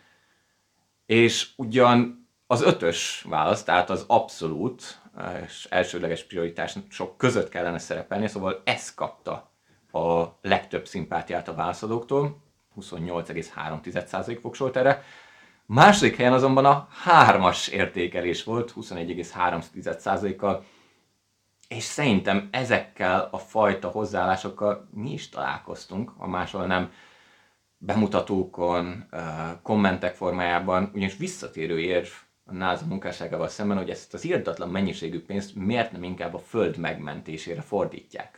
És 1.07 1.49
ugyan 1.57 2.29
az 2.47 2.63
ötös 2.63 3.25
válasz, 3.29 3.63
tehát 3.63 3.91
az 3.91 4.05
abszolút 4.07 5.01
és 5.47 5.67
elsődleges 5.71 6.25
prioritás 6.25 6.75
sok 6.89 7.17
között 7.17 7.49
kellene 7.49 7.79
szerepelni, 7.79 8.29
szóval 8.29 8.63
ez 8.65 8.95
kapta 8.95 9.53
a 9.93 10.25
legtöbb 10.43 10.87
szimpátiát 10.87 11.49
a 11.49 11.55
válaszadóktól, 11.55 12.43
28,3% 12.81 14.39
voksolt 14.43 14.77
erre. 14.77 15.03
Második 15.67 16.17
helyen 16.17 16.33
azonban 16.33 16.65
a 16.65 16.89
hármas 17.03 17.69
értékelés 17.69 18.45
volt, 18.45 18.73
21,3%-kal, 18.81 20.65
és 21.69 21.83
szerintem 21.83 22.49
ezekkel 22.51 23.29
a 23.31 23.39
fajta 23.39 23.89
hozzáállásokkal 23.89 24.89
mi 24.95 25.13
is 25.13 25.29
találkoztunk, 25.29 26.13
a 26.17 26.27
máshol 26.27 26.67
nem 26.67 26.93
bemutatókon, 27.79 29.09
kommentek 29.63 30.15
formájában, 30.15 30.91
ugyanis 30.95 31.17
visszatérő 31.17 31.81
érv 31.81 32.09
a 32.45 32.53
NASA 32.53 32.85
munkásságával 32.85 33.49
szemben, 33.49 33.77
hogy 33.77 33.91
ezt 33.91 34.15
az 34.15 34.25
írdatlan 34.25 34.69
mennyiségű 34.69 35.25
pénzt 35.25 35.55
miért 35.55 35.93
nem 35.93 36.03
inkább 36.03 36.35
a 36.35 36.39
föld 36.39 36.77
megmentésére 36.77 37.61
fordítják. 37.61 38.38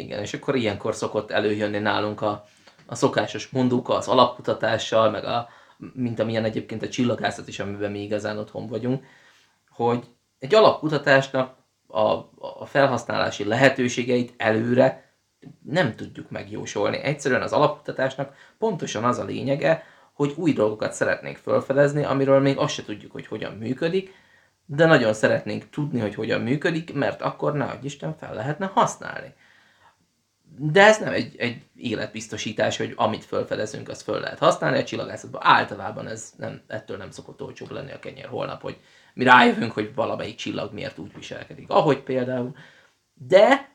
Igen, 0.00 0.20
és 0.20 0.34
akkor 0.34 0.56
ilyenkor 0.56 0.94
szokott 0.94 1.30
előjönni 1.30 1.78
nálunk 1.78 2.20
a, 2.20 2.44
a 2.86 2.94
szokásos 2.94 3.48
mondóka, 3.48 3.94
az 3.94 4.08
alapkutatással, 4.08 5.10
meg 5.10 5.24
a, 5.24 5.48
mint 5.92 6.18
amilyen 6.18 6.44
egyébként 6.44 6.82
a 6.82 6.88
csillagászat 6.88 7.48
is, 7.48 7.60
amiben 7.60 7.90
mi 7.90 8.02
igazán 8.02 8.38
otthon 8.38 8.66
vagyunk, 8.66 9.04
hogy 9.70 10.04
egy 10.38 10.54
alapkutatásnak 10.54 11.54
a, 11.86 12.00
a 12.38 12.66
felhasználási 12.66 13.44
lehetőségeit 13.44 14.34
előre 14.36 15.14
nem 15.62 15.94
tudjuk 15.94 16.30
megjósolni. 16.30 16.96
Egyszerűen 16.96 17.42
az 17.42 17.52
alapkutatásnak 17.52 18.34
pontosan 18.58 19.04
az 19.04 19.18
a 19.18 19.24
lényege, 19.24 19.84
hogy 20.12 20.34
új 20.36 20.52
dolgokat 20.52 20.92
szeretnénk 20.92 21.36
felfedezni, 21.36 22.04
amiről 22.04 22.40
még 22.40 22.58
azt 22.58 22.74
se 22.74 22.84
tudjuk, 22.84 23.12
hogy 23.12 23.26
hogyan 23.26 23.52
működik, 23.52 24.14
de 24.66 24.86
nagyon 24.86 25.12
szeretnénk 25.12 25.70
tudni, 25.70 26.00
hogy 26.00 26.14
hogyan 26.14 26.40
működik, 26.40 26.94
mert 26.94 27.22
akkor 27.22 27.52
ne 27.52 27.78
Isten 27.82 28.16
fel 28.16 28.34
lehetne 28.34 28.70
használni. 28.74 29.34
De 30.58 30.86
ez 30.86 30.98
nem 30.98 31.12
egy, 31.12 31.34
egy 31.38 31.62
életbiztosítás, 31.76 32.76
hogy 32.76 32.92
amit 32.96 33.24
felfedezünk, 33.24 33.88
azt 33.88 34.02
föl 34.02 34.20
lehet 34.20 34.38
használni. 34.38 34.78
A 34.78 34.84
csillagászatban 34.84 35.40
általában 35.44 36.06
ez 36.06 36.32
nem, 36.36 36.60
ettől 36.66 36.96
nem 36.96 37.10
szokott 37.10 37.42
olcsóbb 37.42 37.70
lenni 37.70 37.92
a 37.92 37.98
kenyér 37.98 38.26
holnap, 38.26 38.62
hogy 38.62 38.76
mi 39.14 39.24
rájövünk, 39.24 39.72
hogy 39.72 39.94
valamelyik 39.94 40.36
csillag 40.36 40.72
miért 40.72 40.98
úgy 40.98 41.14
viselkedik, 41.14 41.70
ahogy 41.70 42.02
például. 42.02 42.56
De 43.14 43.70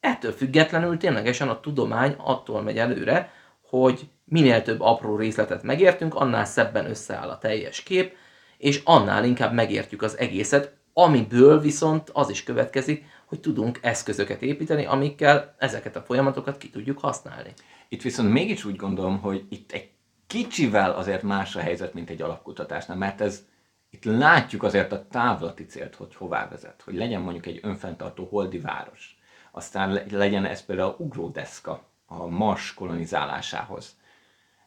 ettől 0.00 0.32
függetlenül 0.32 0.96
ténylegesen 0.96 1.48
a 1.48 1.60
tudomány 1.60 2.14
attól 2.18 2.62
megy 2.62 2.78
előre, 2.78 3.32
hogy 3.68 4.08
minél 4.24 4.62
több 4.62 4.80
apró 4.80 5.16
részletet 5.16 5.62
megértünk, 5.62 6.14
annál 6.14 6.44
szebben 6.44 6.86
összeáll 6.86 7.28
a 7.28 7.38
teljes 7.38 7.82
kép, 7.82 8.16
és 8.58 8.80
annál 8.84 9.24
inkább 9.24 9.52
megértjük 9.52 10.02
az 10.02 10.18
egészet, 10.18 10.72
amiből 10.92 11.60
viszont 11.60 12.10
az 12.12 12.30
is 12.30 12.42
következik, 12.42 13.04
hogy 13.24 13.40
tudunk 13.40 13.78
eszközöket 13.82 14.42
építeni, 14.42 14.84
amikkel 14.84 15.54
ezeket 15.58 15.96
a 15.96 16.02
folyamatokat 16.02 16.58
ki 16.58 16.70
tudjuk 16.70 16.98
használni. 16.98 17.52
Itt 17.88 18.02
viszont 18.02 18.32
mégis 18.32 18.64
úgy 18.64 18.76
gondolom, 18.76 19.20
hogy 19.20 19.46
itt 19.48 19.72
egy 19.72 19.90
kicsivel 20.26 20.90
azért 20.90 21.22
más 21.22 21.56
a 21.56 21.60
helyzet, 21.60 21.94
mint 21.94 22.10
egy 22.10 22.22
alapkutatásnál, 22.22 22.96
mert 22.96 23.20
ez 23.20 23.44
itt 23.90 24.04
látjuk 24.04 24.62
azért 24.62 24.92
a 24.92 25.06
távlati 25.06 25.66
célt, 25.66 25.94
hogy 25.94 26.14
hová 26.14 26.48
vezet, 26.48 26.82
hogy 26.84 26.94
legyen 26.94 27.20
mondjuk 27.20 27.46
egy 27.46 27.60
önfenntartó 27.62 28.26
holdi 28.30 28.58
város, 28.58 29.18
aztán 29.50 30.02
legyen 30.10 30.44
ez 30.44 30.64
például 30.64 30.94
ugródeszka 30.98 31.84
a 32.06 32.26
Mars 32.26 32.74
kolonizálásához, 32.74 33.96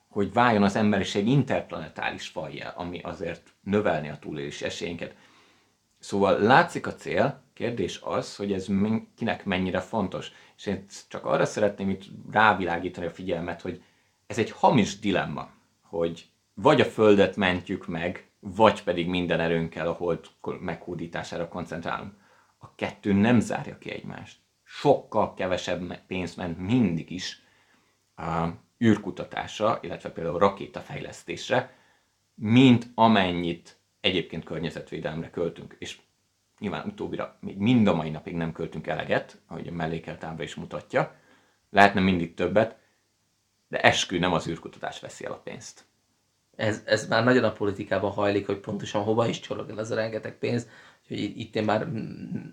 hogy 0.07 0.33
váljon 0.33 0.63
az 0.63 0.75
emberiség 0.75 1.27
interplanetáris 1.27 2.27
fajjel, 2.27 2.73
ami 2.75 2.99
azért 2.99 3.53
növelni 3.61 4.09
a 4.09 4.19
túlélési 4.19 4.65
esélyeinket. 4.65 5.15
Szóval 5.99 6.39
látszik 6.39 6.87
a 6.87 6.95
cél, 6.95 7.43
kérdés 7.57 7.99
az, 8.03 8.35
hogy 8.35 8.53
ez 8.53 8.67
kinek 9.15 9.45
mennyire 9.45 9.79
fontos. 9.79 10.31
És 10.57 10.65
én 10.65 10.85
csak 11.09 11.25
arra 11.25 11.45
szeretném 11.45 11.89
itt 11.89 12.03
rávilágítani 12.31 13.05
a 13.05 13.11
figyelmet, 13.11 13.61
hogy 13.61 13.83
ez 14.27 14.37
egy 14.37 14.51
hamis 14.51 14.99
dilemma, 14.99 15.49
hogy 15.81 16.29
vagy 16.53 16.81
a 16.81 16.85
Földet 16.85 17.35
mentjük 17.35 17.87
meg, 17.87 18.29
vagy 18.39 18.83
pedig 18.83 19.07
minden 19.07 19.39
erőnkkel 19.39 19.87
a 19.87 19.91
hold 19.91 20.19
meghódítására 20.59 21.47
koncentrálunk. 21.47 22.13
A 22.57 22.75
kettő 22.75 23.13
nem 23.13 23.39
zárja 23.39 23.77
ki 23.77 23.91
egymást. 23.91 24.39
Sokkal 24.63 25.33
kevesebb 25.33 25.99
pénz 26.07 26.35
ment 26.35 26.57
mindig 26.57 27.11
is 27.11 27.41
a 28.15 28.47
űrkutatásra, 28.83 29.79
illetve 29.81 30.09
például 30.09 30.39
rakétafejlesztésre, 30.39 31.75
mint 32.35 32.87
amennyit 32.95 33.77
egyébként 33.99 34.43
környezetvédelemre 34.43 35.29
költünk. 35.29 35.75
És 35.79 35.99
nyilván 36.59 36.85
utóbbira 36.87 37.37
még 37.39 37.57
mind 37.57 37.87
a 37.87 37.95
mai 37.95 38.09
napig 38.09 38.35
nem 38.35 38.51
költünk 38.51 38.87
eleget, 38.87 39.41
ahogy 39.47 39.67
a 39.67 39.71
mellékelt 39.71 40.23
ábra 40.23 40.43
is 40.43 40.55
mutatja, 40.55 41.15
lehetne 41.69 42.01
mindig 42.01 42.33
többet, 42.33 42.75
de 43.67 43.79
eskü 43.79 44.19
nem 44.19 44.33
az 44.33 44.47
űrkutatás 44.47 44.99
veszi 44.99 45.25
el 45.25 45.31
a 45.31 45.41
pénzt. 45.43 45.85
Ez, 46.55 46.81
ez 46.85 47.07
már 47.07 47.23
nagyon 47.23 47.43
a 47.43 47.51
politikában 47.51 48.11
hajlik, 48.11 48.45
hogy 48.45 48.57
pontosan 48.57 49.03
hova 49.03 49.27
is 49.27 49.39
csorog 49.39 49.69
el 49.69 49.79
ez 49.79 49.91
a 49.91 49.95
rengeteg 49.95 50.37
pénz, 50.37 50.67
úgyhogy 51.01 51.39
itt 51.39 51.55
én 51.55 51.63
már 51.63 51.87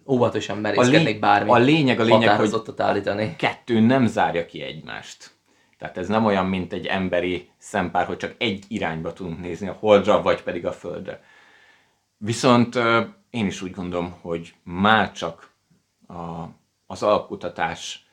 óvatosan 0.07 0.59
merészkednék 0.59 1.21
bármi 1.21 1.51
a 1.51 1.57
lényeg, 1.57 2.01
a 2.01 2.03
lényeg, 2.03 2.37
hogy 2.37 2.55
állítani. 2.77 3.35
kettő 3.37 3.81
nem 3.81 4.07
zárja 4.07 4.47
ki 4.47 4.63
egymást. 4.63 5.33
Tehát 5.79 5.99
ez 5.99 6.09
nem 6.09 6.25
olyan, 6.25 6.47
mint 6.47 6.73
egy 6.73 6.87
emberi 6.87 7.51
szempár, 7.59 8.07
hogy 8.07 8.17
csak 8.17 8.35
egy 8.39 8.65
irányba 8.69 9.13
tudunk 9.13 9.41
nézni, 9.41 9.69
a 9.69 9.77
holdra, 9.79 10.23
vagy 10.23 10.43
pedig 10.43 10.67
a 10.67 10.73
földre. 10.73 11.23
Viszont 12.17 12.79
én 13.35 13.47
is 13.47 13.63
úgy 13.63 13.71
gondolom, 13.71 14.15
hogy 14.21 14.55
már 14.63 15.13
csak 15.13 15.51
a, 16.07 16.45
az 16.87 17.03
alapkutatás 17.03 18.07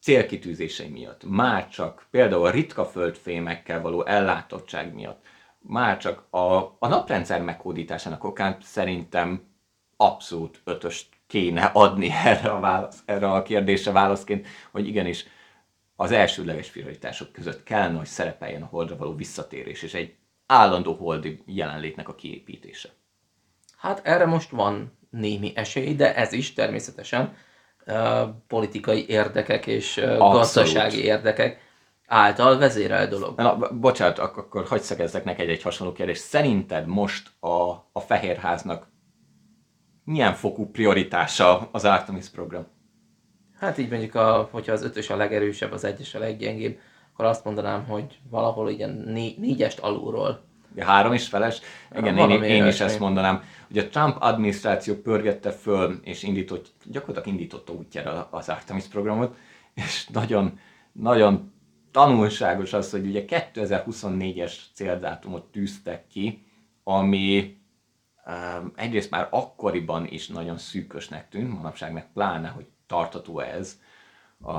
célkitűzései 0.00 0.88
miatt, 0.88 1.24
már 1.24 1.68
csak 1.68 2.06
például 2.10 2.46
a 2.46 2.50
ritka 2.50 2.84
földfémekkel 2.84 3.80
való 3.80 4.06
ellátottság 4.06 4.94
miatt, 4.94 5.24
már 5.58 5.98
csak 5.98 6.26
a, 6.30 6.56
a 6.78 6.88
naprendszer 6.88 7.42
meghódításának 7.42 8.24
okán 8.24 8.56
szerintem 8.60 9.42
abszolút 9.96 10.60
ötöst 10.64 11.08
kéne 11.26 11.64
adni 11.64 12.10
erre 12.24 12.50
a, 12.50 12.60
válasz, 12.60 13.02
erre 13.04 13.30
a 13.30 13.42
kérdésre 13.42 13.92
válaszként, 13.92 14.46
hogy 14.70 14.86
igenis 14.86 15.24
az 15.96 16.10
elsődleges 16.10 16.70
prioritások 16.70 17.32
között 17.32 17.62
kellene, 17.62 17.98
hogy 17.98 18.06
szerepeljen 18.06 18.62
a 18.62 18.66
holdra 18.66 18.96
való 18.96 19.14
visszatérés, 19.14 19.82
és 19.82 19.94
egy 19.94 20.14
állandó 20.46 20.94
holdi 20.94 21.42
jelenlétnek 21.46 22.08
a 22.08 22.14
kiépítése. 22.14 22.98
Hát 23.80 24.00
erre 24.04 24.26
most 24.26 24.50
van 24.50 24.98
némi 25.10 25.52
esély, 25.54 25.94
de 25.94 26.14
ez 26.14 26.32
is 26.32 26.52
természetesen 26.52 27.36
uh, 27.86 28.28
politikai 28.46 29.08
érdekek 29.08 29.66
és 29.66 29.96
uh, 29.96 30.16
gazdasági 30.16 31.04
érdekek 31.04 31.60
által 32.06 32.58
vezérel 32.58 33.08
dolog. 33.08 33.38
Na, 33.38 33.58
bocsánat, 33.80 34.18
ak- 34.18 34.36
akkor 34.36 34.66
hagyd 34.66 34.82
szegezzek 34.82 35.24
neked 35.24 35.48
egy 35.48 35.62
hasonló 35.62 35.92
kérdést. 35.92 36.22
Szerinted 36.22 36.86
most 36.86 37.30
a, 37.40 37.70
a 37.92 38.00
Fehérháznak 38.00 38.88
milyen 40.04 40.34
fokú 40.34 40.70
prioritása 40.70 41.68
az 41.72 41.84
Artemis 41.84 42.28
program? 42.28 42.66
Hát 43.58 43.78
így 43.78 43.90
mondjuk, 43.90 44.14
a, 44.14 44.48
hogyha 44.50 44.72
az 44.72 44.82
ötös 44.82 45.10
a 45.10 45.16
legerősebb, 45.16 45.72
az 45.72 45.84
egyes 45.84 46.14
a 46.14 46.18
leggyengébb, 46.18 46.78
akkor 47.12 47.24
azt 47.24 47.44
mondanám, 47.44 47.84
hogy 47.84 48.18
valahol 48.30 48.70
igen 48.70 48.90
né- 48.90 49.38
négyest 49.38 49.78
alulról. 49.78 50.48
Három 50.78 51.12
is 51.12 51.28
feles? 51.28 51.60
Igen, 51.96 52.30
én, 52.30 52.42
én 52.42 52.66
is 52.66 52.80
ezt 52.80 52.98
mondanám. 52.98 53.42
Ugye 53.70 53.82
a 53.82 53.88
Trump 53.88 54.16
adminisztráció 54.20 54.94
pörgette 54.94 55.50
föl, 55.50 56.00
és 56.02 56.22
indított, 56.22 56.72
gyakorlatilag 56.84 57.38
indította 57.38 57.72
útjára 57.72 58.28
az 58.30 58.48
Artemis 58.48 58.84
programot, 58.84 59.36
és 59.74 60.06
nagyon, 60.06 60.58
nagyon 60.92 61.52
tanulságos 61.90 62.72
az, 62.72 62.90
hogy 62.90 63.06
ugye 63.06 63.24
2024-es 63.28 64.54
céldátumot 64.74 65.44
tűztek 65.44 66.06
ki, 66.06 66.44
ami 66.84 67.58
egyrészt 68.74 69.10
már 69.10 69.28
akkoriban 69.30 70.06
is 70.06 70.28
nagyon 70.28 70.58
szűkösnek 70.58 71.28
tűnt, 71.28 71.52
manapság 71.52 71.92
meg 71.92 72.12
pláne, 72.12 72.48
hogy 72.48 72.66
tartató 72.86 73.40
ez 73.40 73.78
a, 74.40 74.52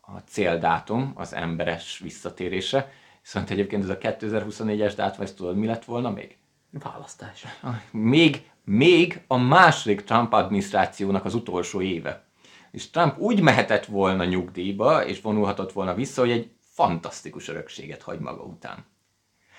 a 0.00 0.18
céldátum, 0.26 1.12
az 1.14 1.34
emberes 1.34 1.98
visszatérése. 1.98 2.92
Viszont 3.24 3.50
egyébként 3.50 3.82
ez 3.82 3.88
a 3.88 3.98
2024-es 3.98 4.92
dátum, 4.96 5.24
ezt 5.24 5.36
tudod, 5.36 5.56
mi 5.56 5.66
lett 5.66 5.84
volna 5.84 6.10
még? 6.10 6.36
Választás. 6.70 7.44
Még, 7.90 8.50
még 8.64 9.20
a 9.26 9.36
második 9.36 10.04
Trump 10.04 10.32
adminisztrációnak 10.32 11.24
az 11.24 11.34
utolsó 11.34 11.80
éve. 11.80 12.24
És 12.70 12.90
Trump 12.90 13.18
úgy 13.18 13.40
mehetett 13.40 13.84
volna 13.84 14.24
nyugdíjba, 14.24 15.06
és 15.06 15.20
vonulhatott 15.20 15.72
volna 15.72 15.94
vissza, 15.94 16.20
hogy 16.20 16.30
egy 16.30 16.50
fantasztikus 16.60 17.48
örökséget 17.48 18.02
hagy 18.02 18.18
maga 18.18 18.42
után. 18.42 18.84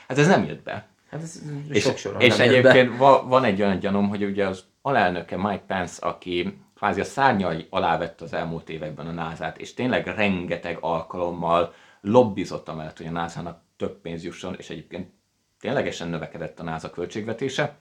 Hát 0.08 0.18
ez 0.18 0.28
nem 0.28 0.46
jött 0.46 0.64
be. 0.64 0.88
Hát 1.10 1.22
ez 1.22 1.42
és, 1.70 1.84
sok 1.84 2.24
és 2.24 2.38
egyébként 2.38 2.98
va, 2.98 3.28
van 3.28 3.44
egy 3.44 3.62
olyan 3.62 3.80
gyanom, 3.80 4.10
hogy 4.10 4.24
ugye 4.24 4.48
az 4.48 4.64
alelnöke 4.82 5.38
Mike 5.38 5.64
Pence, 5.68 6.06
aki 6.06 6.58
kvázi 6.76 7.00
a 7.00 7.04
szárnyai 7.04 7.68
alá 7.70 7.98
vett 7.98 8.22
az 8.22 8.34
elmúlt 8.34 8.70
években 8.70 9.08
a 9.08 9.12
NASA-t, 9.12 9.58
és 9.58 9.74
tényleg 9.74 10.08
rengeteg 10.08 10.78
alkalommal 10.82 11.74
lobbizott 12.06 12.70
amellett, 12.70 12.98
hogy 12.98 13.06
a 13.06 13.12
NASA-nak 13.12 13.62
több 13.78 14.02
pénz 14.02 14.24
jusson, 14.24 14.56
és 14.58 14.70
egyébként 14.70 15.14
ténylegesen 15.60 16.08
növekedett 16.08 16.60
a 16.60 16.64
NASA 16.64 16.90
költségvetése. 16.90 17.78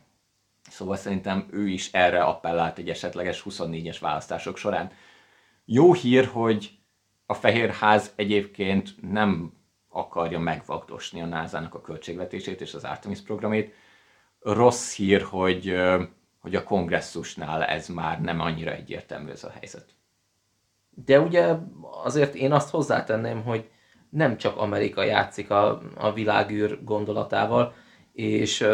Szóval 0.71 0.97
szerintem 0.97 1.49
ő 1.51 1.69
is 1.69 1.93
erre 1.93 2.23
appellált 2.23 2.79
egy 2.79 2.89
esetleges 2.89 3.43
24-es 3.49 3.97
választások 4.01 4.57
során. 4.57 4.93
Jó 5.65 5.93
hír, 5.93 6.27
hogy 6.27 6.79
a 7.27 7.35
Fehérház 7.35 8.13
egyébként 8.17 8.95
nem 9.11 9.53
akarja 9.89 10.39
megvagdosni 10.39 11.21
a 11.21 11.27
NASA-nak 11.27 11.75
a 11.75 11.81
költségvetését 11.81 12.61
és 12.61 12.75
az 12.75 12.85
Artemis 12.85 13.21
programét. 13.21 13.75
Rossz 14.41 14.95
hír, 14.97 15.23
hogy, 15.23 15.75
hogy 16.41 16.55
a 16.55 16.65
kongresszusnál 16.65 17.65
ez 17.65 17.89
már 17.89 18.21
nem 18.21 18.41
annyira 18.41 18.73
egyértelmű 18.73 19.31
ez 19.31 19.45
a 19.45 19.51
helyzet. 19.51 19.95
De 20.91 21.21
ugye 21.21 21.55
azért 22.03 22.35
én 22.35 22.53
azt 22.53 22.71
hozzátenném, 22.71 23.43
hogy 23.43 23.71
nem 24.15 24.37
csak 24.37 24.57
Amerika 24.57 25.03
játszik 25.03 25.51
a, 25.51 25.83
a 25.97 26.13
világűr 26.13 26.85
gondolatával, 26.85 27.75
és 28.13 28.67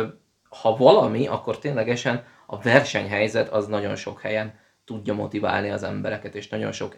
ha 0.48 0.76
valami, 0.76 1.26
akkor 1.26 1.58
ténylegesen 1.58 2.24
a 2.46 2.58
versenyhelyzet 2.58 3.48
az 3.48 3.66
nagyon 3.66 3.96
sok 3.96 4.20
helyen 4.20 4.58
tudja 4.84 5.14
motiválni 5.14 5.70
az 5.70 5.82
embereket, 5.82 6.34
és 6.34 6.48
nagyon 6.48 6.72
sok 6.72 6.96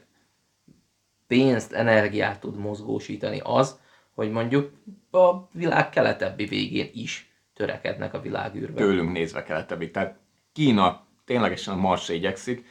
pénzt, 1.26 1.72
energiát 1.72 2.40
tud 2.40 2.56
mozgósítani 2.56 3.40
az, 3.42 3.80
hogy 4.14 4.30
mondjuk 4.30 4.72
a 5.10 5.48
világ 5.52 5.90
keletebbi 5.90 6.44
végén 6.44 6.90
is 6.94 7.32
törekednek 7.54 8.14
a 8.14 8.20
világűrbe. 8.20 8.74
Tőlünk 8.74 9.12
nézve 9.12 9.42
keletebbig. 9.42 9.90
Tehát 9.90 10.18
Kína 10.52 11.06
ténylegesen 11.24 11.74
a 11.74 11.80
Marsra 11.80 12.14
igyekszik, 12.14 12.64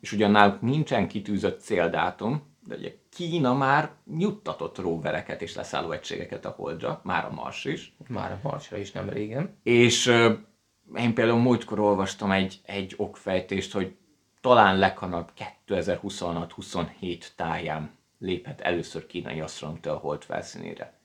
és 0.00 0.12
ugyan 0.12 0.30
náluk 0.30 0.60
nincsen 0.60 1.08
kitűzött 1.08 1.60
céldátum, 1.60 2.47
de 2.68 2.76
ugye 2.76 2.94
Kína 3.10 3.54
már 3.54 3.90
nyuttatott 4.16 4.78
róvereket 4.78 5.42
és 5.42 5.54
leszálló 5.54 5.90
egységeket 5.90 6.44
a 6.44 6.54
Holdra, 6.56 7.00
már 7.04 7.24
a 7.24 7.30
Mars 7.30 7.64
is. 7.64 7.94
Már 8.08 8.32
a 8.32 8.38
Marsra 8.42 8.76
is 8.76 8.92
nem 8.92 9.08
régen. 9.08 9.56
És 9.62 10.06
euh, 10.06 10.38
én 10.94 11.14
például 11.14 11.40
múltkor 11.40 11.78
olvastam 11.78 12.30
egy, 12.30 12.60
egy 12.62 12.94
okfejtést, 12.96 13.72
hogy 13.72 13.96
talán 14.40 14.78
leghamarabb 14.78 15.32
2026-27 15.68 17.26
táján 17.36 17.90
léphet 18.18 18.60
először 18.60 19.06
kínai 19.06 19.40
asztronauta 19.40 19.92
a 19.92 19.98
hold 19.98 20.22
felszínére. 20.22 20.98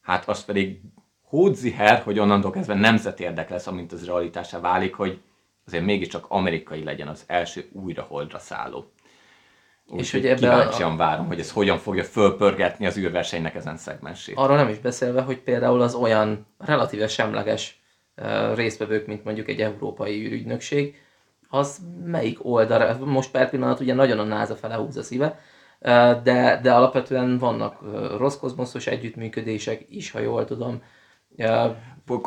Hát 0.00 0.28
az 0.28 0.44
pedig 0.44 0.80
hódziher, 1.22 2.02
hogy 2.02 2.18
onnantól 2.18 2.50
kezdve 2.50 2.74
nemzeti 2.74 3.22
érdek 3.22 3.48
lesz, 3.48 3.66
amint 3.66 3.92
az 3.92 4.04
realitásá 4.04 4.60
válik, 4.60 4.94
hogy 4.94 5.20
azért 5.66 5.84
mégiscsak 5.84 6.26
amerikai 6.28 6.84
legyen 6.84 7.08
az 7.08 7.24
első 7.26 7.68
újra 7.72 8.02
holdra 8.02 8.38
szálló. 8.38 8.90
Úgy, 9.88 10.00
és 10.00 10.10
hogy 10.10 10.26
ebben 10.26 10.36
kíváncsian 10.36 10.92
a... 10.92 10.96
várom, 10.96 11.26
hogy 11.26 11.38
ez 11.38 11.50
hogyan 11.50 11.78
fogja 11.78 12.04
fölpörgetni 12.04 12.86
az 12.86 12.96
űrversenynek 12.96 13.54
ezen 13.54 13.76
szegmensét. 13.76 14.36
Arról 14.36 14.56
nem 14.56 14.68
is 14.68 14.78
beszélve, 14.78 15.20
hogy 15.20 15.38
például 15.38 15.80
az 15.80 15.94
olyan 15.94 16.46
relatíve 16.58 17.08
semleges 17.08 17.82
uh, 18.16 18.54
résztvevők, 18.54 19.06
mint 19.06 19.24
mondjuk 19.24 19.48
egy 19.48 19.60
európai 19.60 20.26
űrügynökség, 20.26 20.94
az 21.48 21.78
melyik 22.04 22.44
oldalra, 22.44 22.98
most 23.04 23.30
per 23.30 23.50
pillanat 23.50 23.80
ugye 23.80 23.94
nagyon 23.94 24.18
a 24.18 24.22
NASA 24.22 24.56
fele 24.56 24.74
húz 24.74 24.96
a 24.96 25.02
szíve, 25.02 25.38
de, 26.22 26.60
de 26.62 26.72
alapvetően 26.72 27.38
vannak 27.38 27.80
rossz 28.18 28.36
kozmoszos 28.36 28.86
együttműködések 28.86 29.84
is, 29.88 30.10
ha 30.10 30.18
jól 30.18 30.44
tudom. 30.44 30.82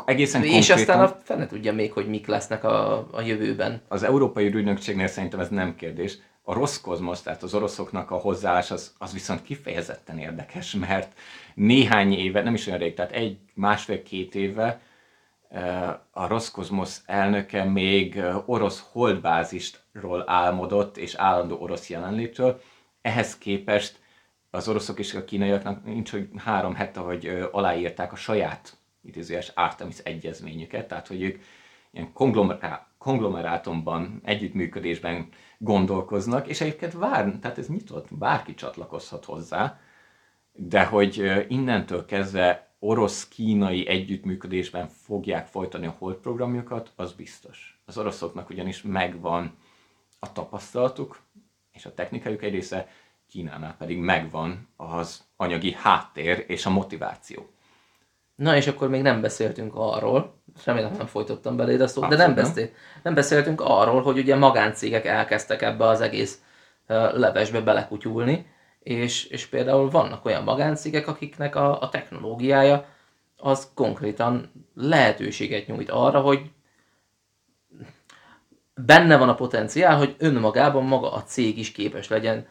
Egészen 0.04 0.42
És 0.42 0.66
konkrétan, 0.66 1.00
aztán 1.00 1.00
a 1.00 1.16
fene 1.22 1.46
tudja 1.46 1.72
még, 1.72 1.92
hogy 1.92 2.08
mik 2.08 2.26
lesznek 2.26 2.64
a, 2.64 3.08
a 3.12 3.20
jövőben. 3.20 3.82
Az 3.88 4.02
Európai 4.02 4.46
Ügynökségnél 4.46 5.06
szerintem 5.06 5.40
ez 5.40 5.48
nem 5.48 5.74
kérdés. 5.74 6.18
A 6.50 6.54
rossz 6.54 6.80
kozmosz, 6.80 7.22
tehát 7.22 7.42
az 7.42 7.54
oroszoknak 7.54 8.10
a 8.10 8.16
hozzáállás, 8.16 8.70
az, 8.70 8.94
az 8.98 9.12
viszont 9.12 9.42
kifejezetten 9.42 10.18
érdekes, 10.18 10.74
mert 10.74 11.18
néhány 11.54 12.12
éve, 12.12 12.42
nem 12.42 12.54
is 12.54 12.66
olyan 12.66 12.78
rég, 12.78 12.94
tehát 12.94 13.12
egy, 13.12 13.38
másfél-két 13.54 14.34
éve 14.34 14.80
a 16.10 16.26
Roszkozmosz 16.26 17.02
elnöke 17.06 17.64
még 17.64 18.22
orosz 18.46 18.84
holdbázisról 18.92 20.24
álmodott, 20.26 20.96
és 20.96 21.14
állandó 21.14 21.56
orosz 21.60 21.90
jelenlétről, 21.90 22.60
ehhez 23.02 23.38
képest 23.38 23.98
az 24.50 24.68
oroszok 24.68 24.98
és 24.98 25.14
a 25.14 25.24
kínaiaknak 25.24 25.84
nincs, 25.84 26.10
hogy 26.10 26.28
három 26.36 26.74
hete, 26.74 27.00
hogy 27.00 27.48
aláírták 27.52 28.12
a 28.12 28.16
saját 28.16 28.76
idézőjes 29.02 29.52
Artemis 29.54 29.98
egyezményüket, 29.98 30.88
tehát 30.88 31.06
hogy 31.06 31.22
ők 31.22 31.42
ilyen 31.92 32.12
konglomerá- 32.12 32.86
konglomerátumban, 32.98 34.20
együttműködésben 34.24 35.28
gondolkoznak, 35.62 36.46
és 36.46 36.60
egyébként 36.60 36.92
vár, 36.92 37.32
tehát 37.40 37.58
ez 37.58 37.68
nyitott, 37.68 38.14
bárki 38.14 38.54
csatlakozhat 38.54 39.24
hozzá, 39.24 39.78
de 40.52 40.84
hogy 40.84 41.44
innentől 41.48 42.04
kezdve 42.04 42.74
orosz-kínai 42.78 43.86
együttműködésben 43.86 44.88
fogják 44.88 45.46
folytani 45.46 45.86
a 45.86 45.96
hold 45.98 46.16
programjukat, 46.16 46.92
az 46.96 47.12
biztos. 47.12 47.80
Az 47.84 47.98
oroszoknak 47.98 48.50
ugyanis 48.50 48.82
megvan 48.82 49.56
a 50.18 50.32
tapasztalatuk 50.32 51.20
és 51.72 51.86
a 51.86 51.94
technikájuk 51.94 52.42
egy 52.42 52.52
része, 52.52 52.88
Kínánál 53.28 53.76
pedig 53.76 53.98
megvan 53.98 54.68
az 54.76 55.24
anyagi 55.36 55.72
háttér 55.72 56.44
és 56.48 56.66
a 56.66 56.70
motiváció. 56.70 57.50
Na 58.40 58.56
és 58.56 58.66
akkor 58.66 58.88
még 58.88 59.02
nem 59.02 59.20
beszéltünk 59.20 59.74
arról, 59.74 60.34
remélem 60.64 60.92
nem 60.96 61.06
folytottam 61.06 61.56
beléd 61.56 61.80
a 61.80 61.86
szót, 61.86 62.08
de 62.08 62.16
nem, 62.16 62.34
beszél, 62.34 62.68
nem 63.02 63.14
beszéltünk 63.14 63.60
arról, 63.60 64.02
hogy 64.02 64.18
ugye 64.18 64.36
magáncégek 64.36 65.06
elkezdtek 65.06 65.62
ebbe 65.62 65.86
az 65.86 66.00
egész 66.00 66.40
levesbe 67.12 67.60
belekutyulni, 67.60 68.46
és, 68.82 69.24
és 69.24 69.46
például 69.46 69.90
vannak 69.90 70.24
olyan 70.24 70.42
magáncégek, 70.42 71.08
akiknek 71.08 71.56
a, 71.56 71.80
a 71.80 71.88
technológiája 71.88 72.86
az 73.36 73.70
konkrétan 73.74 74.52
lehetőséget 74.74 75.66
nyújt 75.66 75.90
arra, 75.90 76.20
hogy 76.20 76.50
benne 78.74 79.16
van 79.16 79.28
a 79.28 79.34
potenciál, 79.34 79.96
hogy 79.96 80.14
önmagában 80.18 80.84
maga 80.84 81.12
a 81.12 81.22
cég 81.22 81.58
is 81.58 81.72
képes 81.72 82.08
legyen 82.08 82.46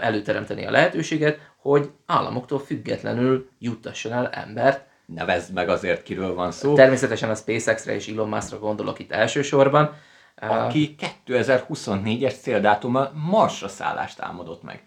előteremteni 0.00 0.66
a 0.66 0.70
lehetőséget, 0.70 1.38
hogy 1.56 1.90
államoktól 2.06 2.58
függetlenül 2.58 3.48
juttasson 3.58 4.12
el 4.12 4.28
embert 4.28 4.88
Nevezd 5.14 5.52
meg 5.52 5.68
azért, 5.68 6.02
kiről 6.02 6.34
van 6.34 6.52
szó. 6.52 6.74
Természetesen 6.74 7.30
a 7.30 7.34
SpaceX-re 7.34 7.94
és 7.94 8.08
Elon 8.08 8.28
Musk-ra 8.28 8.58
gondolok 8.58 8.98
itt 8.98 9.12
elsősorban. 9.12 9.94
aki 10.36 10.94
2024-es 11.26 12.40
céldátummal 12.40 13.12
Marsra 13.14 13.68
szállást 13.68 14.20
álmodott 14.20 14.62
meg. 14.62 14.82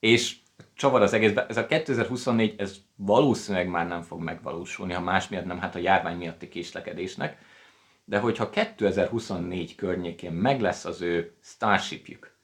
És 0.00 0.36
csavar 0.74 1.02
az 1.02 1.12
egészben, 1.12 1.46
ez 1.48 1.56
a 1.56 1.66
2024, 1.66 2.54
ez 2.58 2.76
valószínűleg 2.94 3.68
már 3.68 3.88
nem 3.88 4.02
fog 4.02 4.20
megvalósulni, 4.20 4.92
ha 4.92 5.00
más 5.00 5.28
miatt 5.28 5.44
nem, 5.44 5.60
hát 5.60 5.74
a 5.74 5.78
járvány 5.78 6.16
miatti 6.16 6.48
késlekedésnek. 6.48 7.38
De 8.04 8.18
hogyha 8.18 8.50
2024 8.50 9.74
környékén 9.74 10.32
meg 10.32 10.60
lesz 10.60 10.84
az 10.84 11.00
ő 11.00 11.36
Starshipjük, 11.42 12.34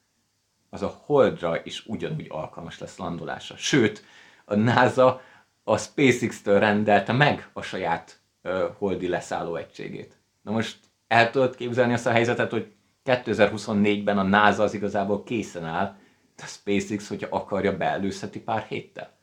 az 0.69 0.81
a 0.81 1.01
Holdra 1.05 1.61
is 1.63 1.85
ugyanúgy 1.85 2.27
alkalmas 2.29 2.79
lesz 2.79 2.97
landolásra. 2.97 3.55
Sőt, 3.57 4.03
a 4.45 4.55
NASA 4.55 5.21
a 5.63 5.77
SpaceX-től 5.77 6.59
rendelte 6.59 7.11
meg 7.11 7.49
a 7.53 7.61
saját 7.61 8.19
uh, 8.43 8.61
holdi 8.77 9.07
leszálló 9.07 9.55
egységét. 9.55 10.17
Na 10.41 10.51
most 10.51 10.77
el 11.07 11.31
tudod 11.31 11.55
képzelni 11.55 11.93
azt 11.93 12.07
a 12.07 12.11
helyzetet, 12.11 12.51
hogy 12.51 12.71
2024-ben 13.05 14.17
a 14.17 14.23
NASA 14.23 14.63
az 14.63 14.73
igazából 14.73 15.23
készen 15.23 15.65
áll, 15.65 15.95
de 16.35 16.43
a 16.43 16.47
SpaceX, 16.47 17.07
hogyha 17.07 17.27
akarja, 17.29 17.77
beelőzheti 17.77 18.39
pár 18.39 18.65
héttel. 18.69 19.17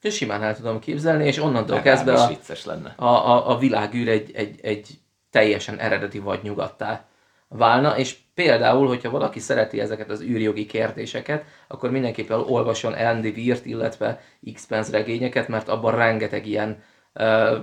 És 0.00 0.14
simán 0.14 0.42
el 0.42 0.56
tudom 0.56 0.78
képzelni, 0.78 1.26
és 1.26 1.38
onnantól 1.38 1.76
Legalábbis 1.76 2.38
kezdve 2.46 2.72
a, 2.72 2.74
lenne. 2.74 2.94
a, 2.96 3.04
a, 3.04 3.50
a 3.50 3.58
világűr 3.58 4.08
egy, 4.08 4.30
egy, 4.34 4.60
egy 4.62 4.98
teljesen 5.30 5.78
eredeti 5.78 6.18
vadnyugattá 6.18 7.08
válna, 7.52 7.98
és 7.98 8.16
például, 8.34 8.86
hogyha 8.86 9.10
valaki 9.10 9.38
szereti 9.38 9.80
ezeket 9.80 10.10
az 10.10 10.22
űrjogi 10.22 10.66
kérdéseket, 10.66 11.44
akkor 11.68 11.90
mindenképpen 11.90 12.38
olvasson 12.38 12.92
Andy 12.92 13.28
Weir-t, 13.36 13.66
illetve 13.66 14.20
X-Pence 14.52 14.90
regényeket, 14.90 15.48
mert 15.48 15.68
abban 15.68 15.96
rengeteg 15.96 16.46
ilyen 16.46 16.82
ö, 17.12 17.58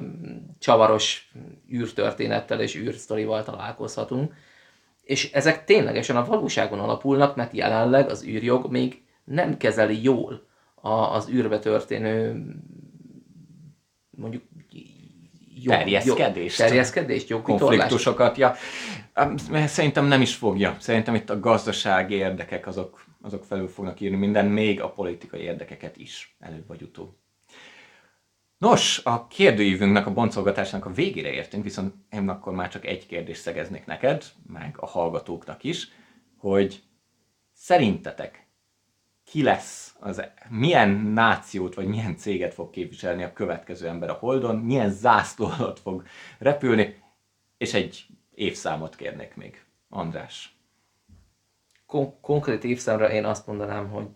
csavaros 0.60 1.32
űrtörténettel 1.74 2.62
és 2.62 2.76
űrsztorival 2.76 3.44
találkozhatunk. 3.44 4.34
És 5.04 5.32
ezek 5.32 5.66
ténylegesen 5.66 6.16
a 6.16 6.26
valóságon 6.26 6.80
alapulnak, 6.80 7.36
mert 7.36 7.54
jelenleg 7.54 8.10
az 8.10 8.26
űrjog 8.26 8.72
még 8.72 9.02
nem 9.24 9.58
kezeli 9.58 10.04
jól 10.04 10.48
a, 10.76 10.92
az 10.92 11.30
űrbe 11.30 11.60
történő 11.60 12.46
mondjuk 14.10 14.44
jog, 15.64 15.76
Terjeszkedést. 15.76 16.58
Jog, 16.58 16.68
terjeszkedést, 16.68 17.30
jogvitorlást. 17.30 17.70
konfliktusokat. 17.70 18.38
Ja, 18.38 18.56
szerintem 19.66 20.06
nem 20.06 20.22
is 20.22 20.36
fogja. 20.36 20.78
Szerintem 20.80 21.16
itt 21.16 21.30
a 21.30 21.40
gazdasági 21.40 22.16
érdekek 22.16 22.68
azok, 22.68 23.06
azok 23.22 23.44
felül 23.44 23.68
fognak 23.68 24.00
írni 24.00 24.18
minden, 24.18 24.46
még 24.46 24.82
a 24.82 24.92
politikai 24.92 25.42
érdekeket 25.42 25.98
is, 25.98 26.36
előbb 26.40 26.68
vagy 26.68 26.82
utóbb. 26.82 27.16
Nos, 28.58 29.02
a 29.04 29.28
kérdőívünknek, 29.28 30.06
a 30.06 30.14
boncolgatásnak 30.14 30.86
a 30.86 30.94
végére 30.94 31.30
értünk, 31.30 31.64
viszont 31.64 31.94
én 32.12 32.30
akkor 32.30 32.54
már 32.54 32.70
csak 32.70 32.86
egy 32.86 33.06
kérdést 33.06 33.42
szegeznék 33.42 33.86
neked, 33.86 34.24
meg 34.48 34.76
a 34.80 34.86
hallgatóknak 34.86 35.64
is, 35.64 35.88
hogy 36.38 36.84
szerintetek 37.54 38.48
ki 39.24 39.44
lesz, 39.44 39.96
az, 40.00 40.24
milyen 40.50 40.90
nációt 40.90 41.76
vagy 41.76 41.88
milyen 41.88 42.18
céget 42.18 42.54
fog 42.54 42.70
képviselni 42.70 43.24
a 43.24 43.34
következő 43.34 43.88
ember 43.88 44.10
a 44.10 44.14
Holdon, 44.14 44.56
milyen 44.56 44.90
zászló 44.90 45.46
alatt 45.58 45.80
fog 45.80 46.04
repülni, 46.40 47.02
és 47.58 47.74
egy 47.74 48.06
évszámot 48.38 48.96
kérnék 48.96 49.36
még. 49.36 49.66
András. 49.90 50.58
Kon- 51.86 52.20
konkrét 52.22 52.64
évszámra 52.64 53.12
én 53.12 53.26
azt 53.26 53.48
mondanám, 53.48 53.90
hogy 53.90 54.08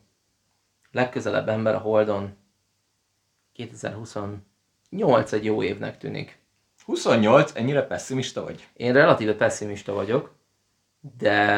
legközelebb 0.92 1.48
ember 1.48 1.76
a 1.76 1.80
Holdon 1.80 2.38
2028 3.54 5.32
egy 5.32 5.46
jó 5.46 5.64
évnek 5.64 5.98
tűnik. 5.98 6.40
28, 6.86 7.52
ennyire 7.56 7.86
pessimista 7.88 8.44
vagy? 8.44 8.68
Én 8.74 8.94
relatíve 8.94 9.36
pessimista 9.36 9.94
vagyok, 9.94 10.36
de, 11.18 11.56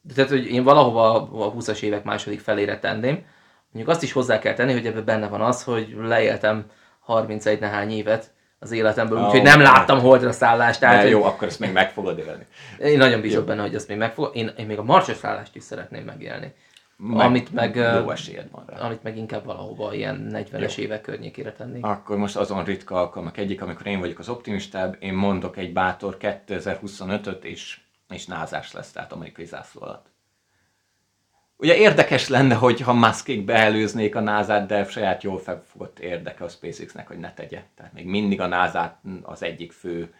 de 0.00 0.14
tehát, 0.14 0.30
hogy 0.30 0.46
én 0.46 0.62
valahova 0.62 1.12
a 1.46 1.52
20-as 1.52 1.82
évek 1.82 2.04
második 2.04 2.40
felére 2.40 2.78
tenném. 2.78 3.26
Mondjuk 3.70 3.94
azt 3.94 4.02
is 4.02 4.12
hozzá 4.12 4.38
kell 4.38 4.54
tenni, 4.54 4.72
hogy 4.72 4.86
ebben 4.86 5.04
benne 5.04 5.28
van 5.28 5.40
az, 5.40 5.64
hogy 5.64 5.94
leéltem 5.96 6.70
31 6.98 7.60
nehány 7.60 7.90
évet 7.90 8.33
az 8.64 8.72
életemből, 8.72 9.18
Ó, 9.18 9.24
úgyhogy 9.24 9.42
nem 9.42 9.60
láttam 9.60 10.00
holdra 10.00 10.32
szállást. 10.32 10.80
Tehát, 10.80 11.02
hogy 11.02 11.10
jó, 11.10 11.24
akkor 11.24 11.48
ezt 11.48 11.60
még 11.60 11.72
meg 11.72 11.90
fogod 11.90 12.18
élni. 12.18 12.46
én 12.78 12.98
nagyon 12.98 13.20
bízok 13.20 13.44
benne, 13.44 13.62
hogy 13.62 13.74
ezt 13.74 13.88
még 13.88 13.96
megfog. 13.96 14.36
Én, 14.36 14.50
én 14.56 14.66
még 14.66 14.78
a 14.78 14.82
marsra 14.82 15.14
szállást 15.14 15.56
is 15.56 15.62
szeretném 15.62 16.04
megélni. 16.04 16.54
Meg 16.96 17.26
amit 17.26 17.52
meg, 17.52 17.76
Jó 17.76 18.10
esélyed 18.10 18.50
van 18.50 18.64
rá. 18.66 18.78
amit 18.78 19.02
meg 19.02 19.16
inkább 19.16 19.44
valahova 19.44 19.94
ilyen 19.94 20.30
40-es 20.32 20.76
évek 20.76 21.00
környékére 21.00 21.52
tennék. 21.52 21.84
Akkor 21.84 22.16
most 22.16 22.36
azon 22.36 22.64
ritka 22.64 22.94
alkalmak 22.94 23.36
egyik, 23.36 23.62
amikor 23.62 23.86
én 23.86 24.00
vagyok 24.00 24.18
az 24.18 24.28
optimistább, 24.28 24.96
én 25.00 25.14
mondok 25.14 25.56
egy 25.56 25.72
bátor 25.72 26.16
2025-öt, 26.20 27.44
és, 27.44 27.80
és 28.08 28.26
názás 28.26 28.72
lesz, 28.72 28.92
tehát 28.92 29.12
amerikai 29.12 29.44
zászló 29.44 29.82
alatt. 29.82 30.06
Ugye 31.56 31.76
érdekes 31.76 32.28
lenne, 32.28 32.54
hogy 32.54 32.80
ha 32.80 32.92
Muskék 32.92 33.44
beelőznék 33.44 34.14
a 34.14 34.20
názát, 34.20 34.66
de 34.66 34.84
saját 34.84 35.22
jól 35.22 35.38
felfogott 35.38 35.98
érdeke 35.98 36.44
a 36.44 36.48
SpaceX-nek, 36.48 37.06
hogy 37.06 37.18
ne 37.18 37.34
tegye. 37.34 37.62
Tehát 37.76 37.92
még 37.92 38.06
mindig 38.06 38.40
a 38.40 38.46
názát 38.46 38.98
az 39.22 39.42
egyik 39.42 39.72
fő, 39.72 40.14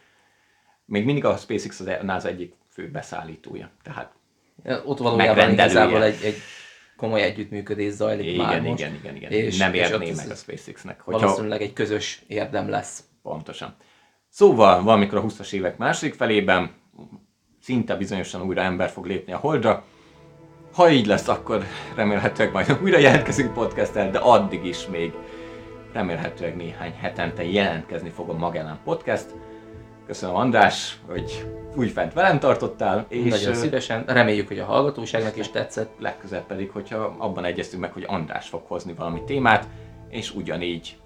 még 0.84 1.04
mindig 1.04 1.24
a 1.24 1.36
SpaceX 1.36 1.80
az 1.80 1.86
a 1.86 2.02
NASA 2.02 2.28
egyik 2.28 2.54
fő 2.68 2.90
beszállítója. 2.90 3.70
Tehát 3.82 4.12
Ott 4.84 4.98
valójában 4.98 5.50
igazából 5.50 6.02
egy, 6.02 6.18
egy 6.22 6.36
komoly 6.96 7.22
együttműködés 7.22 7.92
zajlik 7.92 8.36
már 8.36 8.50
igen, 8.50 8.62
most. 8.70 8.82
igen, 8.82 8.94
igen, 8.94 9.16
igen. 9.16 9.30
És, 9.30 9.56
nem 9.56 9.74
érné 9.74 10.12
meg 10.12 10.30
a 10.30 10.34
SpaceX-nek. 10.34 11.00
Hogyha, 11.00 11.20
Valószínűleg 11.20 11.62
egy 11.62 11.72
közös 11.72 12.22
érdem 12.26 12.68
lesz. 12.68 13.04
Pontosan. 13.22 13.76
Szóval 14.28 14.82
valamikor 14.82 15.18
a 15.18 15.22
20-as 15.22 15.52
évek 15.52 15.76
második 15.76 16.14
felében 16.14 16.70
szinte 17.60 17.96
bizonyosan 17.96 18.42
újra 18.42 18.62
ember 18.62 18.90
fog 18.90 19.06
lépni 19.06 19.32
a 19.32 19.36
Holdra. 19.36 19.84
Ha 20.74 20.90
így 20.90 21.06
lesz, 21.06 21.28
akkor 21.28 21.64
remélhetőleg 21.94 22.52
majd 22.52 22.78
újra 22.82 22.98
jelentkezünk 22.98 23.52
podcasttel, 23.52 24.10
de 24.10 24.18
addig 24.18 24.64
is 24.64 24.86
még 24.86 25.12
remélhetőleg 25.92 26.56
néhány 26.56 26.92
hetente 26.92 27.44
jelentkezni 27.44 28.08
fog 28.08 28.28
a 28.28 28.32
Magellan 28.32 28.78
Podcast. 28.84 29.34
Köszönöm 30.06 30.34
András, 30.34 31.00
hogy 31.06 31.52
úgy 31.76 31.90
fent 31.90 32.12
velem 32.12 32.38
tartottál, 32.38 33.06
és 33.08 33.30
Nagyon 33.30 33.54
szívesen. 33.54 34.04
Reméljük, 34.06 34.48
hogy 34.48 34.58
a 34.58 34.64
hallgatóságnak 34.64 35.36
is 35.36 35.50
tetszett. 35.50 35.92
legközelebb 35.98 36.46
pedig, 36.46 36.70
hogyha 36.70 37.16
abban 37.18 37.44
egyeztünk 37.44 37.82
meg, 37.82 37.92
hogy 37.92 38.04
András 38.06 38.48
fog 38.48 38.62
hozni 38.66 38.94
valami 38.94 39.22
témát, 39.24 39.68
és 40.08 40.34
ugyanígy 40.34 40.96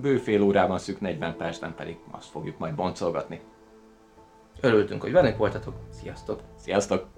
bő 0.00 0.16
fél 0.16 0.42
órában, 0.42 0.78
szűk 0.78 1.00
40 1.00 1.36
percben 1.36 1.74
pedig 1.76 1.96
azt 2.10 2.30
fogjuk 2.30 2.58
majd 2.58 2.74
boncolgatni. 2.74 3.40
Örültünk, 4.60 5.02
hogy 5.02 5.12
velünk 5.12 5.36
voltatok. 5.36 5.74
Sziasztok! 5.90 6.40
Sziasztok! 6.58 7.15